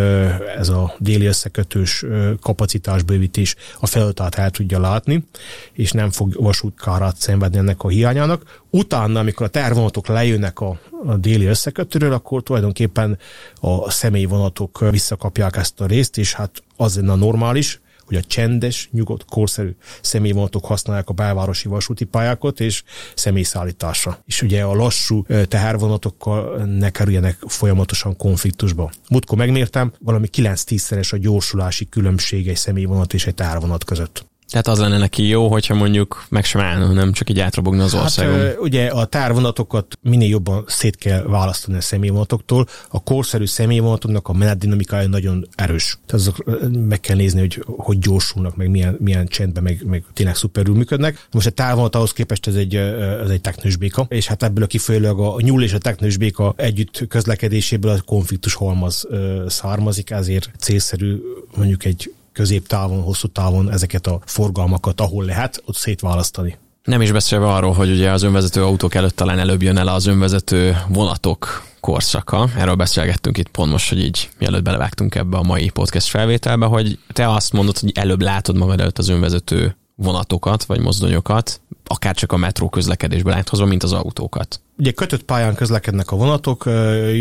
ez 0.57 0.69
a 0.69 0.95
déli 0.99 1.27
összekötős 1.27 2.05
kapacitásbővítés 2.41 3.57
a 3.81 3.87
feladatát 3.87 4.35
el 4.35 4.51
tudja 4.51 4.81
látni, 4.81 5.25
és 5.73 5.93
nem 5.93 6.11
fog 6.11 6.43
vasútkárát 6.43 7.17
szenvedni 7.17 7.59
ennek 7.59 7.83
a 7.83 7.89
hiányának. 7.89 8.63
Utána, 8.71 9.19
amikor 9.19 9.47
a 9.47 9.51
tervonatok 9.51 10.07
lejönnek 10.07 10.61
a, 10.61 10.79
a 11.07 11.17
déli 11.17 11.45
összekötőről, 11.45 12.13
akkor 12.13 12.43
tulajdonképpen 12.43 13.19
a 13.61 13.91
személyvonatok 13.91 14.91
visszakapják 14.91 15.57
ezt 15.57 15.81
a 15.81 15.87
részt, 15.87 16.19
és 16.19 16.35
hát 16.35 16.63
az 16.77 16.97
lenne 16.97 17.13
a 17.13 17.17
normális, 17.17 17.81
hogy 18.07 18.17
a 18.17 18.23
csendes, 18.23 18.89
nyugodt, 18.93 19.25
korszerű 19.25 19.71
személyvonatok 20.01 20.65
használják 20.65 21.09
a 21.09 21.13
belvárosi 21.13 21.69
vasúti 21.69 22.05
pályákat 22.05 22.61
és 22.61 22.83
személyszállításra. 23.15 24.19
És 24.27 24.43
ugye 24.43 24.63
a 24.63 24.75
lassú 24.75 25.27
tehervonatokkal 25.49 26.65
ne 26.65 26.91
kerüljenek 26.91 27.39
folyamatosan 27.47 28.17
konfliktusba. 28.17 28.91
Múltkor 29.09 29.39
megmértem, 29.39 29.93
valami 29.99 30.29
9-10-szeres 30.33 31.13
a 31.13 31.17
gyorsulási 31.17 31.89
különbség 31.89 32.49
egy 32.49 32.57
személyvonat 32.57 33.15
és 33.15 33.27
egy 33.27 33.35
tehervonat 33.35 33.85
között. 33.85 34.33
Tehát 34.51 34.67
az 34.67 34.79
lenne 34.79 34.99
neki 34.99 35.27
jó, 35.27 35.49
hogyha 35.49 35.75
mondjuk 35.75 36.25
meg 36.29 36.45
sem 36.45 36.61
állna, 36.61 36.93
nem 36.93 37.13
csak 37.13 37.31
így 37.31 37.41
átrobogna 37.41 37.85
az 37.85 37.95
országon. 37.95 38.39
Hát, 38.39 38.57
ugye 38.59 38.87
a 38.87 39.05
tárvonatokat 39.05 39.99
minél 40.03 40.29
jobban 40.29 40.65
szét 40.67 40.97
kell 40.97 41.23
választani 41.23 41.77
a 41.77 41.81
személyvonatoktól. 41.81 42.67
A 42.89 43.03
korszerű 43.03 43.47
személyvonatoknak 43.47 44.29
a 44.29 44.33
menetdinamikája 44.33 45.09
nagyon 45.09 45.49
erős. 45.55 45.99
Tehát 46.07 46.27
azok 46.27 46.61
meg 46.89 47.01
kell 47.01 47.17
nézni, 47.17 47.41
hogy 47.41 47.65
hogy 47.67 47.99
gyorsulnak, 47.99 48.57
meg 48.57 48.71
milyen, 48.71 48.97
milyen 49.01 49.27
csendben, 49.27 49.63
meg, 49.63 49.83
meg 49.87 50.05
tényleg 50.13 50.37
szuperül 50.37 50.75
működnek. 50.75 51.27
Most 51.33 51.47
a 51.47 51.51
tárvonat 51.51 51.95
ahhoz 51.95 52.13
képest 52.13 52.47
ez 52.47 52.55
egy, 52.55 52.75
ez 52.75 53.31
egy 53.31 53.41
teknős 53.41 53.77
béka, 53.77 54.07
és 54.09 54.27
hát 54.27 54.43
ebből 54.43 54.65
a 54.65 54.67
kifolyólag 54.67 55.21
a 55.21 55.41
nyúl 55.41 55.63
és 55.63 55.73
a 55.73 55.79
teknős 55.79 56.17
béka 56.17 56.55
együtt 56.57 57.05
közlekedéséből 57.09 57.91
a 57.91 58.01
konfliktus 58.01 58.55
halmaz 58.55 59.07
származik, 59.47 60.11
ezért 60.11 60.51
célszerű 60.59 61.21
mondjuk 61.57 61.85
egy 61.85 62.13
középtávon, 62.35 63.03
hosszú 63.03 63.29
távon 63.29 63.73
ezeket 63.73 64.07
a 64.07 64.21
forgalmakat, 64.25 65.01
ahol 65.01 65.25
lehet, 65.25 65.63
ott 65.65 65.77
szétválasztani. 65.77 66.59
Nem 66.85 67.01
is 67.01 67.13
beszélve 67.13 67.47
arról, 67.47 67.73
hogy 67.73 67.91
ugye 67.91 68.11
az 68.11 68.23
önvezető 68.23 68.65
autók 68.65 68.95
előtt 68.95 69.17
talán 69.17 69.39
előbb 69.39 69.63
jön 69.63 69.77
el 69.77 69.89
az 69.89 70.07
önvezető 70.07 70.77
vonatok 70.89 71.63
korszaka. 71.81 72.49
Erről 72.57 72.75
beszélgettünk 72.75 73.39
itt 73.39 73.49
pont 73.49 73.71
most, 73.71 73.89
hogy 73.89 73.99
így 73.99 74.31
mielőtt 74.39 74.63
belevágtunk 74.63 75.15
ebbe 75.15 75.37
a 75.37 75.43
mai 75.43 75.69
podcast 75.69 76.07
felvételbe, 76.07 76.67
hogy 76.67 76.99
te 77.13 77.31
azt 77.31 77.53
mondod, 77.53 77.79
hogy 77.79 77.93
előbb 77.95 78.21
látod 78.21 78.57
magad 78.57 78.81
előtt 78.81 78.99
az 78.99 79.09
önvezető 79.09 79.77
vonatokat, 79.95 80.65
vagy 80.65 80.81
mozdonyokat, 80.81 81.61
akár 81.87 82.15
csak 82.15 82.33
a 82.33 82.37
metró 82.37 82.69
közlekedésből 82.69 83.33
áthozva, 83.33 83.67
mint 83.67 83.83
az 83.83 83.93
autókat. 83.93 84.61
Ugye 84.79 84.91
kötött 84.91 85.23
pályán 85.23 85.55
közlekednek 85.55 86.11
a 86.11 86.17
vonatok, 86.17 86.65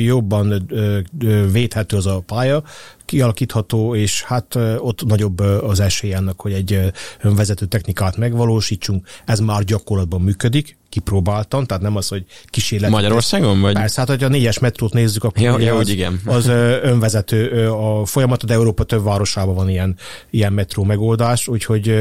jobban 0.04 0.70
védhető 1.51 1.97
az 1.97 2.06
a 2.06 2.20
pálya, 2.26 2.64
kialakítható, 3.06 3.95
és 3.95 4.24
hát 4.24 4.56
ott 4.78 5.06
nagyobb 5.06 5.39
az 5.39 5.80
esély 5.80 6.14
annak, 6.14 6.41
hogy 6.41 6.54
egy 6.54 6.80
önvezető 7.22 7.66
technikát 7.66 8.18
megvalósítsunk. 8.18 9.08
Ez 9.26 9.39
már 9.39 9.64
gyakorlatban 9.64 10.22
működik, 10.22 10.78
kipróbáltam, 10.89 11.66
tehát 11.66 11.84
nem 11.84 11.95
az, 11.95 12.08
hogy 12.08 12.26
kísérlet. 12.45 12.89
Magyarországon 12.89 13.62
vagy? 13.62 13.74
Persze, 13.74 13.99
hát 13.99 14.10
hogyha 14.10 14.26
a 14.26 14.30
négyes 14.30 14.60
metrót 14.60 14.93
nézzük, 14.93 15.24
akkor 15.24 15.41
ja, 15.41 15.60
ja, 15.60 15.76
az, 15.76 15.89
igen. 15.89 16.20
az 16.26 16.47
önvezető 16.84 17.70
a 17.70 18.06
folyamat, 18.06 18.45
de 18.45 18.54
Európa 18.54 18.84
több 18.84 19.04
városában 19.04 19.56
van 19.56 19.70
ilyen, 19.70 19.95
ilyen 20.30 20.54
metró 20.54 20.84
megoldás, 20.84 21.47
úgyhogy 21.47 21.95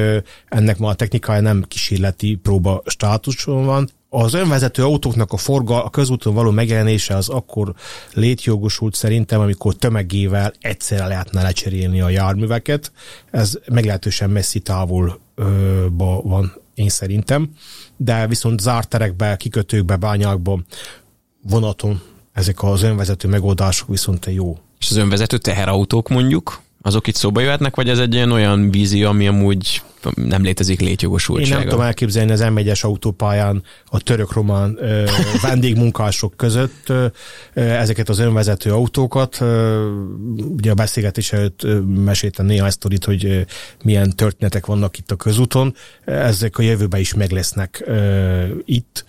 ennek 0.48 0.78
ma 0.78 0.88
a 0.88 0.94
technikája 0.94 1.40
nem 1.40 1.64
kísérleti 1.68 2.38
próba 2.42 2.82
státuson 2.86 3.64
van, 3.64 3.90
az 4.14 4.34
önvezető 4.34 4.84
autóknak 4.84 5.32
a 5.32 5.36
forgal, 5.36 5.80
a 5.80 5.90
közúton 5.90 6.34
való 6.34 6.50
megjelenése 6.50 7.16
az 7.16 7.28
akkor 7.28 7.74
létjogosult 8.12 8.94
szerintem, 8.94 9.40
amikor 9.40 9.74
tömegével 9.74 10.52
egyszerre 10.60 11.06
lehetne 11.06 11.42
lecserélni 11.42 12.00
a 12.00 12.08
járműveket. 12.08 12.92
Ez 13.30 13.58
meglehetősen 13.68 14.30
messzi 14.30 14.60
távolba 14.60 16.20
van 16.22 16.52
én 16.74 16.88
szerintem, 16.88 17.50
de 17.96 18.26
viszont 18.26 18.60
zárt 18.60 18.88
terekbe, 18.88 19.36
kikötőkbe, 19.36 19.96
bányákba, 19.96 20.60
vonaton 21.42 22.00
ezek 22.32 22.62
az 22.62 22.82
önvezető 22.82 23.28
megoldások 23.28 23.88
viszont 23.88 24.26
jó. 24.26 24.58
És 24.78 24.90
az 24.90 24.96
önvezető 24.96 25.38
teherautók 25.38 26.08
mondjuk, 26.08 26.60
azok 26.82 27.06
itt 27.06 27.14
szóba 27.14 27.40
jöhetnek, 27.40 27.76
vagy 27.76 27.88
ez 27.88 27.98
egy 27.98 28.14
ilyen 28.14 28.30
olyan 28.30 28.70
vízió, 28.70 29.08
ami 29.08 29.26
amúgy 29.26 29.82
nem 30.14 30.42
létezik 30.42 30.80
létjogosultsága? 30.80 31.52
Én 31.52 31.58
nem 31.58 31.68
tudom 31.68 31.84
elképzelni 31.84 32.32
az 32.32 32.44
M1-es 32.44 32.80
autópályán 32.80 33.62
a 33.86 34.00
török-román 34.00 34.78
vendégmunkások 35.42 36.36
között 36.36 36.88
ö, 36.88 37.06
ezeket 37.54 38.08
az 38.08 38.18
önvezető 38.18 38.72
autókat. 38.72 39.40
Ö, 39.40 39.88
ugye 40.36 40.70
a 40.70 40.74
beszélgetés 40.74 41.32
előtt 41.32 41.66
meséltem 42.04 42.46
néha 42.46 42.66
ezt 42.66 42.86
hogy 43.04 43.24
ö, 43.24 43.40
milyen 43.82 44.16
történetek 44.16 44.66
vannak 44.66 44.98
itt 44.98 45.10
a 45.10 45.16
közúton. 45.16 45.74
Ezek 46.04 46.58
a 46.58 46.62
jövőben 46.62 47.00
is 47.00 47.14
meg 47.14 47.30
lesznek 47.30 47.82
ö, 47.86 48.44
itt 48.64 49.04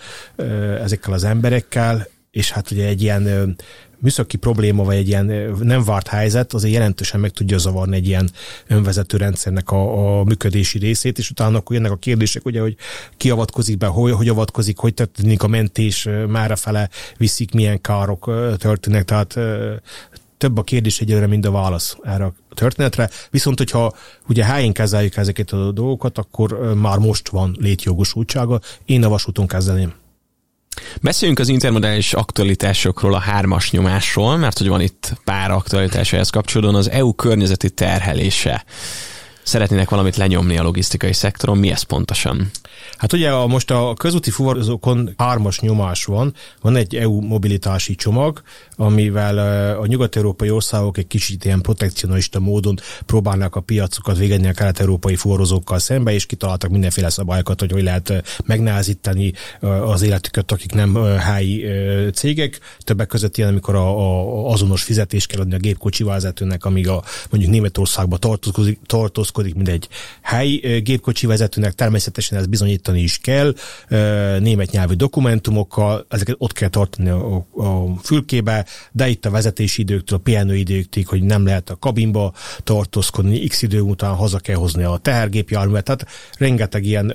ezekkel 0.84 1.14
az 1.14 1.24
emberekkel, 1.24 2.08
és 2.32 2.52
hát 2.52 2.72
ugye 2.72 2.88
egy 2.88 3.02
ilyen 3.02 3.56
műszaki 4.04 4.38
probléma, 4.38 4.84
vagy 4.84 4.96
egy 4.96 5.08
ilyen 5.08 5.26
nem 5.60 5.84
várt 5.84 6.08
helyzet, 6.08 6.54
azért 6.54 6.74
jelentősen 6.74 7.20
meg 7.20 7.32
tudja 7.32 7.58
zavarni 7.58 7.96
egy 7.96 8.08
ilyen 8.08 8.30
önvezető 8.68 9.18
rendszernek 9.18 9.72
a, 9.72 10.20
a 10.20 10.24
működési 10.24 10.78
részét, 10.80 11.18
és 11.18 11.30
utána 11.30 11.58
akkor 11.58 11.76
jönnek 11.76 11.92
a 11.92 11.96
kérdések, 11.96 12.46
ugye, 12.46 12.62
hogy 12.62 12.76
ki 13.18 13.30
avatkozik 13.30 13.78
be, 13.78 13.86
hogy, 13.86 14.12
hogy 14.12 14.28
avatkozik, 14.28 14.78
hogy 14.78 14.94
történik 14.94 15.44
a 15.44 15.48
mentés, 15.48 16.08
mára 16.28 16.56
fele 16.56 16.90
viszik, 17.18 17.54
milyen 17.54 17.82
károk 17.82 18.32
történnek, 18.58 19.04
tehát 19.04 19.40
több 20.38 20.58
a 20.58 20.64
kérdés 20.64 21.02
egyelőre, 21.02 21.28
mint 21.28 21.46
a 21.46 21.52
válasz 21.52 21.98
erre 22.02 22.24
a 22.24 22.34
történetre. 22.54 23.10
Viszont, 23.30 23.58
hogyha 23.58 23.94
ugye 24.28 24.46
helyén 24.46 24.74
kezeljük 24.74 25.16
ezeket 25.16 25.52
a 25.52 25.72
dolgokat, 25.72 26.18
akkor 26.18 26.74
már 26.76 26.98
most 26.98 27.30
van 27.30 27.56
létjogosultsága. 27.60 28.60
Én 28.86 29.04
a 29.04 29.10
vasúton 29.10 29.48
kezelném. 29.48 29.94
Beszéljünk 31.02 31.40
az 31.40 31.48
intermodális 31.48 32.14
aktualitásokról, 32.14 33.14
a 33.14 33.20
hármas 33.20 33.72
nyomásról, 33.72 34.38
mert 34.38 34.58
hogy 34.58 34.68
van 34.68 34.82
itt 34.82 35.14
pár 35.24 35.52
aktualitás 35.52 36.14
ehhez 36.14 36.30
kapcsolódóan, 36.30 36.76
az 36.76 36.90
EU 36.90 37.14
környezeti 37.14 37.70
terhelése 37.70 38.64
szeretnének 39.44 39.90
valamit 39.90 40.16
lenyomni 40.16 40.58
a 40.58 40.64
logisztikai 40.64 41.14
szektoron. 41.14 41.58
Mi 41.58 41.72
ez 41.72 41.82
pontosan? 41.82 42.52
Hát 42.98 43.14
ugye 43.14 43.30
a, 43.30 43.48
most 43.48 43.72
a 43.72 43.94
közúti 43.98 44.30
fuvarozókon 44.30 45.14
hármas 45.18 45.60
nyomás 45.60 46.06
van. 46.06 46.34
Van 46.62 46.76
egy 46.76 46.96
EU 46.96 47.22
mobilitási 47.22 47.96
csomag, 47.96 48.42
amivel 48.76 49.38
a 49.78 49.86
nyugat-európai 49.86 50.50
országok 50.50 50.98
egy 50.98 51.08
kicsit 51.08 51.46
ilyen 51.46 51.62
protekcionista 51.62 52.40
módon 52.40 52.80
próbálnak 53.06 53.56
a 53.56 53.60
piacokat 53.60 54.18
végezni 54.18 54.48
a 54.48 54.52
kelet-európai 54.52 55.16
fuvarozókkal 55.16 55.80
szembe, 55.80 56.14
és 56.14 56.26
kitaláltak 56.26 56.70
mindenféle 56.70 57.10
szabályokat, 57.10 57.60
hogy 57.60 57.72
hogy 57.72 57.84
lehet 57.84 58.24
megnehezíteni 58.46 59.34
az 59.86 60.02
életüket, 60.02 60.52
akik 60.52 60.74
nem 60.74 60.96
helyi 61.18 61.66
cégek. 62.14 62.60
Többek 62.80 63.08
között 63.08 63.38
ilyen, 63.38 63.50
amikor 63.50 63.76
a, 63.76 64.00
a 64.00 64.52
azonos 64.52 64.84
fizetést 64.84 65.28
kell 65.28 65.40
adni 65.40 65.56
a 65.56 65.58
gépkocsi 65.58 66.04
vezetőnek, 66.04 66.66
amíg 66.66 66.88
a 66.88 67.04
mondjuk 67.30 67.52
Németországba 67.52 68.18
tartózkodik, 68.18 68.80
tartózkodik 68.86 69.33
mint 69.38 69.68
egy 69.68 69.88
helyi 70.22 70.82
gépkocsi 70.82 71.26
vezetőnek. 71.28 71.74
Természetesen 71.74 72.38
ez 72.38 72.46
bizonyítani 72.46 73.02
is 73.02 73.18
kell, 73.18 73.54
német 74.40 74.72
nyelvű 74.72 74.94
dokumentumokkal, 74.94 76.06
ezeket 76.10 76.36
ott 76.38 76.52
kell 76.52 76.70
tartani 76.70 77.10
a, 77.10 77.36
a 77.56 77.96
fülkébe, 78.02 78.66
de 78.92 79.08
itt 79.08 79.26
a 79.26 79.30
vezetési 79.30 79.82
időktől, 79.82 80.18
a 80.18 80.22
pihenő 80.22 80.56
időktig, 80.56 81.08
hogy 81.08 81.24
nem 81.24 81.46
lehet 81.46 81.70
a 81.70 81.76
kabinba 81.76 82.34
tartózkodni, 82.64 83.48
x 83.48 83.62
idő 83.62 83.82
után 83.82 84.16
haza 84.16 84.40
kell 84.40 84.56
hozni 84.56 84.84
a 84.84 84.98
tehergépjárművet, 84.98 85.84
tehát 85.84 86.08
rengeteg 86.38 86.86
ilyen 86.86 87.14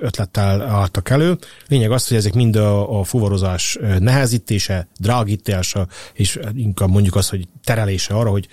ötlettel 0.00 0.62
álltak 0.62 1.10
elő. 1.10 1.38
Lényeg 1.68 1.90
az, 1.90 2.08
hogy 2.08 2.16
ezek 2.16 2.34
mind 2.34 2.56
a, 2.56 2.98
a 2.98 3.04
fuvarozás 3.04 3.78
nehezítése, 3.98 4.88
drágítása, 4.98 5.86
és 6.12 6.38
inkább 6.54 6.88
mondjuk 6.88 7.14
az, 7.14 7.28
hogy 7.28 7.48
terelése 7.64 8.14
arra, 8.14 8.30
hogy 8.30 8.48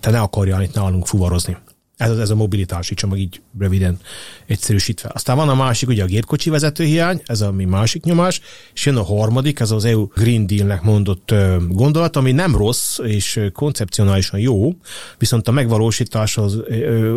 te 0.00 0.10
ne 0.10 0.20
akarjál 0.20 0.62
itt 0.62 0.74
nálunk 0.74 1.06
fuvarozni. 1.06 1.56
Ez, 1.96 2.18
ez 2.18 2.30
a 2.30 2.34
mobilitási 2.34 2.94
csomag 2.94 3.18
így 3.18 3.40
röviden 3.58 3.98
egyszerűsítve. 4.46 5.10
Aztán 5.12 5.36
van 5.36 5.48
a 5.48 5.54
másik, 5.54 5.88
ugye 5.88 6.02
a 6.02 6.06
gépkocsi 6.06 6.50
vezető 6.50 6.84
hiány, 6.84 7.22
ez 7.26 7.40
a 7.40 7.52
mi 7.52 7.64
másik 7.64 8.04
nyomás, 8.04 8.40
és 8.74 8.86
jön 8.86 8.96
a 8.96 9.04
harmadik, 9.04 9.60
ez 9.60 9.70
az 9.70 9.84
EU 9.84 10.06
Green 10.06 10.46
Deal-nek 10.46 10.82
mondott 10.82 11.34
gondolat, 11.68 12.16
ami 12.16 12.32
nem 12.32 12.56
rossz, 12.56 12.98
és 12.98 13.40
koncepcionálisan 13.52 14.40
jó, 14.40 14.72
viszont 15.18 15.48
a 15.48 15.52
megvalósítás 15.52 16.36
az 16.36 16.58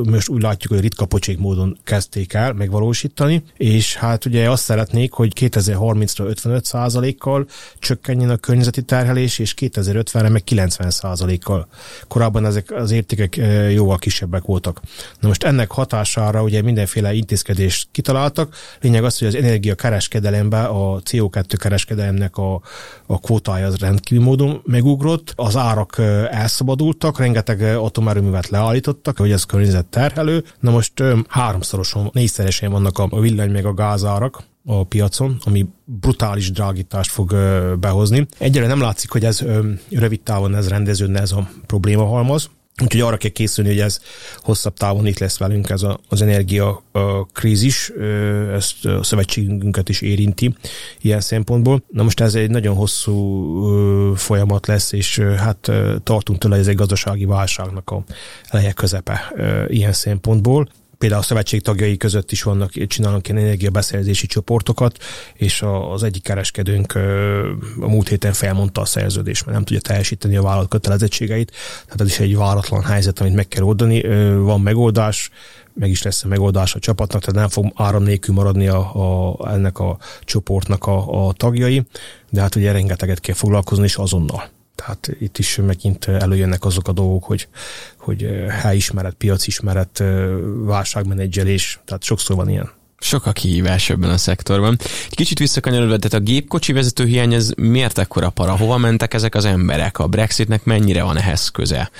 most 0.09 0.29
úgy 0.29 0.41
látjuk, 0.41 0.73
hogy 0.73 0.81
ritka 0.81 1.05
pocsék 1.05 1.37
módon 1.37 1.77
kezdték 1.83 2.33
el 2.33 2.53
megvalósítani, 2.53 3.43
és 3.57 3.95
hát 3.95 4.25
ugye 4.25 4.49
azt 4.49 4.63
szeretnék, 4.63 5.11
hogy 5.11 5.31
2030-ra 5.39 6.25
55 6.25 7.17
kal 7.17 7.47
csökkenjen 7.79 8.29
a 8.29 8.37
környezeti 8.37 8.81
terhelés, 8.81 9.39
és 9.39 9.53
2050-re 9.57 10.29
meg 10.29 10.43
90 10.43 10.91
kal 11.39 11.67
Korábban 12.07 12.45
ezek 12.45 12.71
az 12.71 12.91
értékek 12.91 13.39
jóval 13.71 13.97
kisebbek 13.97 14.43
voltak. 14.43 14.64
Na 15.19 15.27
most 15.27 15.43
ennek 15.43 15.71
hatására 15.71 16.43
ugye 16.43 16.61
mindenféle 16.61 17.13
intézkedést 17.13 17.87
kitaláltak. 17.91 18.55
Lényeg 18.81 19.03
az, 19.03 19.17
hogy 19.17 19.27
az 19.27 19.35
energiakereskedelemben 19.35 20.65
a 20.65 20.99
CO2 20.99 21.55
kereskedelemnek 21.57 22.37
a, 22.37 22.61
a 23.05 23.19
kvótája 23.19 23.67
az 23.67 23.77
rendkívül 23.77 24.23
módon 24.23 24.61
megugrott, 24.65 25.33
az 25.35 25.57
árak 25.57 25.95
elszabadultak, 26.31 27.19
rengeteg 27.19 27.61
atomerőművet 27.61 28.49
leállítottak, 28.49 29.17
hogy 29.17 29.31
ez 29.31 29.43
környezet 29.43 29.85
terhelő. 29.85 30.43
Na 30.59 30.71
most 30.71 30.93
háromszorosan, 31.27 32.09
négyszeresen 32.13 32.71
vannak 32.71 32.99
a 32.99 33.19
villany 33.19 33.51
meg 33.51 33.65
a 33.65 33.73
gázárak, 33.73 34.43
a 34.65 34.83
piacon, 34.83 35.37
ami 35.43 35.65
brutális 35.85 36.51
drágítást 36.51 37.11
fog 37.11 37.35
behozni. 37.79 38.27
Egyre 38.37 38.67
nem 38.67 38.81
látszik, 38.81 39.09
hogy 39.09 39.25
ez 39.25 39.43
rövid 39.89 40.21
távon 40.21 40.55
ez 40.55 40.67
rendeződne 40.67 41.19
ez 41.19 41.31
a 41.31 41.49
problémahalmaz. 41.65 42.49
Úgyhogy 42.83 43.01
arra 43.01 43.17
kell 43.17 43.31
készülni, 43.31 43.69
hogy 43.69 43.79
ez 43.79 43.99
hosszabb 44.37 44.73
távon 44.73 45.05
itt 45.05 45.19
lesz 45.19 45.37
velünk 45.37 45.69
ez 45.69 45.81
a, 45.81 45.99
az 46.09 46.21
energia 46.21 46.83
krízis, 47.33 47.91
ezt 48.53 48.85
a 48.85 49.03
szövetségünket 49.03 49.89
is 49.89 50.01
érinti 50.01 50.55
ilyen 51.01 51.21
szempontból. 51.21 51.83
Na 51.91 52.03
most 52.03 52.19
ez 52.19 52.35
egy 52.35 52.49
nagyon 52.49 52.75
hosszú 52.75 54.13
folyamat 54.15 54.67
lesz, 54.67 54.91
és 54.91 55.19
hát 55.19 55.71
tartunk 56.03 56.39
tőle, 56.39 56.57
ez 56.57 56.67
egy 56.67 56.75
gazdasági 56.75 57.25
válságnak 57.25 57.89
a 57.89 58.03
eleje 58.49 58.71
közepe 58.71 59.33
ilyen 59.67 59.93
szempontból 59.93 60.69
például 60.97 61.21
a 61.21 61.23
szövetség 61.23 61.61
tagjai 61.61 61.97
között 61.97 62.31
is 62.31 62.43
vannak, 62.43 62.87
csinálnak 62.87 63.27
ilyen 63.27 63.41
energiabeszerzési 63.41 64.27
csoportokat, 64.27 64.97
és 65.33 65.63
az 65.91 66.03
egyik 66.03 66.23
kereskedőnk 66.23 66.95
a 67.79 67.87
múlt 67.87 68.07
héten 68.07 68.33
felmondta 68.33 68.81
a 68.81 68.85
szerződést, 68.85 69.45
mert 69.45 69.57
nem 69.57 69.65
tudja 69.65 69.81
teljesíteni 69.81 70.35
a 70.35 70.41
vállalat 70.41 70.69
kötelezettségeit. 70.69 71.51
Tehát 71.85 72.01
ez 72.01 72.07
is 72.07 72.19
egy 72.19 72.35
váratlan 72.35 72.83
helyzet, 72.83 73.19
amit 73.19 73.35
meg 73.35 73.47
kell 73.47 73.63
oldani. 73.63 74.01
Van 74.35 74.61
megoldás, 74.61 75.29
meg 75.73 75.89
is 75.89 76.03
lesz 76.03 76.23
a 76.23 76.27
megoldás 76.27 76.75
a 76.75 76.79
csapatnak, 76.79 77.21
tehát 77.21 77.39
nem 77.39 77.49
fog 77.49 77.71
áram 77.75 78.03
nélkül 78.03 78.35
maradni 78.35 78.67
a, 78.67 78.79
a, 79.39 79.53
ennek 79.53 79.79
a 79.79 79.97
csoportnak 80.23 80.85
a, 80.85 81.27
a 81.27 81.33
tagjai, 81.33 81.83
de 82.29 82.41
hát 82.41 82.55
ugye 82.55 82.71
rengeteget 82.71 83.19
kell 83.19 83.35
foglalkozni, 83.35 83.83
és 83.83 83.95
azonnal. 83.95 84.53
Tehát 84.75 85.09
itt 85.19 85.37
is 85.37 85.55
megint 85.55 86.05
előjönnek 86.05 86.65
azok 86.65 86.87
a 86.87 86.91
dolgok, 86.91 87.23
hogy, 87.23 87.47
hogy 87.97 88.27
helyismeret, 88.49 89.13
piacismeret, 89.13 90.03
válságmenedzselés, 90.65 91.79
tehát 91.85 92.03
sokszor 92.03 92.35
van 92.35 92.49
ilyen. 92.49 92.71
Sok 92.99 93.25
a 93.25 93.31
kihívás 93.31 93.89
ebben 93.89 94.09
a 94.09 94.17
szektorban. 94.17 94.77
Egy 95.09 95.15
kicsit 95.15 95.39
visszakanyarodva, 95.39 95.97
tehát 95.97 96.27
a 96.27 96.31
gépkocsi 96.31 96.73
vezető 96.73 97.05
hiány, 97.05 97.33
ez 97.33 97.51
miért 97.57 97.97
ekkora 97.97 98.29
para? 98.29 98.57
Hova 98.57 98.77
mentek 98.77 99.13
ezek 99.13 99.35
az 99.35 99.45
emberek? 99.45 99.99
A 99.99 100.07
Brexitnek 100.07 100.63
mennyire 100.63 101.03
van 101.03 101.17
ehhez 101.17 101.49
köze? 101.49 101.91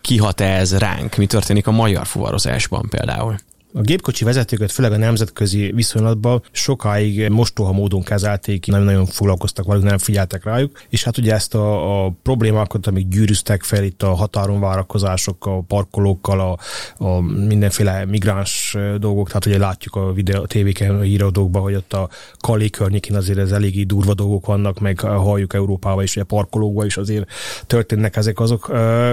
Kihat 0.00 0.40
-e 0.40 0.56
ez 0.56 0.76
ránk? 0.78 1.16
Mi 1.16 1.26
történik 1.26 1.66
a 1.66 1.70
magyar 1.70 2.06
fuvarozásban 2.06 2.88
például? 2.88 3.36
A 3.74 3.80
gépkocsi 3.80 4.24
vezetőket, 4.24 4.72
főleg 4.72 4.92
a 4.92 4.96
nemzetközi 4.96 5.72
viszonylatban 5.74 6.42
sokáig 6.50 7.28
mostoha 7.28 7.72
módon 7.72 8.02
kezelték, 8.02 8.66
nagyon-nagyon 8.66 9.06
foglalkoztak 9.06 9.66
velük, 9.66 9.82
nem 9.82 9.98
figyeltek 9.98 10.44
rájuk, 10.44 10.82
és 10.88 11.04
hát 11.04 11.18
ugye 11.18 11.34
ezt 11.34 11.54
a, 11.54 12.04
a 12.04 12.12
problémákat, 12.22 12.86
amik 12.86 13.08
gyűrűztek 13.08 13.62
fel 13.62 13.84
itt 13.84 14.02
a 14.02 14.14
határon 14.14 14.60
várakozásokkal, 14.60 15.56
a 15.56 15.60
parkolókkal, 15.60 16.40
a, 16.40 16.58
a 17.04 17.20
mindenféle 17.20 18.04
migráns 18.04 18.76
dolgok, 18.98 19.26
tehát 19.26 19.46
ugye 19.46 19.58
látjuk 19.58 19.94
a 19.94 20.12
videó, 20.12 20.42
a 20.42 20.46
tévéken, 20.46 20.94
a 20.94 21.00
híradókban, 21.00 21.62
hogy 21.62 21.74
ott 21.74 21.92
a 21.92 22.08
Kali 22.38 22.70
környékén 22.70 23.16
azért 23.16 23.38
ez 23.38 23.52
eléggé 23.52 23.82
durva 23.82 24.14
dolgok 24.14 24.46
vannak, 24.46 24.80
meg 24.80 25.00
halljuk 25.00 25.54
Európába 25.54 26.02
is, 26.02 26.16
a 26.16 26.24
parkolókban 26.24 26.86
is 26.86 26.96
azért 26.96 27.30
történnek 27.66 28.16
ezek 28.16 28.40
azok, 28.40 28.72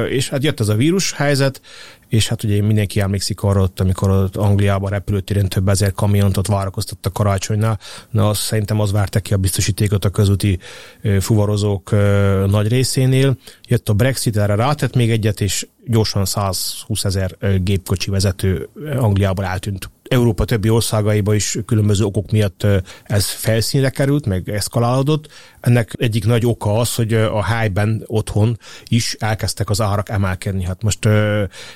és 0.09 0.29
hát 0.29 0.43
jött 0.43 0.59
ez 0.59 0.67
a 0.67 0.75
vírus 0.75 1.11
helyzet, 1.11 1.61
és 2.09 2.27
hát 2.27 2.43
ugye 2.43 2.61
mindenki 2.61 2.99
emlékszik 2.99 3.41
arra, 3.41 3.61
ott, 3.61 3.79
amikor 3.79 4.09
ott 4.09 4.35
Angliában 4.35 4.89
repülőtéren 4.89 5.49
több 5.49 5.69
ezer 5.69 5.91
kamiont 5.91 6.37
ott 6.37 6.47
várakoztattak 6.47 7.13
karácsonynál, 7.13 7.79
na 8.09 8.29
azt 8.29 8.41
szerintem 8.41 8.79
az 8.79 8.91
várta 8.91 9.19
ki 9.19 9.33
a 9.33 9.37
biztosítékot 9.37 10.05
a 10.05 10.09
közúti 10.09 10.59
fuvarozók 11.19 11.91
nagy 12.47 12.67
részénél. 12.67 13.37
Jött 13.67 13.89
a 13.89 13.93
Brexit, 13.93 14.37
erre 14.37 14.55
rátett 14.55 14.95
még 14.95 15.11
egyet, 15.11 15.41
és 15.41 15.67
gyorsan 15.85 16.25
120 16.25 17.03
ezer 17.03 17.37
gépkocsi 17.63 18.09
vezető 18.09 18.69
Angliában 18.97 19.45
eltűnt. 19.45 19.89
Európa 20.09 20.45
többi 20.45 20.69
országaiba 20.69 21.33
is 21.33 21.57
különböző 21.65 22.03
okok 22.03 22.31
miatt 22.31 22.67
ez 23.03 23.25
felszínre 23.25 23.89
került, 23.89 24.25
meg 24.25 24.49
eszkalálódott. 24.49 25.27
Ennek 25.59 25.93
egyik 25.97 26.25
nagy 26.25 26.45
oka 26.45 26.77
az, 26.79 26.95
hogy 26.95 27.13
a 27.13 27.43
helyben 27.43 28.03
otthon 28.05 28.57
is 28.87 29.15
elkezdtek 29.19 29.69
az 29.69 29.81
árak 29.81 30.09
emelkedni. 30.09 30.63
Hát 30.63 30.83
most 30.83 31.05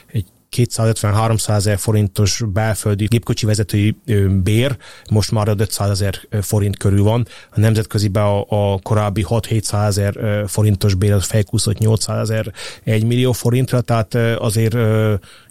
egy 0.07 0.25
250-300 0.55 1.49
ezer 1.49 1.77
forintos 1.77 2.43
belföldi 2.53 3.05
gépkocsi 3.05 3.45
vezetői 3.45 3.95
bér 4.43 4.77
most 5.09 5.31
már 5.31 5.47
500 5.57 5.89
ezer 5.89 6.19
forint 6.41 6.77
körül 6.77 7.03
van. 7.03 7.27
A 7.51 7.59
nemzetköziben 7.59 8.23
a, 8.23 8.73
a 8.73 8.79
korábbi 8.83 9.25
6-700 9.29 9.85
ezer 9.85 10.43
forintos 10.47 10.93
bér 10.93 11.11
az 11.11 11.25
felkúszott 11.25 11.77
800 11.77 12.29
ezer 12.29 12.53
1 12.83 13.05
millió 13.05 13.31
forintra, 13.31 13.81
tehát 13.81 14.15
azért 14.39 14.75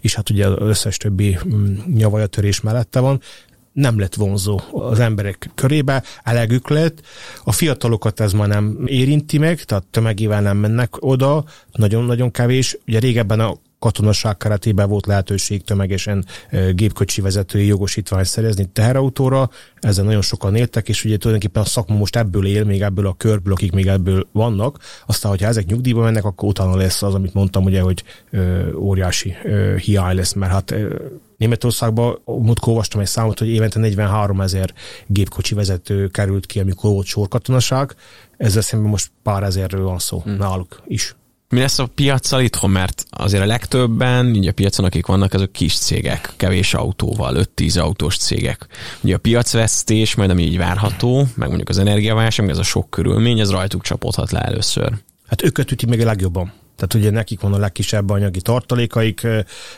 is 0.00 0.14
hát 0.14 0.30
ugye 0.30 0.46
az 0.46 0.68
összes 0.68 0.96
többi 0.96 1.38
mm, 1.46 1.74
nyavajatörés 1.94 2.60
mellette 2.60 3.00
van 3.00 3.20
nem 3.72 3.98
lett 3.98 4.14
vonzó 4.14 4.60
az 4.72 4.98
emberek 4.98 5.50
körébe, 5.54 6.02
elegük 6.22 6.68
lett. 6.68 7.00
A 7.44 7.52
fiatalokat 7.52 8.20
ez 8.20 8.32
már 8.32 8.48
nem 8.48 8.82
érinti 8.86 9.38
meg, 9.38 9.62
tehát 9.62 9.86
tömegével 9.90 10.40
nem 10.40 10.56
mennek 10.56 10.94
oda, 10.98 11.44
nagyon-nagyon 11.72 12.30
kevés. 12.30 12.78
Ugye 12.86 12.98
régebben 12.98 13.40
a 13.40 13.56
katonaság 13.82 14.36
keretében 14.36 14.88
volt 14.88 15.06
lehetőség 15.06 15.64
tömegesen 15.64 16.24
gépkocsi 16.74 17.20
vezetői 17.20 17.66
jogosítványt 17.66 18.26
szerezni 18.26 18.68
teherautóra, 18.72 19.50
ezzel 19.80 20.04
nagyon 20.04 20.22
sokan 20.22 20.54
éltek, 20.54 20.88
és 20.88 21.04
ugye 21.04 21.16
tulajdonképpen 21.16 21.62
a 21.62 21.66
szakma 21.66 21.96
most 21.96 22.16
ebből 22.16 22.46
él, 22.46 22.64
még 22.64 22.82
ebből 22.82 23.06
a 23.06 23.14
körből, 23.14 23.52
akik 23.52 23.72
még 23.72 23.86
ebből 23.86 24.28
vannak. 24.32 24.78
Aztán, 25.06 25.30
hogyha 25.30 25.46
ezek 25.46 25.66
nyugdíjba 25.66 26.02
mennek, 26.02 26.24
akkor 26.24 26.48
utána 26.48 26.76
lesz 26.76 27.02
az, 27.02 27.14
amit 27.14 27.34
mondtam, 27.34 27.64
ugye, 27.64 27.80
hogy 27.80 28.02
ö, 28.30 28.72
óriási 28.72 29.34
ö, 29.44 29.76
hiány 29.76 30.16
lesz, 30.16 30.32
mert 30.32 30.52
hát 30.52 30.70
ö, 30.70 30.94
Németországban 31.36 32.18
múltkor 32.24 32.68
olvastam 32.68 33.00
egy 33.00 33.06
számot, 33.06 33.38
hogy 33.38 33.48
évente 33.48 33.78
43 33.78 34.40
ezer 34.40 34.72
gépkocsi 35.06 35.54
vezető 35.54 36.08
került 36.08 36.46
ki, 36.46 36.60
amikor 36.60 36.90
volt 36.90 37.06
sorkatonaság. 37.06 37.94
Ezzel 38.36 38.62
szemben 38.62 38.90
most 38.90 39.10
pár 39.22 39.42
ezerről 39.42 39.84
van 39.84 39.98
szó 39.98 40.18
hmm. 40.18 40.36
náluk 40.36 40.82
is. 40.86 41.14
Mi 41.52 41.60
lesz 41.60 41.78
a 41.78 41.86
piacsal 41.86 42.40
itthon? 42.40 42.70
Mert 42.70 43.04
azért 43.10 43.42
a 43.42 43.46
legtöbben, 43.46 44.34
így 44.34 44.46
a 44.46 44.52
piacon, 44.52 44.84
akik 44.84 45.06
vannak, 45.06 45.32
azok 45.32 45.52
kis 45.52 45.78
cégek, 45.78 46.32
kevés 46.36 46.74
autóval, 46.74 47.46
5-10 47.56 47.80
autós 47.80 48.16
cégek. 48.16 48.66
Ugye 49.02 49.14
a 49.14 49.18
piacvesztés, 49.18 50.14
majd 50.14 50.30
ami 50.30 50.42
így 50.42 50.56
várható, 50.56 51.26
meg 51.34 51.48
mondjuk 51.48 51.68
az 51.68 51.78
energiaválság, 51.78 52.48
ez 52.48 52.58
a 52.58 52.62
sok 52.62 52.90
körülmény, 52.90 53.40
ez 53.40 53.50
rajtuk 53.50 53.82
csapódhat 53.82 54.30
le 54.30 54.40
először. 54.40 54.92
Hát 55.26 55.42
őket 55.42 55.72
üti 55.72 55.86
meg 55.86 56.00
a 56.00 56.04
legjobban. 56.04 56.52
Tehát 56.82 57.06
ugye 57.06 57.16
nekik 57.16 57.40
van 57.40 57.52
a 57.52 57.58
legkisebb 57.58 58.10
anyagi 58.10 58.40
tartalékaik, 58.40 59.26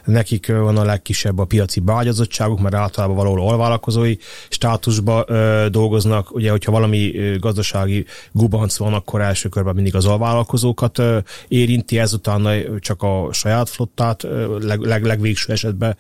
nekik 0.05 0.47
van 0.47 0.77
a 0.77 0.85
legkisebb 0.85 1.39
a 1.39 1.45
piaci 1.45 1.81
beágyazottságuk, 1.81 2.61
mert 2.61 2.75
általában 2.75 3.17
valahol 3.17 3.49
alvállalkozói 3.49 4.17
státusba 4.49 5.25
ö, 5.27 5.67
dolgoznak. 5.71 6.35
Ugye, 6.35 6.51
hogyha 6.51 6.73
valami 6.73 7.13
gazdasági 7.41 8.07
gubanc 8.33 8.77
van, 8.77 8.95
akkor 8.95 9.21
első 9.21 9.49
körben 9.49 9.75
mindig 9.75 9.95
az 9.95 10.07
alvállalkozókat 10.07 10.99
ö, 10.99 11.19
érinti, 11.49 11.99
ezután 11.99 12.49
csak 12.81 13.03
a 13.03 13.29
saját 13.33 13.69
flottát 13.69 14.25
ö, 14.25 14.59
leg, 14.61 14.81
leg, 14.81 15.05
legvégső 15.05 15.53
esetben 15.53 15.97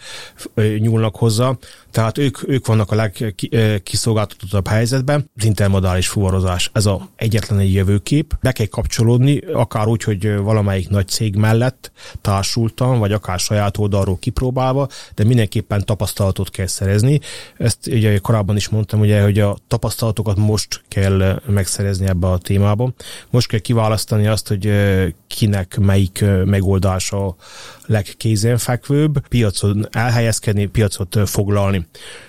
ö, 0.54 0.76
nyúlnak 0.78 1.16
hozzá. 1.16 1.56
Tehát 1.94 2.18
ők, 2.18 2.48
ők 2.48 2.66
vannak 2.66 2.90
a 2.90 2.94
legkiszolgáltatottabb 2.94 4.68
helyzetben. 4.68 5.30
Az 5.36 5.44
intermodális 5.44 6.08
fuvarozás, 6.08 6.70
ez 6.72 6.86
a 6.86 7.08
egyetlen 7.16 7.58
egy 7.58 7.72
jövőkép. 7.72 8.36
Be 8.40 8.52
kell 8.52 8.66
kapcsolódni, 8.66 9.38
akár 9.38 9.86
úgy, 9.86 10.02
hogy 10.02 10.36
valamelyik 10.36 10.88
nagy 10.88 11.08
cég 11.08 11.36
mellett 11.36 11.92
társultan, 12.20 12.98
vagy 12.98 13.12
akár 13.12 13.38
saját 13.38 13.78
oldalról 13.78 14.18
kipróbálva, 14.18 14.88
de 15.14 15.24
mindenképpen 15.24 15.84
tapasztalatot 15.84 16.50
kell 16.50 16.66
szerezni. 16.66 17.20
Ezt 17.56 17.86
ugye 17.86 18.18
korábban 18.18 18.56
is 18.56 18.68
mondtam, 18.68 19.00
ugye, 19.00 19.22
hogy 19.22 19.38
a 19.38 19.56
tapasztalatokat 19.68 20.36
most 20.36 20.82
kell 20.88 21.40
megszerezni 21.46 22.06
ebbe 22.06 22.26
a 22.26 22.38
témába. 22.38 22.92
Most 23.30 23.48
kell 23.48 23.60
kiválasztani 23.60 24.26
azt, 24.26 24.48
hogy 24.48 24.72
kinek 25.26 25.78
melyik 25.78 26.24
megoldása 26.44 27.36
legkézenfekvőbb, 27.86 29.28
piacon 29.28 29.88
elhelyezkedni, 29.90 30.66
piacot 30.66 31.18
foglalni. 31.24 31.86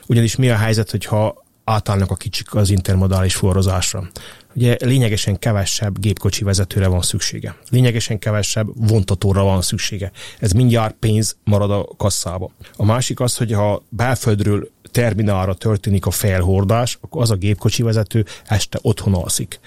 Ugyanis 0.08 0.36
mi 0.36 0.50
a 0.50 0.56
helyzet, 0.56 0.92
hogyha 0.92 1.44
átállnak 1.64 2.12
a 2.12 2.16
kicsik 2.16 2.56
az 2.56 2.70
intermodális 2.70 3.36
forrozásra. 3.36 4.10
Ugye 4.56 4.78
lényegesen 4.80 5.40
kevesebb 5.40 6.00
gépkocsi 6.00 6.44
vezetőre 6.44 6.88
van 6.88 7.02
szüksége. 7.02 7.56
Lényegesen 7.70 8.20
kevesebb 8.20 8.68
vontatóra 8.88 9.44
van 9.44 9.62
szüksége. 9.62 10.12
Ez 10.40 10.52
mindjárt 10.52 10.96
pénz 11.00 11.38
marad 11.44 11.72
a 11.72 11.88
kasszába. 11.98 12.52
A 12.76 12.86
másik 12.86 13.20
az, 13.20 13.38
hogy 13.38 13.52
ha 13.52 13.84
belföldről 13.90 14.70
terminálra 14.92 15.54
történik 15.54 16.06
a 16.06 16.12
felhordás, 16.12 16.98
akkor 17.02 17.22
az 17.22 17.32
a 17.32 17.36
gépkocsi 17.36 17.84
vezető 17.84 18.26
este 18.46 18.80
otthon 18.82 19.14
alszik. 19.14 19.60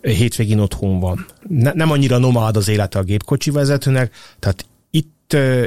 Hétvégén 0.00 0.58
otthon 0.58 1.00
van. 1.00 1.26
Ne, 1.48 1.72
nem 1.72 1.90
annyira 1.90 2.18
nomád 2.18 2.56
az 2.56 2.68
élete 2.68 2.98
a 2.98 3.02
gépkocsi 3.02 3.50
vezetőnek, 3.50 4.14
tehát 4.38 4.66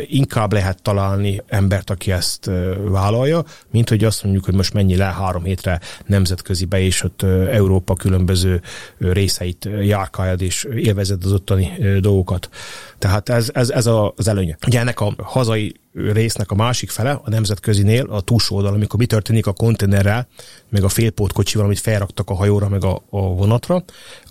inkább 0.07 0.53
lehet 0.53 0.81
találni 0.81 1.41
embert, 1.47 1.89
aki 1.89 2.11
ezt 2.11 2.49
vállalja, 2.83 3.43
mint 3.71 3.89
hogy 3.89 4.03
azt 4.03 4.23
mondjuk, 4.23 4.45
hogy 4.45 4.53
most 4.53 4.73
mennyi 4.73 4.95
le 4.95 5.05
három 5.05 5.43
hétre 5.43 5.79
nemzetközibe, 6.05 6.79
és 6.79 7.03
ott 7.03 7.23
Európa 7.51 7.93
különböző 7.95 8.61
részeit 8.97 9.69
járkáljad, 9.81 10.41
és 10.41 10.67
élvezed 10.75 11.23
az 11.23 11.31
ottani 11.31 11.71
dolgokat. 11.99 12.49
Tehát 12.97 13.29
ez, 13.29 13.49
ez, 13.53 13.69
ez 13.69 13.85
az 14.15 14.27
előnye. 14.27 14.57
Ugye 14.67 14.79
ennek 14.79 14.99
a 14.99 15.13
hazai 15.17 15.75
résznek 15.95 16.51
a 16.51 16.55
másik 16.55 16.89
fele, 16.89 17.11
a 17.23 17.29
nemzetközinél, 17.29 18.05
a 18.05 18.21
túlsó 18.21 18.55
oldal, 18.55 18.73
amikor 18.73 18.99
mi 18.99 19.05
történik 19.05 19.47
a 19.47 19.53
konténerrel, 19.53 20.27
meg 20.69 20.83
a 20.83 20.89
félpótkocsival, 20.89 21.65
amit 21.65 21.79
felraktak 21.79 22.29
a 22.29 22.35
hajóra, 22.35 22.69
meg 22.69 22.83
a, 22.83 23.03
a 23.09 23.19
vonatra, 23.19 23.83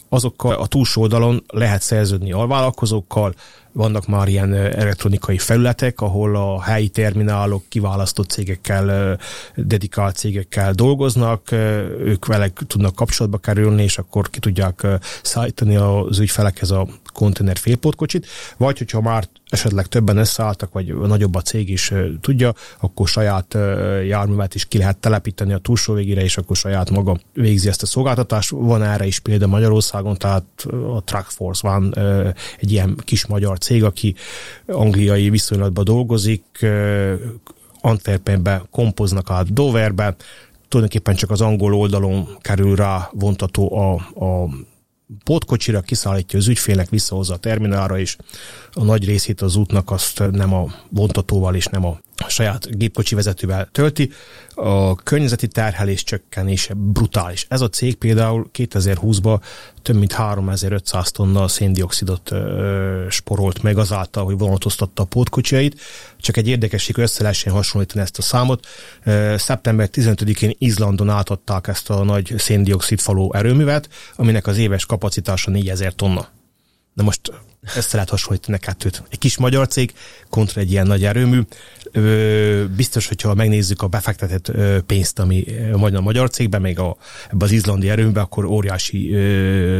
azokkal 0.08 0.54
a 0.54 0.66
túlsó 0.66 1.02
oldalon 1.02 1.44
lehet 1.46 1.82
szerződni 1.82 2.32
alvállalkozókkal, 2.32 3.34
vannak 3.72 4.06
már 4.06 4.28
ilyen 4.28 4.54
elektronikai 4.54 5.38
felületek, 5.38 6.00
ahol 6.00 6.36
a 6.36 6.62
helyi 6.62 6.88
terminálok 6.88 7.64
kiválasztott 7.68 8.30
cégekkel, 8.30 9.18
dedikált 9.54 10.16
cégekkel 10.16 10.72
dolgoznak, 10.72 11.52
ők 12.00 12.26
vele 12.26 12.52
tudnak 12.66 12.94
kapcsolatba 12.94 13.38
kerülni, 13.38 13.82
és 13.82 13.98
akkor 13.98 14.30
ki 14.30 14.38
tudják 14.38 14.86
szállítani 15.22 15.76
az 15.76 16.18
ügyfelekhez 16.18 16.70
a 16.70 16.86
konténer 17.14 17.56
félpótkocsit, 17.56 18.26
vagy 18.56 18.78
hogyha 18.78 19.00
már 19.00 19.28
esetleg 19.48 19.86
többen 19.86 20.16
összeálltak, 20.16 20.72
vagy 20.72 20.94
nagyobb 20.94 21.34
a 21.34 21.40
cég 21.40 21.68
is 21.68 21.92
tudja, 22.20 22.54
akkor 22.80 23.08
saját 23.08 23.56
járművet 24.06 24.54
is 24.54 24.64
ki 24.64 24.78
lehet 24.78 24.98
telepíteni 24.98 25.52
a 25.52 25.58
túlsó 25.58 25.94
végére, 25.94 26.22
és 26.22 26.36
akkor 26.36 26.56
saját 26.56 26.90
maga 26.90 27.18
végzi 27.32 27.68
ezt 27.68 27.82
a 27.82 27.86
szolgáltatást. 27.86 28.50
Van 28.50 28.82
erre 28.82 29.06
is 29.06 29.18
példa 29.18 29.46
Magyarországon, 29.46 30.16
tehát 30.16 30.44
a 30.94 31.02
Trackforce 31.04 31.68
van 31.68 31.94
egy 32.60 32.72
ilyen 32.72 32.96
kis 33.04 33.26
magyar 33.26 33.58
cég, 33.58 33.84
aki 33.84 34.14
angliai 34.66 35.30
viszonylatban 35.30 35.84
dolgozik, 35.84 36.66
Antwerpenbe 37.80 38.62
kompoznak 38.70 39.30
át 39.30 39.52
Doverbe, 39.52 40.16
tulajdonképpen 40.68 41.14
csak 41.14 41.30
az 41.30 41.40
angol 41.40 41.74
oldalon 41.74 42.28
kerül 42.40 42.76
rá 42.76 43.10
vontató 43.12 43.76
a, 43.78 43.92
a 44.24 44.48
pótkocsira, 45.24 45.80
kiszállítja 45.80 46.38
az 46.38 46.48
ügyfélnek, 46.48 46.88
visszahozza 46.88 47.34
a 47.34 47.38
terminálra, 47.38 47.98
és 47.98 48.16
a 48.74 48.84
nagy 48.84 49.04
részét 49.04 49.40
az 49.40 49.56
útnak 49.56 49.90
azt 49.90 50.22
nem 50.30 50.54
a 50.54 50.74
vontatóval 50.88 51.54
és 51.54 51.66
nem 51.66 51.84
a 51.84 52.00
saját 52.28 52.78
gépkocsi 52.78 53.14
vezetővel 53.14 53.68
tölti. 53.72 54.10
A 54.54 54.94
környezeti 54.94 55.48
terhelés 55.48 56.04
csökkenése 56.04 56.74
brutális. 56.74 57.46
Ez 57.48 57.60
a 57.60 57.68
cég 57.68 57.94
például 57.94 58.50
2020-ban 58.58 59.40
több 59.82 59.96
mint 59.96 60.12
3500 60.12 61.10
tonna 61.10 61.48
széndiokszidot 61.48 62.30
ö, 62.30 63.06
sporolt 63.10 63.62
meg 63.62 63.78
azáltal, 63.78 64.24
hogy 64.24 64.38
vonatoztatta 64.38 65.02
a 65.02 65.06
pótkocsiait. 65.06 65.80
Csak 66.20 66.36
egy 66.36 66.48
érdekesség, 66.48 66.94
hogy 66.94 67.04
össze 67.04 67.22
lehessen 67.22 67.52
hasonlítani 67.52 68.02
ezt 68.02 68.18
a 68.18 68.22
számot. 68.22 68.66
Ö, 69.04 69.34
szeptember 69.38 69.88
15-én 69.92 70.54
Izlandon 70.58 71.10
átadták 71.10 71.66
ezt 71.66 71.90
a 71.90 72.04
nagy 72.04 72.34
széndiokszid 72.36 73.00
faló 73.00 73.34
erőművet, 73.34 73.88
aminek 74.16 74.46
az 74.46 74.58
éves 74.58 74.86
kapacitása 74.86 75.50
4000 75.50 75.94
tonna. 75.94 76.28
Na 76.94 77.02
most 77.02 77.32
össze 77.76 77.88
lehet 77.92 78.08
hasonlítani 78.10 78.56
a 78.56 78.60
kettőt. 78.60 79.02
Egy 79.10 79.18
kis 79.18 79.36
magyar 79.36 79.68
cég 79.68 79.92
kontra 80.30 80.60
egy 80.60 80.70
ilyen 80.70 80.86
nagy 80.86 81.04
erőmű. 81.04 81.40
Biztos, 82.76 83.08
hogyha 83.08 83.34
megnézzük 83.34 83.82
a 83.82 83.86
befektetett 83.86 84.52
pénzt, 84.86 85.18
ami 85.18 85.44
a 85.72 86.00
magyar 86.00 86.30
cégben, 86.30 86.60
még 86.60 86.78
a, 86.78 86.96
ebbe 87.30 87.44
az 87.44 87.50
izlandi 87.50 87.88
erőműbe, 87.90 88.20
akkor 88.20 88.44
óriási 88.44 89.16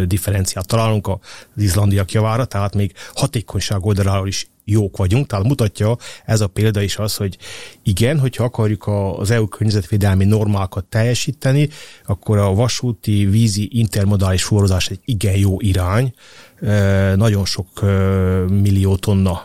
differenciát 0.06 0.66
találunk 0.66 1.08
az 1.08 1.18
izlandiak 1.56 2.12
javára, 2.12 2.44
tehát 2.44 2.74
még 2.74 2.92
hatékonyság 3.14 3.84
oldaláról 3.84 4.28
is 4.28 4.48
jók 4.64 4.96
vagyunk, 4.96 5.26
tehát 5.26 5.46
mutatja 5.46 5.96
ez 6.24 6.40
a 6.40 6.46
példa 6.46 6.80
is 6.80 6.96
az, 6.96 7.16
hogy 7.16 7.36
igen, 7.82 8.18
hogyha 8.18 8.44
akarjuk 8.44 8.90
az 9.18 9.30
EU 9.30 9.48
környezetvédelmi 9.48 10.24
normákat 10.24 10.84
teljesíteni, 10.84 11.68
akkor 12.06 12.38
a 12.38 12.54
vasúti, 12.54 13.26
vízi, 13.26 13.68
intermodális 13.72 14.42
forrozás 14.42 14.88
egy 14.88 15.00
igen 15.04 15.36
jó 15.36 15.60
irány, 15.60 16.14
nagyon 17.14 17.44
sok 17.44 17.68
millió 18.48 18.96
tonna 18.96 19.42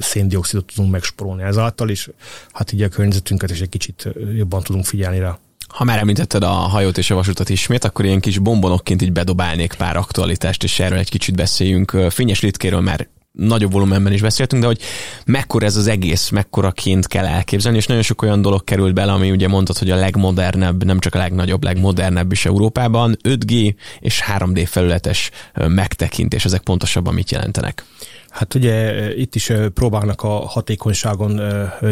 széndiokszidot 0.00 0.64
tudunk 0.66 0.92
megsporolni 0.92 1.42
ezáltal, 1.42 1.88
és 1.88 2.10
hát 2.52 2.72
így 2.72 2.82
a 2.82 2.88
környezetünket 2.88 3.50
is 3.50 3.60
egy 3.60 3.68
kicsit 3.68 4.08
jobban 4.36 4.62
tudunk 4.62 4.84
figyelni 4.84 5.18
rá. 5.18 5.38
Ha 5.68 5.84
már 5.84 5.98
említetted 5.98 6.42
a 6.42 6.48
hajót 6.48 6.98
és 6.98 7.10
a 7.10 7.14
vasutat 7.14 7.48
ismét, 7.48 7.84
akkor 7.84 8.04
ilyen 8.04 8.20
kis 8.20 8.38
bombonokként 8.38 9.02
így 9.02 9.12
bedobálnék 9.12 9.74
pár 9.74 9.96
aktualitást, 9.96 10.62
és 10.62 10.80
erről 10.80 10.98
egy 10.98 11.10
kicsit 11.10 11.34
beszéljünk. 11.36 11.96
Fényes 12.10 12.40
Litkéről 12.40 12.80
már 12.80 13.08
nagyobb 13.32 13.72
volumenben 13.72 14.12
is 14.12 14.20
beszéltünk, 14.20 14.62
de 14.62 14.68
hogy 14.68 14.80
mekkora 15.24 15.66
ez 15.66 15.76
az 15.76 15.86
egész, 15.86 16.28
mekkora-ként 16.28 17.06
kell 17.06 17.26
elképzelni, 17.26 17.78
és 17.78 17.86
nagyon 17.86 18.02
sok 18.02 18.22
olyan 18.22 18.42
dolog 18.42 18.64
került 18.64 18.94
bele, 18.94 19.12
ami 19.12 19.30
ugye 19.30 19.48
mondtad, 19.48 19.78
hogy 19.78 19.90
a 19.90 19.96
legmodernebb, 19.96 20.84
nem 20.84 20.98
csak 20.98 21.14
a 21.14 21.18
legnagyobb, 21.18 21.64
legmodernebb 21.64 22.32
is 22.32 22.44
Európában, 22.46 23.16
5G 23.22 23.74
és 24.00 24.22
3D 24.26 24.66
felületes 24.66 25.30
megtekintés, 25.54 26.44
ezek 26.44 26.60
pontosabban 26.60 27.14
mit 27.14 27.30
jelentenek? 27.30 27.84
Hát 28.30 28.54
ugye 28.54 29.14
itt 29.14 29.34
is 29.34 29.52
próbálnak 29.74 30.22
a 30.22 30.28
hatékonyságon 30.28 31.40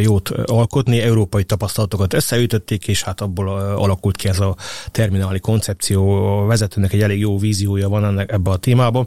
jót 0.01 0.28
alkotni, 0.28 1.01
európai 1.01 1.45
tapasztalatokat 1.45 2.14
összeütötték, 2.14 2.89
és 2.89 3.03
hát 3.03 3.20
abból 3.20 3.49
alakult 3.59 4.16
ki 4.16 4.28
ez 4.28 4.41
a 4.41 4.57
termináli 4.91 5.39
koncepció. 5.39 6.11
A 6.41 6.47
vezetőnek 6.47 6.93
egy 6.93 7.03
elég 7.03 7.18
jó 7.18 7.39
víziója 7.39 7.89
van 7.89 8.05
ennek 8.05 8.32
ebbe 8.32 8.51
a 8.51 8.57
témában. 8.57 9.07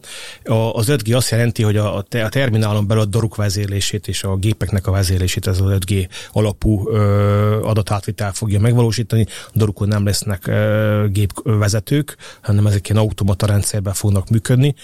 Az 0.73 0.87
5G 0.89 1.15
azt 1.15 1.31
jelenti, 1.31 1.63
hogy 1.63 1.77
a, 1.77 1.97
a 1.97 2.29
terminálon 2.29 2.87
belül 2.87 3.03
a 3.03 3.05
doruk 3.05 3.35
vezérlését 3.35 4.07
és 4.07 4.23
a 4.23 4.35
gépeknek 4.35 4.87
a 4.87 4.91
vezérlését 4.91 5.47
ez 5.47 5.59
az 5.59 5.77
5G 5.85 6.07
alapú 6.31 6.89
adatátvitel 7.63 8.31
fogja 8.33 8.59
megvalósítani. 8.59 9.25
A 9.47 9.51
dorukon 9.53 9.87
nem 9.87 10.05
lesznek 10.05 10.51
gépvezetők, 11.11 12.15
hanem 12.41 12.67
ezek 12.67 12.89
ilyen 12.89 13.03
automata 13.03 13.45
rendszerben 13.45 13.93
fognak 13.93 14.29
működni. 14.29 14.75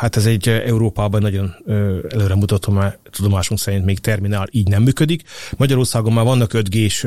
Hát 0.00 0.16
ez 0.16 0.26
egy 0.26 0.48
Európában 0.48 1.20
nagyon 1.20 1.39
nagyon 1.40 2.04
előre 2.08 2.34
mutatom, 2.34 2.80
tudomásunk 3.10 3.60
szerint 3.60 3.84
még 3.84 3.98
terminál 3.98 4.48
így 4.50 4.68
nem 4.68 4.82
működik. 4.82 5.22
Magyarországon 5.56 6.12
már 6.12 6.24
vannak 6.24 6.50
5G-s 6.54 7.06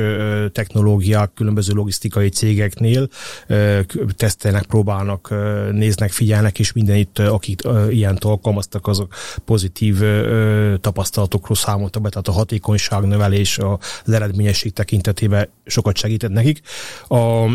technológiák 0.52 1.34
különböző 1.34 1.74
logisztikai 1.74 2.30
cégeknél, 2.30 3.08
tesztelnek, 4.16 4.66
próbálnak, 4.66 5.34
néznek, 5.72 6.12
figyelnek, 6.12 6.60
és 6.60 6.72
minden 6.72 6.96
itt, 6.96 7.20
akik 7.20 7.62
ilyen 7.90 8.18
alkalmaztak, 8.20 8.88
azok 8.88 9.14
pozitív 9.46 10.02
tapasztalatokról 10.82 11.58
számoltak 11.58 12.02
be, 12.02 12.10
tehát 12.10 12.28
a 12.28 12.32
hatékonyság 12.32 13.04
növelés, 13.04 13.58
az 13.58 14.14
eredményesség 14.14 14.74
tekintetében 14.74 15.50
sokat 15.66 15.98
segített 15.98 16.32
nekik. 16.32 16.62
A, 17.08 17.50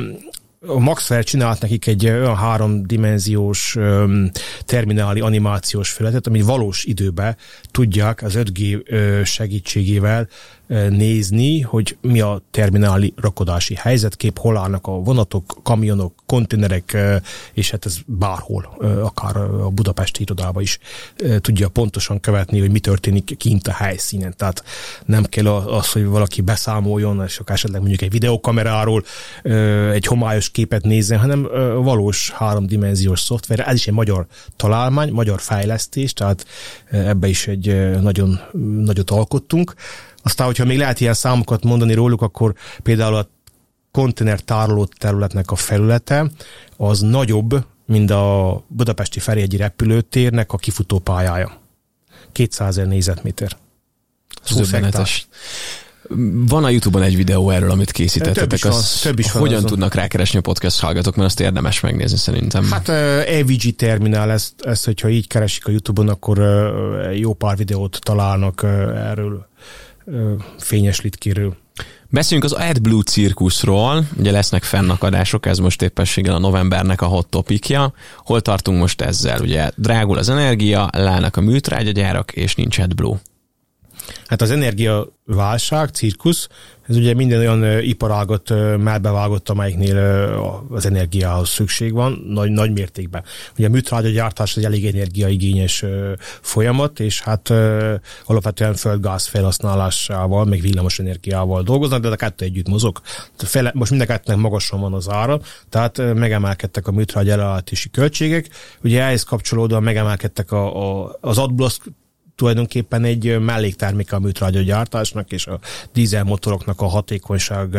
a 0.66 0.78
Maxwell 0.78 1.22
csinált 1.22 1.61
nekik 1.61 1.86
egy 1.86 2.06
olyan 2.06 2.36
háromdimenziós 2.36 3.76
termináli 4.64 5.20
animációs 5.20 5.90
felületet, 5.90 6.26
ami 6.26 6.42
valós 6.42 6.84
időben 6.84 7.36
tudják 7.70 8.22
az 8.22 8.34
5G 8.36 8.82
segítségével 9.24 10.28
nézni, 10.90 11.60
hogy 11.60 11.96
mi 12.00 12.20
a 12.20 12.42
termináli 12.50 13.12
rakodási 13.16 13.74
helyzetkép, 13.74 14.38
hol 14.38 14.56
állnak 14.56 14.86
a 14.86 14.92
vonatok, 14.92 15.60
kamionok, 15.62 16.14
konténerek, 16.26 16.96
és 17.52 17.70
hát 17.70 17.86
ez 17.86 17.96
bárhol, 18.06 18.76
akár 19.02 19.36
a 19.36 19.68
budapesti 19.68 20.22
irodában 20.22 20.62
is 20.62 20.78
tudja 21.40 21.68
pontosan 21.68 22.20
követni, 22.20 22.60
hogy 22.60 22.70
mi 22.70 22.78
történik 22.78 23.36
kint 23.36 23.68
a 23.68 23.72
helyszínen. 23.72 24.34
Tehát 24.36 24.64
nem 25.04 25.24
kell 25.24 25.46
az, 25.46 25.92
hogy 25.92 26.04
valaki 26.04 26.40
beszámoljon, 26.40 27.22
és 27.24 27.40
esetleg 27.44 27.80
mondjuk 27.80 28.02
egy 28.02 28.10
videokameráról 28.10 29.04
egy 29.92 30.06
homályos 30.06 30.50
képet 30.50 30.84
nézzen, 30.84 31.18
hanem 31.18 31.42
valós 31.82 32.30
háromdimenziós 32.30 33.20
szoftver. 33.20 33.68
Ez 33.68 33.74
is 33.74 33.86
egy 33.86 33.94
magyar 33.94 34.26
találmány, 34.56 35.12
magyar 35.12 35.40
fejlesztés, 35.40 36.12
tehát 36.12 36.46
ebbe 36.90 37.28
is 37.28 37.46
egy 37.46 37.98
nagyon 38.00 38.40
nagyot 38.84 39.10
alkottunk. 39.10 39.74
Aztán, 40.22 40.46
hogyha 40.46 40.64
még 40.64 40.78
lehet 40.78 41.00
ilyen 41.00 41.14
számokat 41.14 41.64
mondani 41.64 41.94
róluk, 41.94 42.22
akkor 42.22 42.54
például 42.82 43.14
a 43.14 43.28
konténer 43.90 44.40
tároló 44.40 44.84
területnek 44.84 45.50
a 45.50 45.54
felülete 45.54 46.30
az 46.76 47.00
nagyobb, 47.00 47.64
mint 47.86 48.10
a 48.10 48.64
budapesti 48.68 49.20
Ferihegyi 49.20 49.56
repülőtérnek 49.56 50.52
a 50.52 50.56
kifutó 50.56 50.98
pályája. 50.98 51.60
200 52.32 52.68
ezer 52.68 52.86
négyzetméter. 52.86 53.56
Van 56.48 56.64
a 56.64 56.68
Youtube-on 56.68 57.04
egy 57.04 57.16
videó 57.16 57.50
erről, 57.50 57.70
amit 57.70 57.90
készítettetek. 57.90 58.48
Több 58.48 58.52
is 58.52 58.62
van, 58.62 58.72
az, 58.72 59.00
több 59.02 59.18
is 59.18 59.32
van 59.32 59.42
hogyan 59.42 59.56
azon. 59.56 59.68
tudnak 59.68 59.94
rákeresni 59.94 60.38
a 60.38 60.42
podcast 60.42 60.80
hallgatók, 60.80 61.16
mert 61.16 61.28
azt 61.28 61.40
érdemes 61.40 61.80
megnézni 61.80 62.16
szerintem. 62.16 62.70
Hát 62.70 62.88
EVG 63.28 63.76
terminál, 63.76 64.30
ezt, 64.30 64.52
ezt, 64.60 64.84
hogyha 64.84 65.08
így 65.08 65.26
keresik 65.26 65.66
a 65.66 65.70
Youtube-on, 65.70 66.08
akkor 66.08 66.38
jó 67.14 67.34
pár 67.34 67.56
videót 67.56 67.98
találnak 68.02 68.62
erről 68.94 69.47
fényes 70.59 71.00
litkéről. 71.00 71.56
Beszéljünk 72.11 72.52
az 72.52 72.59
AdBlue 72.59 73.02
cirkuszról, 73.02 74.04
ugye 74.18 74.30
lesznek 74.30 74.62
fennakadások, 74.62 75.46
ez 75.46 75.59
most 75.59 75.82
éppességgel 75.82 76.34
a 76.34 76.38
novembernek 76.38 77.00
a 77.00 77.06
hot 77.06 77.26
topikja. 77.26 77.92
Hol 78.16 78.40
tartunk 78.40 78.78
most 78.78 79.00
ezzel? 79.00 79.40
Ugye 79.40 79.70
drágul 79.76 80.18
az 80.18 80.28
energia, 80.28 80.88
lálnak 80.92 81.36
a 81.36 81.40
műtrágyagyárak, 81.40 82.32
és 82.32 82.54
nincs 82.54 82.78
AdBlue. 82.78 83.20
Hát 84.26 84.42
az 84.42 84.50
energiaválság, 84.50 85.88
cirkusz, 85.88 86.48
ez 86.89 86.97
ugye 86.97 87.14
minden 87.14 87.39
olyan 87.39 87.80
iparágot 87.82 88.49
melbevágott, 88.78 89.49
amelyiknél 89.49 89.97
az 90.70 90.86
energiához 90.86 91.49
szükség 91.49 91.93
van, 91.93 92.24
nagy, 92.28 92.51
nagy 92.51 92.72
mértékben. 92.72 93.24
Ugye 93.59 93.66
a 93.66 93.70
műtrágya 93.70 94.09
gyártás 94.09 94.57
egy 94.57 94.64
elég 94.64 94.86
energiaigényes 94.86 95.84
folyamat, 96.41 97.01
és 97.01 97.20
hát 97.20 97.53
alapvetően 98.24 98.74
földgáz 98.74 99.26
felhasználásával, 99.26 100.45
meg 100.45 100.61
villamos 100.61 100.99
energiával 100.99 101.62
dolgoznak, 101.62 102.01
de 102.01 102.09
a 102.09 102.16
kettő 102.16 102.45
együtt 102.45 102.68
mozog. 102.68 103.01
Most 103.72 103.91
mind 103.91 104.03
a 104.03 104.07
kettőnek 104.07 104.41
magasan 104.41 104.80
van 104.80 104.93
az 104.93 105.09
ára, 105.09 105.41
tehát 105.68 106.14
megemelkedtek 106.14 106.86
a 106.86 106.93
műtrágya 106.93 107.32
ellátási 107.32 107.91
költségek. 107.91 108.49
Ugye 108.82 109.03
ehhez 109.03 109.22
kapcsolódóan 109.22 109.82
megemelkedtek 109.82 110.53
a, 110.53 111.03
a, 111.03 111.16
az 111.20 111.39
AdBlue 111.39 111.70
tulajdonképpen 112.39 113.05
egy 113.05 113.39
mellékterméke 113.41 114.16
a 114.16 114.18
műtrágya 114.18 114.61
gyártásnak, 114.61 115.32
és 115.32 115.47
a 115.47 115.59
dízelmotoroknak 115.93 116.80
a 116.80 116.86
hatékonyság 116.86 117.76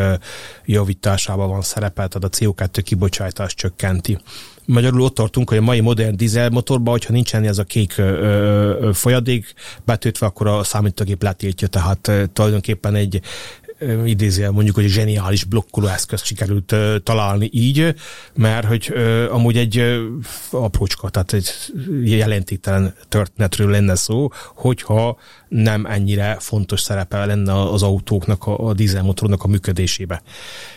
javításában 0.66 1.49
van 1.49 1.62
szerepel, 1.62 2.07
tehát 2.07 2.34
a 2.34 2.38
CO2 2.38 2.82
kibocsátás 2.84 3.53
csökkenti. 3.53 4.18
Magyarul 4.66 5.01
ott 5.01 5.14
tartunk, 5.14 5.49
hogy 5.49 5.57
a 5.57 5.62
mai 5.62 5.80
modern 5.80 6.16
dízelmotorban, 6.16 6.91
hogyha 6.93 7.14
nincsen 7.14 7.43
ez 7.43 7.57
a 7.57 7.64
kék 7.64 7.97
ö, 7.97 8.03
ö, 8.03 8.89
folyadék 8.93 9.53
betötve, 9.86 10.26
akkor 10.26 10.47
a 10.47 10.64
számítógép 10.64 11.24
letiltja, 11.24 11.68
tehát 11.68 12.12
tulajdonképpen 12.34 12.95
egy 12.95 13.22
idézél 14.05 14.51
mondjuk, 14.51 14.75
hogy 14.75 14.86
zseniális 14.88 15.43
blokkoló 15.43 15.88
eszközt 15.88 16.25
sikerült 16.25 16.75
találni 17.03 17.49
így, 17.51 17.95
mert 18.34 18.67
hogy 18.67 18.93
amúgy 19.30 19.57
egy 19.57 19.84
aprócska, 20.51 21.09
tehát 21.09 21.34
egy 21.34 21.49
jelentéktelen 22.03 22.95
történetről 23.07 23.69
lenne 23.69 23.95
szó, 23.95 24.30
hogyha 24.55 25.17
nem 25.49 25.85
ennyire 25.85 26.37
fontos 26.39 26.81
szerepe 26.81 27.25
lenne 27.25 27.61
az 27.61 27.83
autóknak, 27.83 28.47
a, 28.47 28.67
a 28.67 28.73
dízelmotornak 28.73 29.43
a 29.43 29.47
működésébe. 29.47 30.21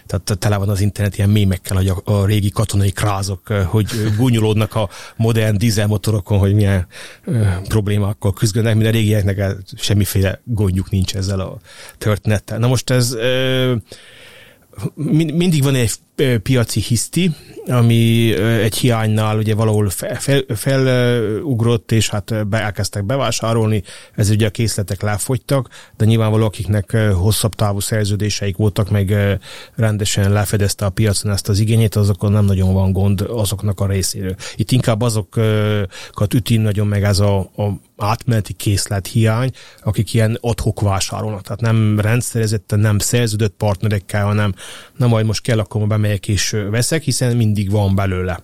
Tehát 0.07 0.39
tele 0.39 0.57
van 0.57 0.69
az 0.69 0.81
internet 0.81 1.17
ilyen 1.17 1.31
mémekkel, 1.31 1.77
hogy 1.77 1.89
a, 1.89 2.01
a 2.05 2.27
régi 2.27 2.51
katonai 2.51 2.91
krázok, 2.91 3.47
hogy 3.47 3.87
gúnyolódnak 4.17 4.75
a 4.75 4.89
modern 5.17 5.59
dízelmotorokon, 5.59 6.39
hogy 6.39 6.55
milyen 6.55 6.87
ö, 7.25 7.47
problémákkal 7.69 8.33
küzdenek, 8.33 8.75
mint 8.75 8.87
a 8.87 8.91
régieknek 8.91 9.57
semmiféle 9.77 10.41
gondjuk 10.45 10.91
nincs 10.91 11.15
ezzel 11.15 11.41
a 11.41 11.59
történettel. 11.99 12.59
Na 12.59 12.69
most 12.69 12.91
ez 12.91 13.13
ö, 13.15 13.75
mindig 15.15 15.63
van 15.63 15.75
egy 15.75 15.93
piaci 16.43 16.81
hiszti, 16.81 17.31
ami 17.67 18.33
egy 18.41 18.77
hiánynál 18.77 19.39
ugye 19.39 19.55
valahol 19.55 19.91
felugrott, 20.55 21.89
fel, 21.89 21.99
és 21.99 22.09
hát 22.09 22.49
be, 22.49 22.61
elkezdtek 22.61 23.05
bevásárolni, 23.05 23.83
ez 24.15 24.31
ugye 24.31 24.47
a 24.47 24.51
készletek 24.51 25.03
lefogytak, 25.03 25.69
de 25.97 26.05
nyilvánvaló 26.05 26.45
akiknek 26.45 26.97
hosszabb 26.97 27.55
távú 27.55 27.81
szerződéseik 27.81 28.57
voltak, 28.57 28.91
meg 28.91 29.15
rendesen 29.75 30.33
lefedezte 30.33 30.85
a 30.85 30.91
piacon 30.91 31.33
ezt 31.33 31.49
az 31.49 31.59
igényét, 31.59 31.95
azokon 31.95 32.33
nem 32.33 32.45
nagyon 32.45 32.73
van 32.73 32.93
gond 32.93 33.21
azoknak 33.21 33.81
a 33.81 33.87
részéről. 33.87 34.35
Itt 34.57 34.71
inkább 34.71 35.01
azokat 35.01 36.35
üti 36.35 36.57
nagyon 36.57 36.87
meg 36.87 37.03
ez 37.03 37.19
a, 37.19 37.39
a 37.39 37.81
átmeneti 37.97 38.53
készlet 38.53 39.07
hiány, 39.07 39.51
akik 39.83 40.15
ilyen 40.15 40.39
adhok 40.41 40.81
vásárolnak, 40.81 41.43
tehát 41.43 41.61
nem 41.61 42.01
rendszerezetten, 42.01 42.79
nem 42.79 42.99
szerződött 42.99 43.55
partnerekkel, 43.57 44.25
hanem 44.25 44.55
na 44.97 45.07
majd 45.07 45.27
most 45.27 45.43
kell, 45.43 45.59
akkor 45.59 45.87
bemegyek 45.87 46.12
és 46.27 46.57
veszek, 46.71 47.03
hiszen 47.03 47.37
mindig 47.37 47.71
van 47.71 47.95
belőle. 47.95 48.43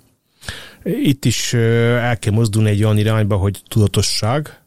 Itt 0.85 1.25
is 1.25 1.53
el 1.53 2.19
kell 2.19 2.33
mozdulni 2.33 2.69
egy 2.69 2.85
olyan 2.85 2.99
irányba, 2.99 3.37
hogy 3.37 3.61
tudatosság, 3.69 4.61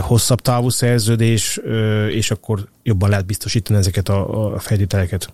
hosszabb 0.00 0.40
távú 0.40 0.68
szerződés, 0.68 1.60
és 2.08 2.30
akkor 2.30 2.68
jobban 2.82 3.08
lehet 3.08 3.26
biztosítani 3.26 3.78
ezeket 3.78 4.08
a, 4.08 4.52
a 4.54 4.58
feltételeket 4.58 5.32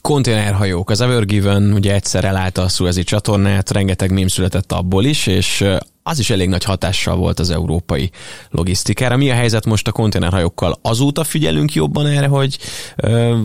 konténerhajók. 0.00 0.90
Az 0.90 1.00
Evergiven 1.00 1.72
ugye 1.72 1.94
egyszer 1.94 2.24
elállta 2.24 2.62
a 2.62 2.68
Suezi 2.68 3.02
csatornát, 3.02 3.70
rengeteg 3.70 4.10
mém 4.10 4.26
született 4.26 4.72
abból 4.72 5.04
is, 5.04 5.26
és 5.26 5.64
az 6.02 6.18
is 6.18 6.30
elég 6.30 6.48
nagy 6.48 6.64
hatással 6.64 7.16
volt 7.16 7.38
az 7.38 7.50
európai 7.50 8.10
logisztikára. 8.50 9.16
Mi 9.16 9.30
a 9.30 9.34
helyzet 9.34 9.66
most 9.66 9.88
a 9.88 9.92
konténerhajókkal? 9.92 10.78
Azóta 10.82 11.24
figyelünk 11.24 11.72
jobban 11.74 12.06
erre, 12.06 12.26
hogy 12.26 12.58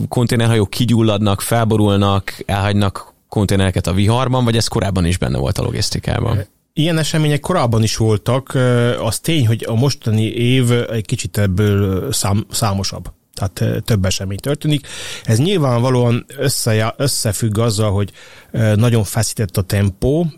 konténerhajók 0.08 0.70
kigyulladnak, 0.70 1.42
felborulnak, 1.42 2.44
elhagynak 2.46 3.14
konténereket 3.30 3.88
a 3.88 3.94
viharban, 3.94 4.44
vagy 4.44 4.56
ez 4.56 4.68
korábban 4.68 5.06
is 5.06 5.18
benne 5.18 5.38
volt 5.38 5.58
a 5.58 5.64
logisztikában? 5.64 6.46
Ilyen 6.74 6.98
események 6.98 7.40
korábban 7.40 7.84
is 7.84 7.98
voltak. 7.98 8.58
Az 9.02 9.20
tény, 9.20 9.48
hogy 9.48 9.66
a 9.68 9.74
mostani 9.74 10.26
év 10.26 10.72
egy 10.72 11.06
kicsit 11.06 11.38
ebből 11.38 12.12
szám, 12.12 12.46
számosabb 12.50 13.12
tehát 13.38 13.84
több 13.84 14.06
esemény 14.06 14.38
történik. 14.38 14.88
Ez 15.24 15.38
nyilvánvalóan 15.38 16.26
össze, 16.38 16.94
összefügg 16.98 17.58
azzal, 17.58 17.92
hogy 17.92 18.12
nagyon 18.76 19.04
feszített 19.04 19.58
a 19.58 19.62
tempó, 19.62 20.32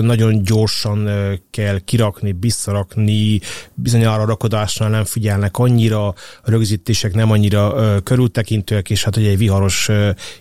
nagyon 0.00 0.42
gyorsan 0.42 1.08
kell 1.50 1.78
kirakni, 1.78 2.36
visszarakni, 2.40 3.40
bizonyára 3.74 4.24
rakodásnál 4.24 4.90
nem 4.90 5.04
figyelnek 5.04 5.58
annyira, 5.58 6.06
a 6.06 6.14
rögzítések 6.44 7.14
nem 7.14 7.30
annyira 7.30 7.74
körültekintőek, 8.02 8.90
és 8.90 9.04
hát 9.04 9.16
ugye 9.16 9.28
egy 9.28 9.38
viharos 9.38 9.88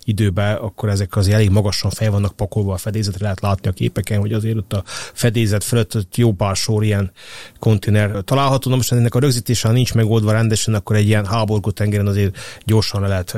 időben 0.04 0.56
akkor 0.56 0.90
ezek 0.90 1.16
az 1.16 1.28
elég 1.28 1.50
magasan 1.50 1.92
fel 1.92 2.12
vannak 2.12 2.36
pakolva 2.36 2.74
a 2.74 2.78
fedézetre, 2.78 3.24
lehet 3.24 3.42
látni 3.42 3.70
a 3.70 3.72
képeken, 3.72 4.20
hogy 4.20 4.34
azért 4.34 4.58
ott 4.58 4.74
a 4.74 4.84
fedézet 5.14 5.64
fölött 5.64 6.16
jó 6.16 6.32
pár 6.32 6.56
sor 6.56 6.84
ilyen 6.84 7.12
konténer 7.60 8.22
található. 8.24 8.70
Na 8.70 8.76
most 8.76 8.92
ennek 8.92 9.16
a 9.16 9.20
rögzítése, 9.20 9.68
ha 9.68 9.74
nincs 9.74 9.94
megoldva 9.94 10.32
rendesen, 10.32 10.74
akkor 10.74 10.96
egy 10.96 11.08
ilyen 11.08 11.26
háborgó 11.26 11.72
tengeren 11.72 12.08
azért 12.08 12.38
gyorsan 12.66 13.02
le 13.02 13.08
lehet 13.08 13.38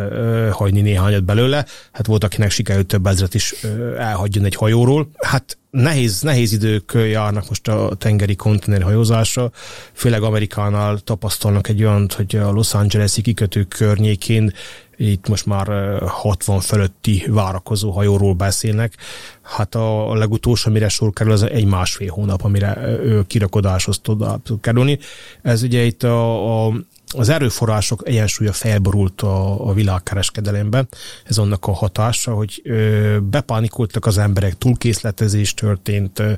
hagyni 0.51 0.81
néhányat 0.81 1.23
belőle. 1.23 1.65
Hát 1.91 2.05
volt, 2.05 2.23
akinek 2.23 2.51
sikerült 2.51 2.87
több 2.87 3.05
ezret 3.05 3.33
is 3.33 3.53
elhagyjon 3.97 4.45
egy 4.45 4.55
hajóról. 4.55 5.09
Hát 5.17 5.57
nehéz, 5.69 6.21
nehéz 6.21 6.51
idők 6.51 6.91
járnak 6.93 7.49
most 7.49 7.67
a 7.67 7.95
tengeri 7.97 8.35
konténerhajózásra, 8.35 9.51
főleg 9.93 10.23
Amerikánál 10.23 10.97
tapasztalnak 10.97 11.67
egy 11.67 11.83
olyan, 11.83 12.09
hogy 12.15 12.35
a 12.35 12.51
Los 12.51 12.73
Angeles-i 12.73 13.21
kikötő 13.21 13.63
környékén 13.63 14.53
itt 14.97 15.27
most 15.27 15.45
már 15.45 15.67
60 16.01 16.59
fölötti 16.59 17.23
várakozó 17.27 17.91
hajóról 17.91 18.33
beszélnek. 18.33 18.93
Hát 19.41 19.75
a 19.75 20.15
legutolsó, 20.15 20.69
amire 20.69 20.89
sor 20.89 21.13
kerül, 21.13 21.31
az 21.31 21.43
egy 21.43 21.65
másfél 21.65 22.11
hónap, 22.11 22.43
amire 22.43 22.99
ő 23.03 23.23
kirakodáshoz 23.27 23.99
tud 23.99 24.25
kerülni. 24.61 24.99
Ez 25.41 25.63
ugye 25.63 25.83
itt 25.83 26.03
a, 26.03 26.65
a 26.65 26.73
az 27.13 27.29
erőforrások 27.29 28.07
egyensúlya 28.07 28.53
felborult 28.53 29.21
a, 29.21 29.67
a 29.67 29.73
világkereskedelemben. 29.73 30.87
Ez 31.23 31.37
annak 31.37 31.65
a 31.65 31.71
hatása, 31.71 32.33
hogy 32.33 32.61
ö, 32.63 33.17
bepánikoltak 33.21 34.05
az 34.05 34.17
emberek, 34.17 34.57
túlkészletezés 34.57 35.53
történt, 35.53 36.19
ö, 36.19 36.33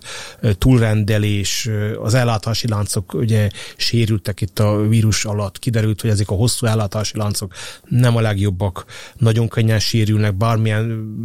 túlrendelés, 0.53 1.65
ö, 1.67 2.01
az 2.01 2.13
ellátási 2.13 2.67
láncok 2.67 3.13
ugye 3.13 3.49
sérültek 3.75 4.41
itt 4.41 4.59
a 4.59 4.87
vírus 4.87 5.25
alatt, 5.25 5.59
kiderült, 5.59 6.01
hogy 6.01 6.09
ezek 6.09 6.29
a 6.29 6.35
hosszú 6.35 6.65
ellátási 6.65 7.17
láncok 7.17 7.53
nem 7.85 8.15
a 8.15 8.21
legjobbak, 8.21 8.85
nagyon 9.17 9.47
könnyen 9.47 9.79
sérülnek, 9.79 10.35
bármilyen 10.35 11.15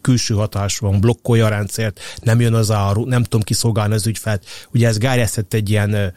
külső 0.00 0.34
hatás 0.34 0.78
van, 0.78 1.00
blokkolja 1.00 1.46
a 1.46 1.48
rendszert, 1.48 2.00
nem 2.22 2.40
jön 2.40 2.54
az 2.54 2.70
áru, 2.70 3.04
nem 3.04 3.22
tudom 3.22 3.40
kiszolgálni 3.40 3.94
az 3.94 4.06
ügyfelt. 4.06 4.44
Ugye 4.72 4.88
ez 4.88 4.98
gájesztett 4.98 5.54
egy 5.54 5.70
ilyen 5.70 6.14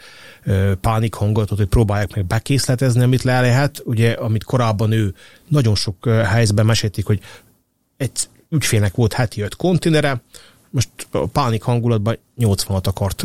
pánik 0.82 1.14
hangot, 1.14 1.50
hogy 1.50 1.66
próbálják 1.66 2.16
meg 2.16 2.26
bekészletezni, 2.74 3.04
amit 3.04 3.24
le 3.24 3.42
lehet. 3.42 3.82
Ugye, 3.86 4.12
amit 4.12 4.44
korábban 4.44 4.92
ő 4.92 5.14
nagyon 5.48 5.76
sok 5.76 6.06
helyzetben 6.06 6.66
mesélték, 6.66 7.06
hogy 7.06 7.20
egy 7.98 8.12
ügyfélnek 8.50 8.96
volt 8.96 9.14
heti 9.14 9.42
öt 9.42 9.56
kontinere, 9.56 10.22
most 10.70 10.90
a 11.12 11.26
pánik 11.26 11.62
hangulatban 11.62 12.18
80-at 12.40 12.88
akart 12.88 13.24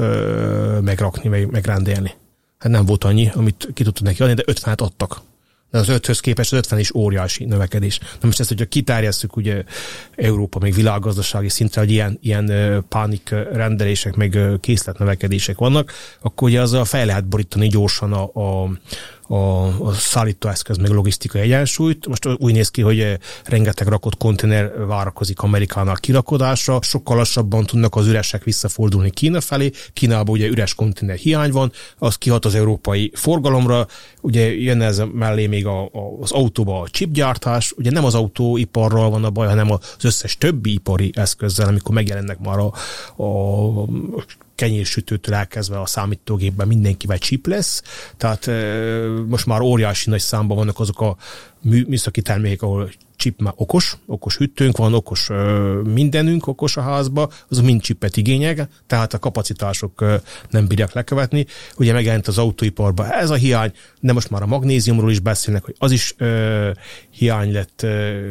megrakni, 0.83 1.29
meg, 1.29 1.51
megrendelni. 1.51 2.15
Hát 2.59 2.73
nem 2.73 2.85
volt 2.85 3.05
annyi, 3.05 3.31
amit 3.35 3.69
ki 3.75 3.85
tudtuk 3.85 4.07
neki 4.07 4.23
adni, 4.23 4.35
de 4.35 4.43
50-et 4.47 4.81
adtak 4.81 5.23
de 5.71 5.79
az 5.79 5.89
öthöz 5.89 6.21
képest 6.21 6.53
az 6.53 6.59
50 6.59 6.79
is 6.79 6.95
óriási 6.95 7.45
növekedés. 7.45 7.99
Na 7.99 8.27
most 8.27 8.41
ezt, 8.41 8.49
hogyha 8.49 8.65
kitárjasztjuk 8.65 9.37
ugye 9.37 9.65
Európa, 10.17 10.59
még 10.59 10.75
világgazdasági 10.75 11.49
szintre, 11.49 11.81
hogy 11.81 11.91
ilyen, 11.91 12.19
ilyen 12.23 12.85
pánik 12.89 13.31
rendelések, 13.53 14.15
meg 14.15 14.39
készletnövekedések 14.61 15.59
vannak, 15.59 15.93
akkor 16.21 16.49
ugye 16.49 16.61
azzal 16.61 16.85
fel 16.85 17.07
lehet 17.07 17.27
borítani 17.27 17.69
gyorsan 17.69 18.13
a, 18.13 18.23
a 18.23 18.71
a, 19.29 19.67
a 19.87 19.93
szállítóeszköz 19.93 20.77
meg 20.77 20.91
logisztikai 20.91 21.41
egyensúlyt. 21.41 22.07
Most 22.07 22.29
úgy 22.37 22.53
néz 22.53 22.71
ki, 22.71 22.83
hogy 22.83 23.01
eh, 23.01 23.17
rengeteg 23.45 23.87
rakott 23.87 24.17
konténer 24.17 24.87
várakozik 24.87 25.41
Amerikánál 25.41 25.97
kirakodásra, 25.97 26.79
sokkal 26.83 27.17
lassabban 27.17 27.67
tudnak 27.67 27.97
az 27.97 28.07
üresek 28.07 28.45
visszafordulni 28.45 29.11
Kína 29.11 29.41
felé. 29.41 29.71
Kínában 29.93 30.35
ugye 30.35 30.47
üres 30.47 30.75
konténer 30.75 31.17
hiány 31.17 31.51
van, 31.51 31.73
az 31.99 32.17
kihat 32.17 32.45
az 32.45 32.55
európai 32.55 33.11
forgalomra, 33.15 33.87
ugye 34.21 34.55
jön 34.55 34.81
ez 34.81 35.03
mellé 35.13 35.47
még 35.47 35.67
a, 35.67 35.83
a, 35.85 36.19
az 36.21 36.33
autóba 36.33 36.81
a 36.81 36.89
chipgyártás, 36.89 37.73
ugye 37.77 37.91
nem 37.91 38.05
az 38.05 38.15
autóiparral 38.15 39.11
van 39.11 39.25
a 39.25 39.31
baj, 39.31 39.47
hanem 39.47 39.71
az 39.71 40.05
összes 40.05 40.37
többi 40.37 40.73
ipari 40.73 41.11
eszközzel, 41.15 41.69
amikor 41.69 41.95
megjelennek 41.95 42.39
már 42.39 42.59
a, 42.59 42.73
a 43.23 43.85
kenyérsütőtől 44.59 45.35
elkezdve 45.35 45.81
a 45.81 45.87
számítógépben 45.87 46.67
mindenkivel 46.67 47.19
chip 47.19 47.47
lesz, 47.47 47.83
tehát 48.17 48.51
most 49.27 49.47
már 49.47 49.61
óriási 49.61 50.11
nagy 50.11 50.21
számban 50.21 50.57
vannak 50.57 50.81
azok 50.81 51.01
a 51.01 51.17
műszaki 51.63 52.23
termékek, 52.23 52.63
ahol 52.63 52.91
chip 53.19 53.41
már 53.41 53.53
okos, 53.57 53.97
okos 54.07 54.37
hűtőnk 54.37 54.77
van, 54.77 54.95
okos 54.95 55.29
ö, 55.31 55.81
mindenünk 55.83 56.47
okos 56.47 56.77
a 56.77 56.81
házba, 56.81 57.31
az 57.49 57.61
mind 57.61 57.83
chipet 57.83 58.17
igényel, 58.17 58.69
tehát 58.87 59.15
a 59.15 59.19
kapacitások 59.19 60.01
ö, 60.01 60.15
nem 60.51 60.67
bírják 60.67 60.93
lekövetni. 60.93 61.47
Ugye 61.77 61.93
megjelent 61.93 62.29
az 62.29 62.39
autóiparban 62.39 63.13
ez 63.13 63.31
a 63.31 63.35
hiány, 63.35 63.73
de 64.01 64.13
most 64.13 64.31
már 64.31 64.43
a 64.43 64.47
magnéziumról 64.47 65.11
is 65.11 65.21
beszélnek, 65.21 65.65
hogy 65.65 65.75
az 65.79 65.91
is 65.91 66.15
ö, 66.17 66.71
hiány 67.11 67.53
lett. 67.53 67.83
Ö, 67.83 68.29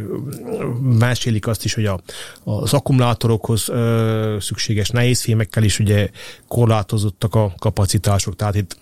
mesélik 0.81 1.47
azt 1.47 1.65
is, 1.65 1.73
hogy 1.73 1.85
a, 1.85 2.01
az 2.43 2.73
akkumulátorokhoz 2.73 3.69
ö, 3.69 4.37
szükséges 4.39 4.89
nehézfémekkel 4.89 5.63
is 5.63 5.79
ugye 5.79 6.09
korlátozottak 6.47 7.35
a 7.35 7.53
kapacitások, 7.57 8.35
tehát 8.35 8.55
itt 8.55 8.77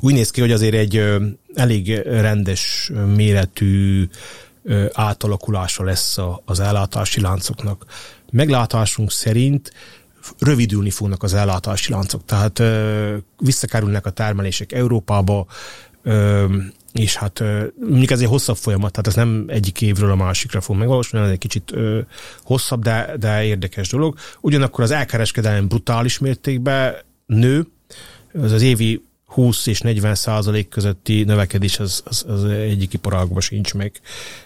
úgy 0.00 0.14
néz 0.14 0.30
ki, 0.30 0.40
hogy 0.40 0.52
azért 0.52 0.74
egy 0.74 1.04
elég 1.54 1.94
rendes 2.04 2.90
méretű 3.14 4.08
átalakulása 4.92 5.84
lesz 5.84 6.18
az 6.44 6.60
ellátási 6.60 7.20
láncoknak. 7.20 7.84
Meglátásunk 8.30 9.10
szerint 9.10 9.72
rövidülni 10.38 10.90
fognak 10.90 11.22
az 11.22 11.34
ellátási 11.34 11.92
láncok, 11.92 12.24
tehát 12.24 12.62
visszakerülnek 13.38 14.06
a 14.06 14.10
termelések 14.10 14.72
Európába, 14.72 15.46
és 16.92 17.16
hát 17.16 17.42
mondjuk 17.80 18.10
ez 18.10 18.20
egy 18.20 18.26
hosszabb 18.28 18.56
folyamat, 18.56 18.90
tehát 18.90 19.06
ez 19.06 19.14
nem 19.14 19.44
egyik 19.46 19.80
évről 19.80 20.10
a 20.10 20.16
másikra 20.16 20.60
fog 20.60 20.76
megvalósulni, 20.76 21.26
ez 21.26 21.32
egy 21.32 21.38
kicsit 21.38 21.72
ö, 21.72 22.00
hosszabb, 22.42 22.82
de, 22.82 23.14
de 23.18 23.44
érdekes 23.44 23.88
dolog. 23.88 24.18
Ugyanakkor 24.40 24.84
az 24.84 24.90
elkereskedelem 24.90 25.68
brutális 25.68 26.18
mértékben 26.18 26.94
nő, 27.26 27.66
az 28.42 28.52
az 28.52 28.62
évi 28.62 29.04
20 29.32 29.66
és 29.66 29.80
40 29.80 30.14
százalék 30.14 30.68
közötti 30.68 31.22
növekedés 31.22 31.78
az, 31.78 32.02
az, 32.04 32.24
az 32.28 32.44
egyik 32.44 32.92
iparágban 32.92 33.40
sincs 33.40 33.74
meg, 33.74 34.00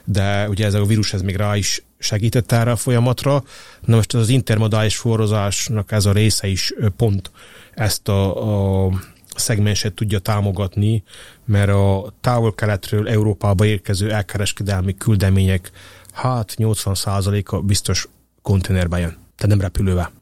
de 0.05 0.49
ugye 0.49 0.67
ez 0.67 0.75
a 0.75 0.85
vírus 0.85 1.13
ez 1.13 1.23
még 1.23 1.37
rá 1.37 1.57
is 1.57 1.85
segített 1.99 2.53
erre 2.53 2.71
a 2.71 2.77
folyamatra. 2.77 3.43
Na 3.85 3.97
most 3.97 4.15
az 4.15 4.29
intermodális 4.29 4.97
forrozásnak 4.97 5.93
ez 5.93 6.07
a 6.07 6.13
része 6.13 6.47
is 6.47 6.73
pont 6.97 7.31
ezt 7.75 8.09
a, 8.09 8.87
a 8.87 8.93
szegmenset 9.37 9.93
tudja 9.93 10.19
támogatni, 10.19 11.03
mert 11.45 11.71
a 11.71 12.13
távol-keletről 12.21 13.09
Európába 13.09 13.65
érkező 13.65 14.13
elkereskedelmi 14.13 14.97
küldemények 14.97 15.71
hát 16.13 16.55
80%-a 16.59 17.61
biztos 17.61 18.09
konténerben 18.43 19.01
jön, 19.01 19.11
tehát 19.11 19.57
nem 19.57 19.61
repülővel. 19.61 20.13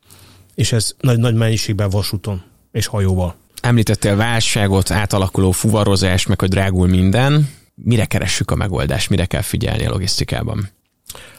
És 0.54 0.72
ez 0.72 0.94
nagy, 1.00 1.18
nagy 1.18 1.34
mennyiségben 1.34 1.90
vasúton 1.90 2.42
és 2.72 2.86
hajóval. 2.86 3.34
Említettél 3.64 4.16
válságot, 4.16 4.90
átalakuló 4.90 5.50
fuvarozást, 5.50 6.28
meg 6.28 6.40
hogy 6.40 6.48
drágul 6.48 6.88
minden. 6.88 7.48
Mire 7.74 8.04
keressük 8.04 8.50
a 8.50 8.54
megoldást, 8.54 9.10
mire 9.10 9.24
kell 9.24 9.40
figyelni 9.40 9.86
a 9.86 9.90
logisztikában? 9.90 10.68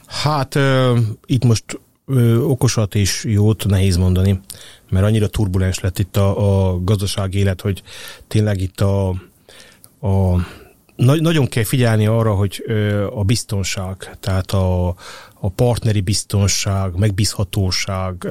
Hát 0.05 0.55
uh, 0.55 0.97
itt 1.25 1.43
most 1.43 1.63
uh, 2.05 2.49
okosat 2.49 2.95
és 2.95 3.23
jót 3.27 3.65
nehéz 3.65 3.97
mondani, 3.97 4.39
mert 4.89 5.05
annyira 5.05 5.27
turbulens 5.27 5.79
lett 5.79 5.99
itt 5.99 6.17
a, 6.17 6.69
a 6.69 6.83
gazdaság 6.83 7.33
élet, 7.33 7.61
hogy 7.61 7.83
tényleg 8.27 8.61
itt 8.61 8.81
a, 8.81 9.09
a 9.99 10.35
na, 10.95 11.15
nagyon 11.15 11.47
kell 11.47 11.63
figyelni 11.63 12.05
arra, 12.05 12.33
hogy 12.33 12.63
a 13.15 13.23
biztonság, 13.23 14.17
tehát 14.19 14.51
a, 14.51 14.95
a 15.45 15.49
partneri 15.49 16.01
biztonság, 16.01 16.95
megbízhatóság, 16.95 18.27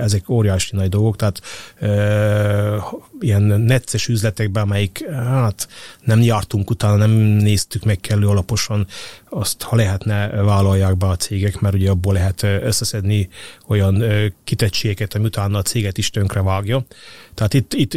ezek 0.00 0.28
óriási 0.28 0.76
nagy 0.76 0.88
dolgok, 0.88 1.16
tehát 1.16 1.40
ilyen 3.20 3.42
necces 3.42 4.08
üzletekben, 4.08 4.62
amelyik 4.62 5.10
hát 5.10 5.68
nem 6.04 6.20
jártunk 6.20 6.70
utána, 6.70 6.96
nem 6.96 7.10
néztük 7.10 7.84
meg 7.84 7.98
kellő 8.00 8.26
alaposan, 8.26 8.86
azt 9.28 9.62
ha 9.62 9.76
lehetne 9.76 10.28
vállalják 10.28 10.96
be 10.96 11.06
a 11.06 11.16
cégek, 11.16 11.60
mert 11.60 11.74
ugye 11.74 11.90
abból 11.90 12.12
lehet 12.12 12.42
összeszedni 12.42 13.28
olyan 13.66 14.04
kitettségeket, 14.44 15.14
ami 15.14 15.24
utána 15.24 15.58
a 15.58 15.62
céget 15.62 15.98
is 15.98 16.10
tönkre 16.10 16.42
vágja. 16.42 16.84
Tehát 17.34 17.54
itt, 17.54 17.74
itt 17.74 17.94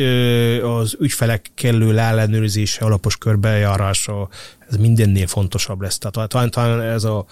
az 0.64 0.96
ügyfelek 1.00 1.52
kellő 1.56 2.00
ellenőrzése, 2.00 2.86
alapos 2.86 3.18
körbejárása, 3.18 4.30
ez 4.70 4.76
mindennél 4.76 5.28
fontosabb 5.28 5.82
lesz. 5.82 5.98
Tehát 5.98 6.30
talán, 6.30 6.52
talán 6.52 6.82
ez 6.82 7.04
a 7.04 7.26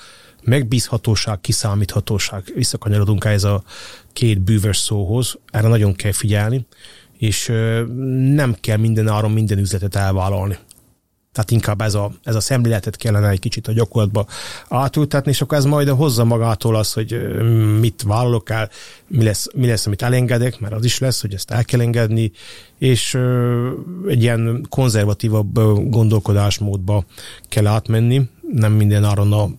megbízhatóság, 0.43 1.41
kiszámíthatóság, 1.41 2.43
visszakanyarodunk 2.55 3.25
ez 3.25 3.43
a 3.43 3.63
két 4.13 4.41
bűvös 4.41 4.77
szóhoz, 4.77 5.37
erre 5.51 5.67
nagyon 5.67 5.93
kell 5.93 6.11
figyelni, 6.11 6.65
és 7.17 7.45
nem 8.33 8.55
kell 8.61 8.77
minden 8.77 9.07
áron 9.07 9.31
minden 9.31 9.57
üzletet 9.57 9.95
elvállalni. 9.95 10.57
Tehát 11.33 11.51
inkább 11.51 11.81
ez 11.81 11.93
a, 11.93 12.11
ez 12.23 12.35
a 12.35 12.39
szemléletet 12.39 12.95
kellene 12.95 13.29
egy 13.29 13.39
kicsit 13.39 13.67
a 13.67 13.71
gyakorlatba 13.71 14.25
átültetni, 14.69 15.31
és 15.31 15.41
akkor 15.41 15.57
ez 15.57 15.65
majd 15.65 15.89
hozza 15.89 16.23
magától 16.23 16.75
az, 16.75 16.93
hogy 16.93 17.41
mit 17.79 18.03
vállalok 18.07 18.49
el, 18.49 18.69
mi 19.07 19.23
lesz, 19.23 19.47
mi 19.53 19.67
lesz, 19.67 19.85
amit 19.85 20.01
elengedek, 20.01 20.59
mert 20.59 20.73
az 20.73 20.85
is 20.85 20.99
lesz, 20.99 21.21
hogy 21.21 21.33
ezt 21.33 21.51
el 21.51 21.65
kell 21.65 21.79
engedni, 21.79 22.31
és 22.77 23.17
egy 24.07 24.21
ilyen 24.21 24.65
konzervatívabb 24.69 25.53
gondolkodásmódba 25.89 27.05
kell 27.49 27.67
átmenni, 27.67 28.29
nem 28.51 28.71
minden 28.71 29.03
áron 29.03 29.33
a 29.33 29.49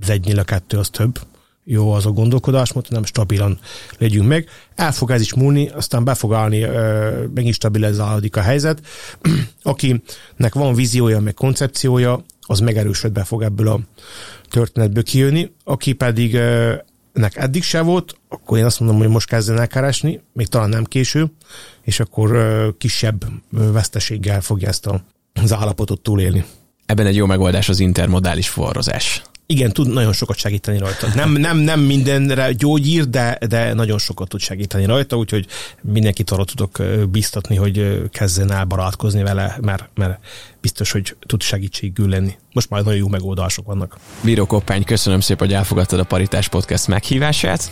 az 0.00 0.10
egynél 0.10 0.38
a 0.38 0.44
kettő 0.44 0.78
az 0.78 0.88
több. 0.88 1.18
Jó 1.64 1.92
az 1.92 2.06
a 2.06 2.10
gondolkodásmód, 2.10 2.86
nem 2.88 3.04
stabilan 3.04 3.58
legyünk 3.98 4.28
meg. 4.28 4.48
El 4.74 4.92
fog 4.92 5.10
ez 5.10 5.20
is 5.20 5.34
múlni, 5.34 5.68
aztán 5.68 6.04
be 6.04 6.14
fog 6.14 6.32
állni, 6.32 6.66
megint 7.34 7.54
stabilizálódik 7.54 8.36
a 8.36 8.40
helyzet. 8.40 8.80
Akinek 9.62 10.54
van 10.54 10.74
víziója, 10.74 11.20
meg 11.20 11.34
koncepciója, 11.34 12.24
az 12.40 12.58
megerősödve 12.58 13.24
fog 13.24 13.42
ebből 13.42 13.68
a 13.68 13.80
történetből 14.50 15.02
kijönni. 15.02 15.52
Aki 15.64 15.92
pedig 15.92 16.38
nek 17.12 17.36
eddig 17.36 17.62
se 17.62 17.80
volt, 17.80 18.16
akkor 18.28 18.58
én 18.58 18.64
azt 18.64 18.80
mondom, 18.80 18.98
hogy 18.98 19.08
most 19.08 19.28
kezden 19.28 19.68
el 19.72 19.92
még 20.32 20.46
talán 20.46 20.68
nem 20.68 20.84
késő, 20.84 21.32
és 21.82 22.00
akkor 22.00 22.38
kisebb 22.78 23.24
veszteséggel 23.50 24.40
fogja 24.40 24.68
ezt 24.68 24.88
az 25.42 25.52
állapotot 25.52 26.00
túlélni. 26.00 26.44
Ebben 26.86 27.06
egy 27.06 27.16
jó 27.16 27.26
megoldás 27.26 27.68
az 27.68 27.80
intermodális 27.80 28.48
forrozás 28.48 29.22
igen, 29.46 29.72
tud 29.72 29.92
nagyon 29.92 30.12
sokat 30.12 30.36
segíteni 30.36 30.78
rajta. 30.78 31.08
Nem, 31.14 31.32
nem, 31.32 31.56
nem 31.56 31.80
mindenre 31.80 32.52
gyógyír, 32.52 33.08
de, 33.08 33.38
de 33.48 33.72
nagyon 33.72 33.98
sokat 33.98 34.28
tud 34.28 34.40
segíteni 34.40 34.84
rajta, 34.84 35.16
úgyhogy 35.16 35.46
mindenkit 35.80 36.30
arra 36.30 36.44
tudok 36.44 36.82
biztatni, 37.10 37.56
hogy 37.56 38.02
kezdjen 38.10 38.52
el 38.52 38.64
barátkozni 38.64 39.22
vele, 39.22 39.56
mert, 39.60 39.88
mert 39.94 40.18
biztos, 40.60 40.92
hogy 40.92 41.16
tud 41.26 41.42
segítségül 41.42 42.08
lenni. 42.08 42.36
Most 42.52 42.70
már 42.70 42.82
nagyon 42.82 42.98
jó 42.98 43.08
megoldások 43.08 43.66
vannak. 43.66 43.96
Bíró 44.22 44.46
Koppány, 44.46 44.84
köszönöm 44.84 45.20
szépen, 45.20 45.46
hogy 45.46 45.56
elfogadtad 45.56 45.98
a 45.98 46.04
Paritás 46.04 46.48
Podcast 46.48 46.86
meghívását. 46.86 47.70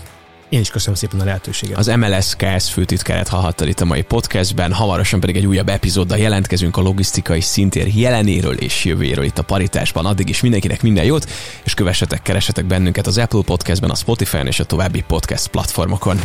Én 0.53 0.61
is 0.61 0.71
köszönöm 0.71 0.95
szépen 0.95 1.21
a 1.21 1.25
lehetőséget. 1.25 1.79
Az 1.79 1.87
MLS 1.87 2.37
KS 2.37 2.71
főtitkárát 2.71 3.29
hallhattad 3.29 3.69
itt 3.69 3.81
a 3.81 3.85
mai 3.85 4.03
podcastben, 4.03 4.73
hamarosan 4.73 5.21
pedig 5.21 5.37
egy 5.37 5.47
újabb 5.47 5.69
epizóddal 5.69 6.19
jelentkezünk 6.19 6.77
a 6.77 6.81
logisztikai 6.81 7.41
szintér 7.41 7.87
jelenéről 7.95 8.55
és 8.55 8.85
jövőjéről 8.85 9.25
itt 9.25 9.39
a 9.39 9.43
paritásban. 9.43 10.07
Addig 10.07 10.29
is 10.29 10.41
mindenkinek 10.41 10.83
minden 10.83 11.05
jót, 11.05 11.31
és 11.65 11.75
kövessetek, 11.75 12.23
keresetek 12.23 12.65
bennünket 12.65 13.07
az 13.07 13.19
Apple 13.19 13.43
Podcastben, 13.43 13.91
a 13.91 13.95
Spotify-on 13.95 14.47
és 14.47 14.61
a 14.61 14.65
további 14.65 15.05
podcast 15.07 15.49
platformokon. 15.49 16.21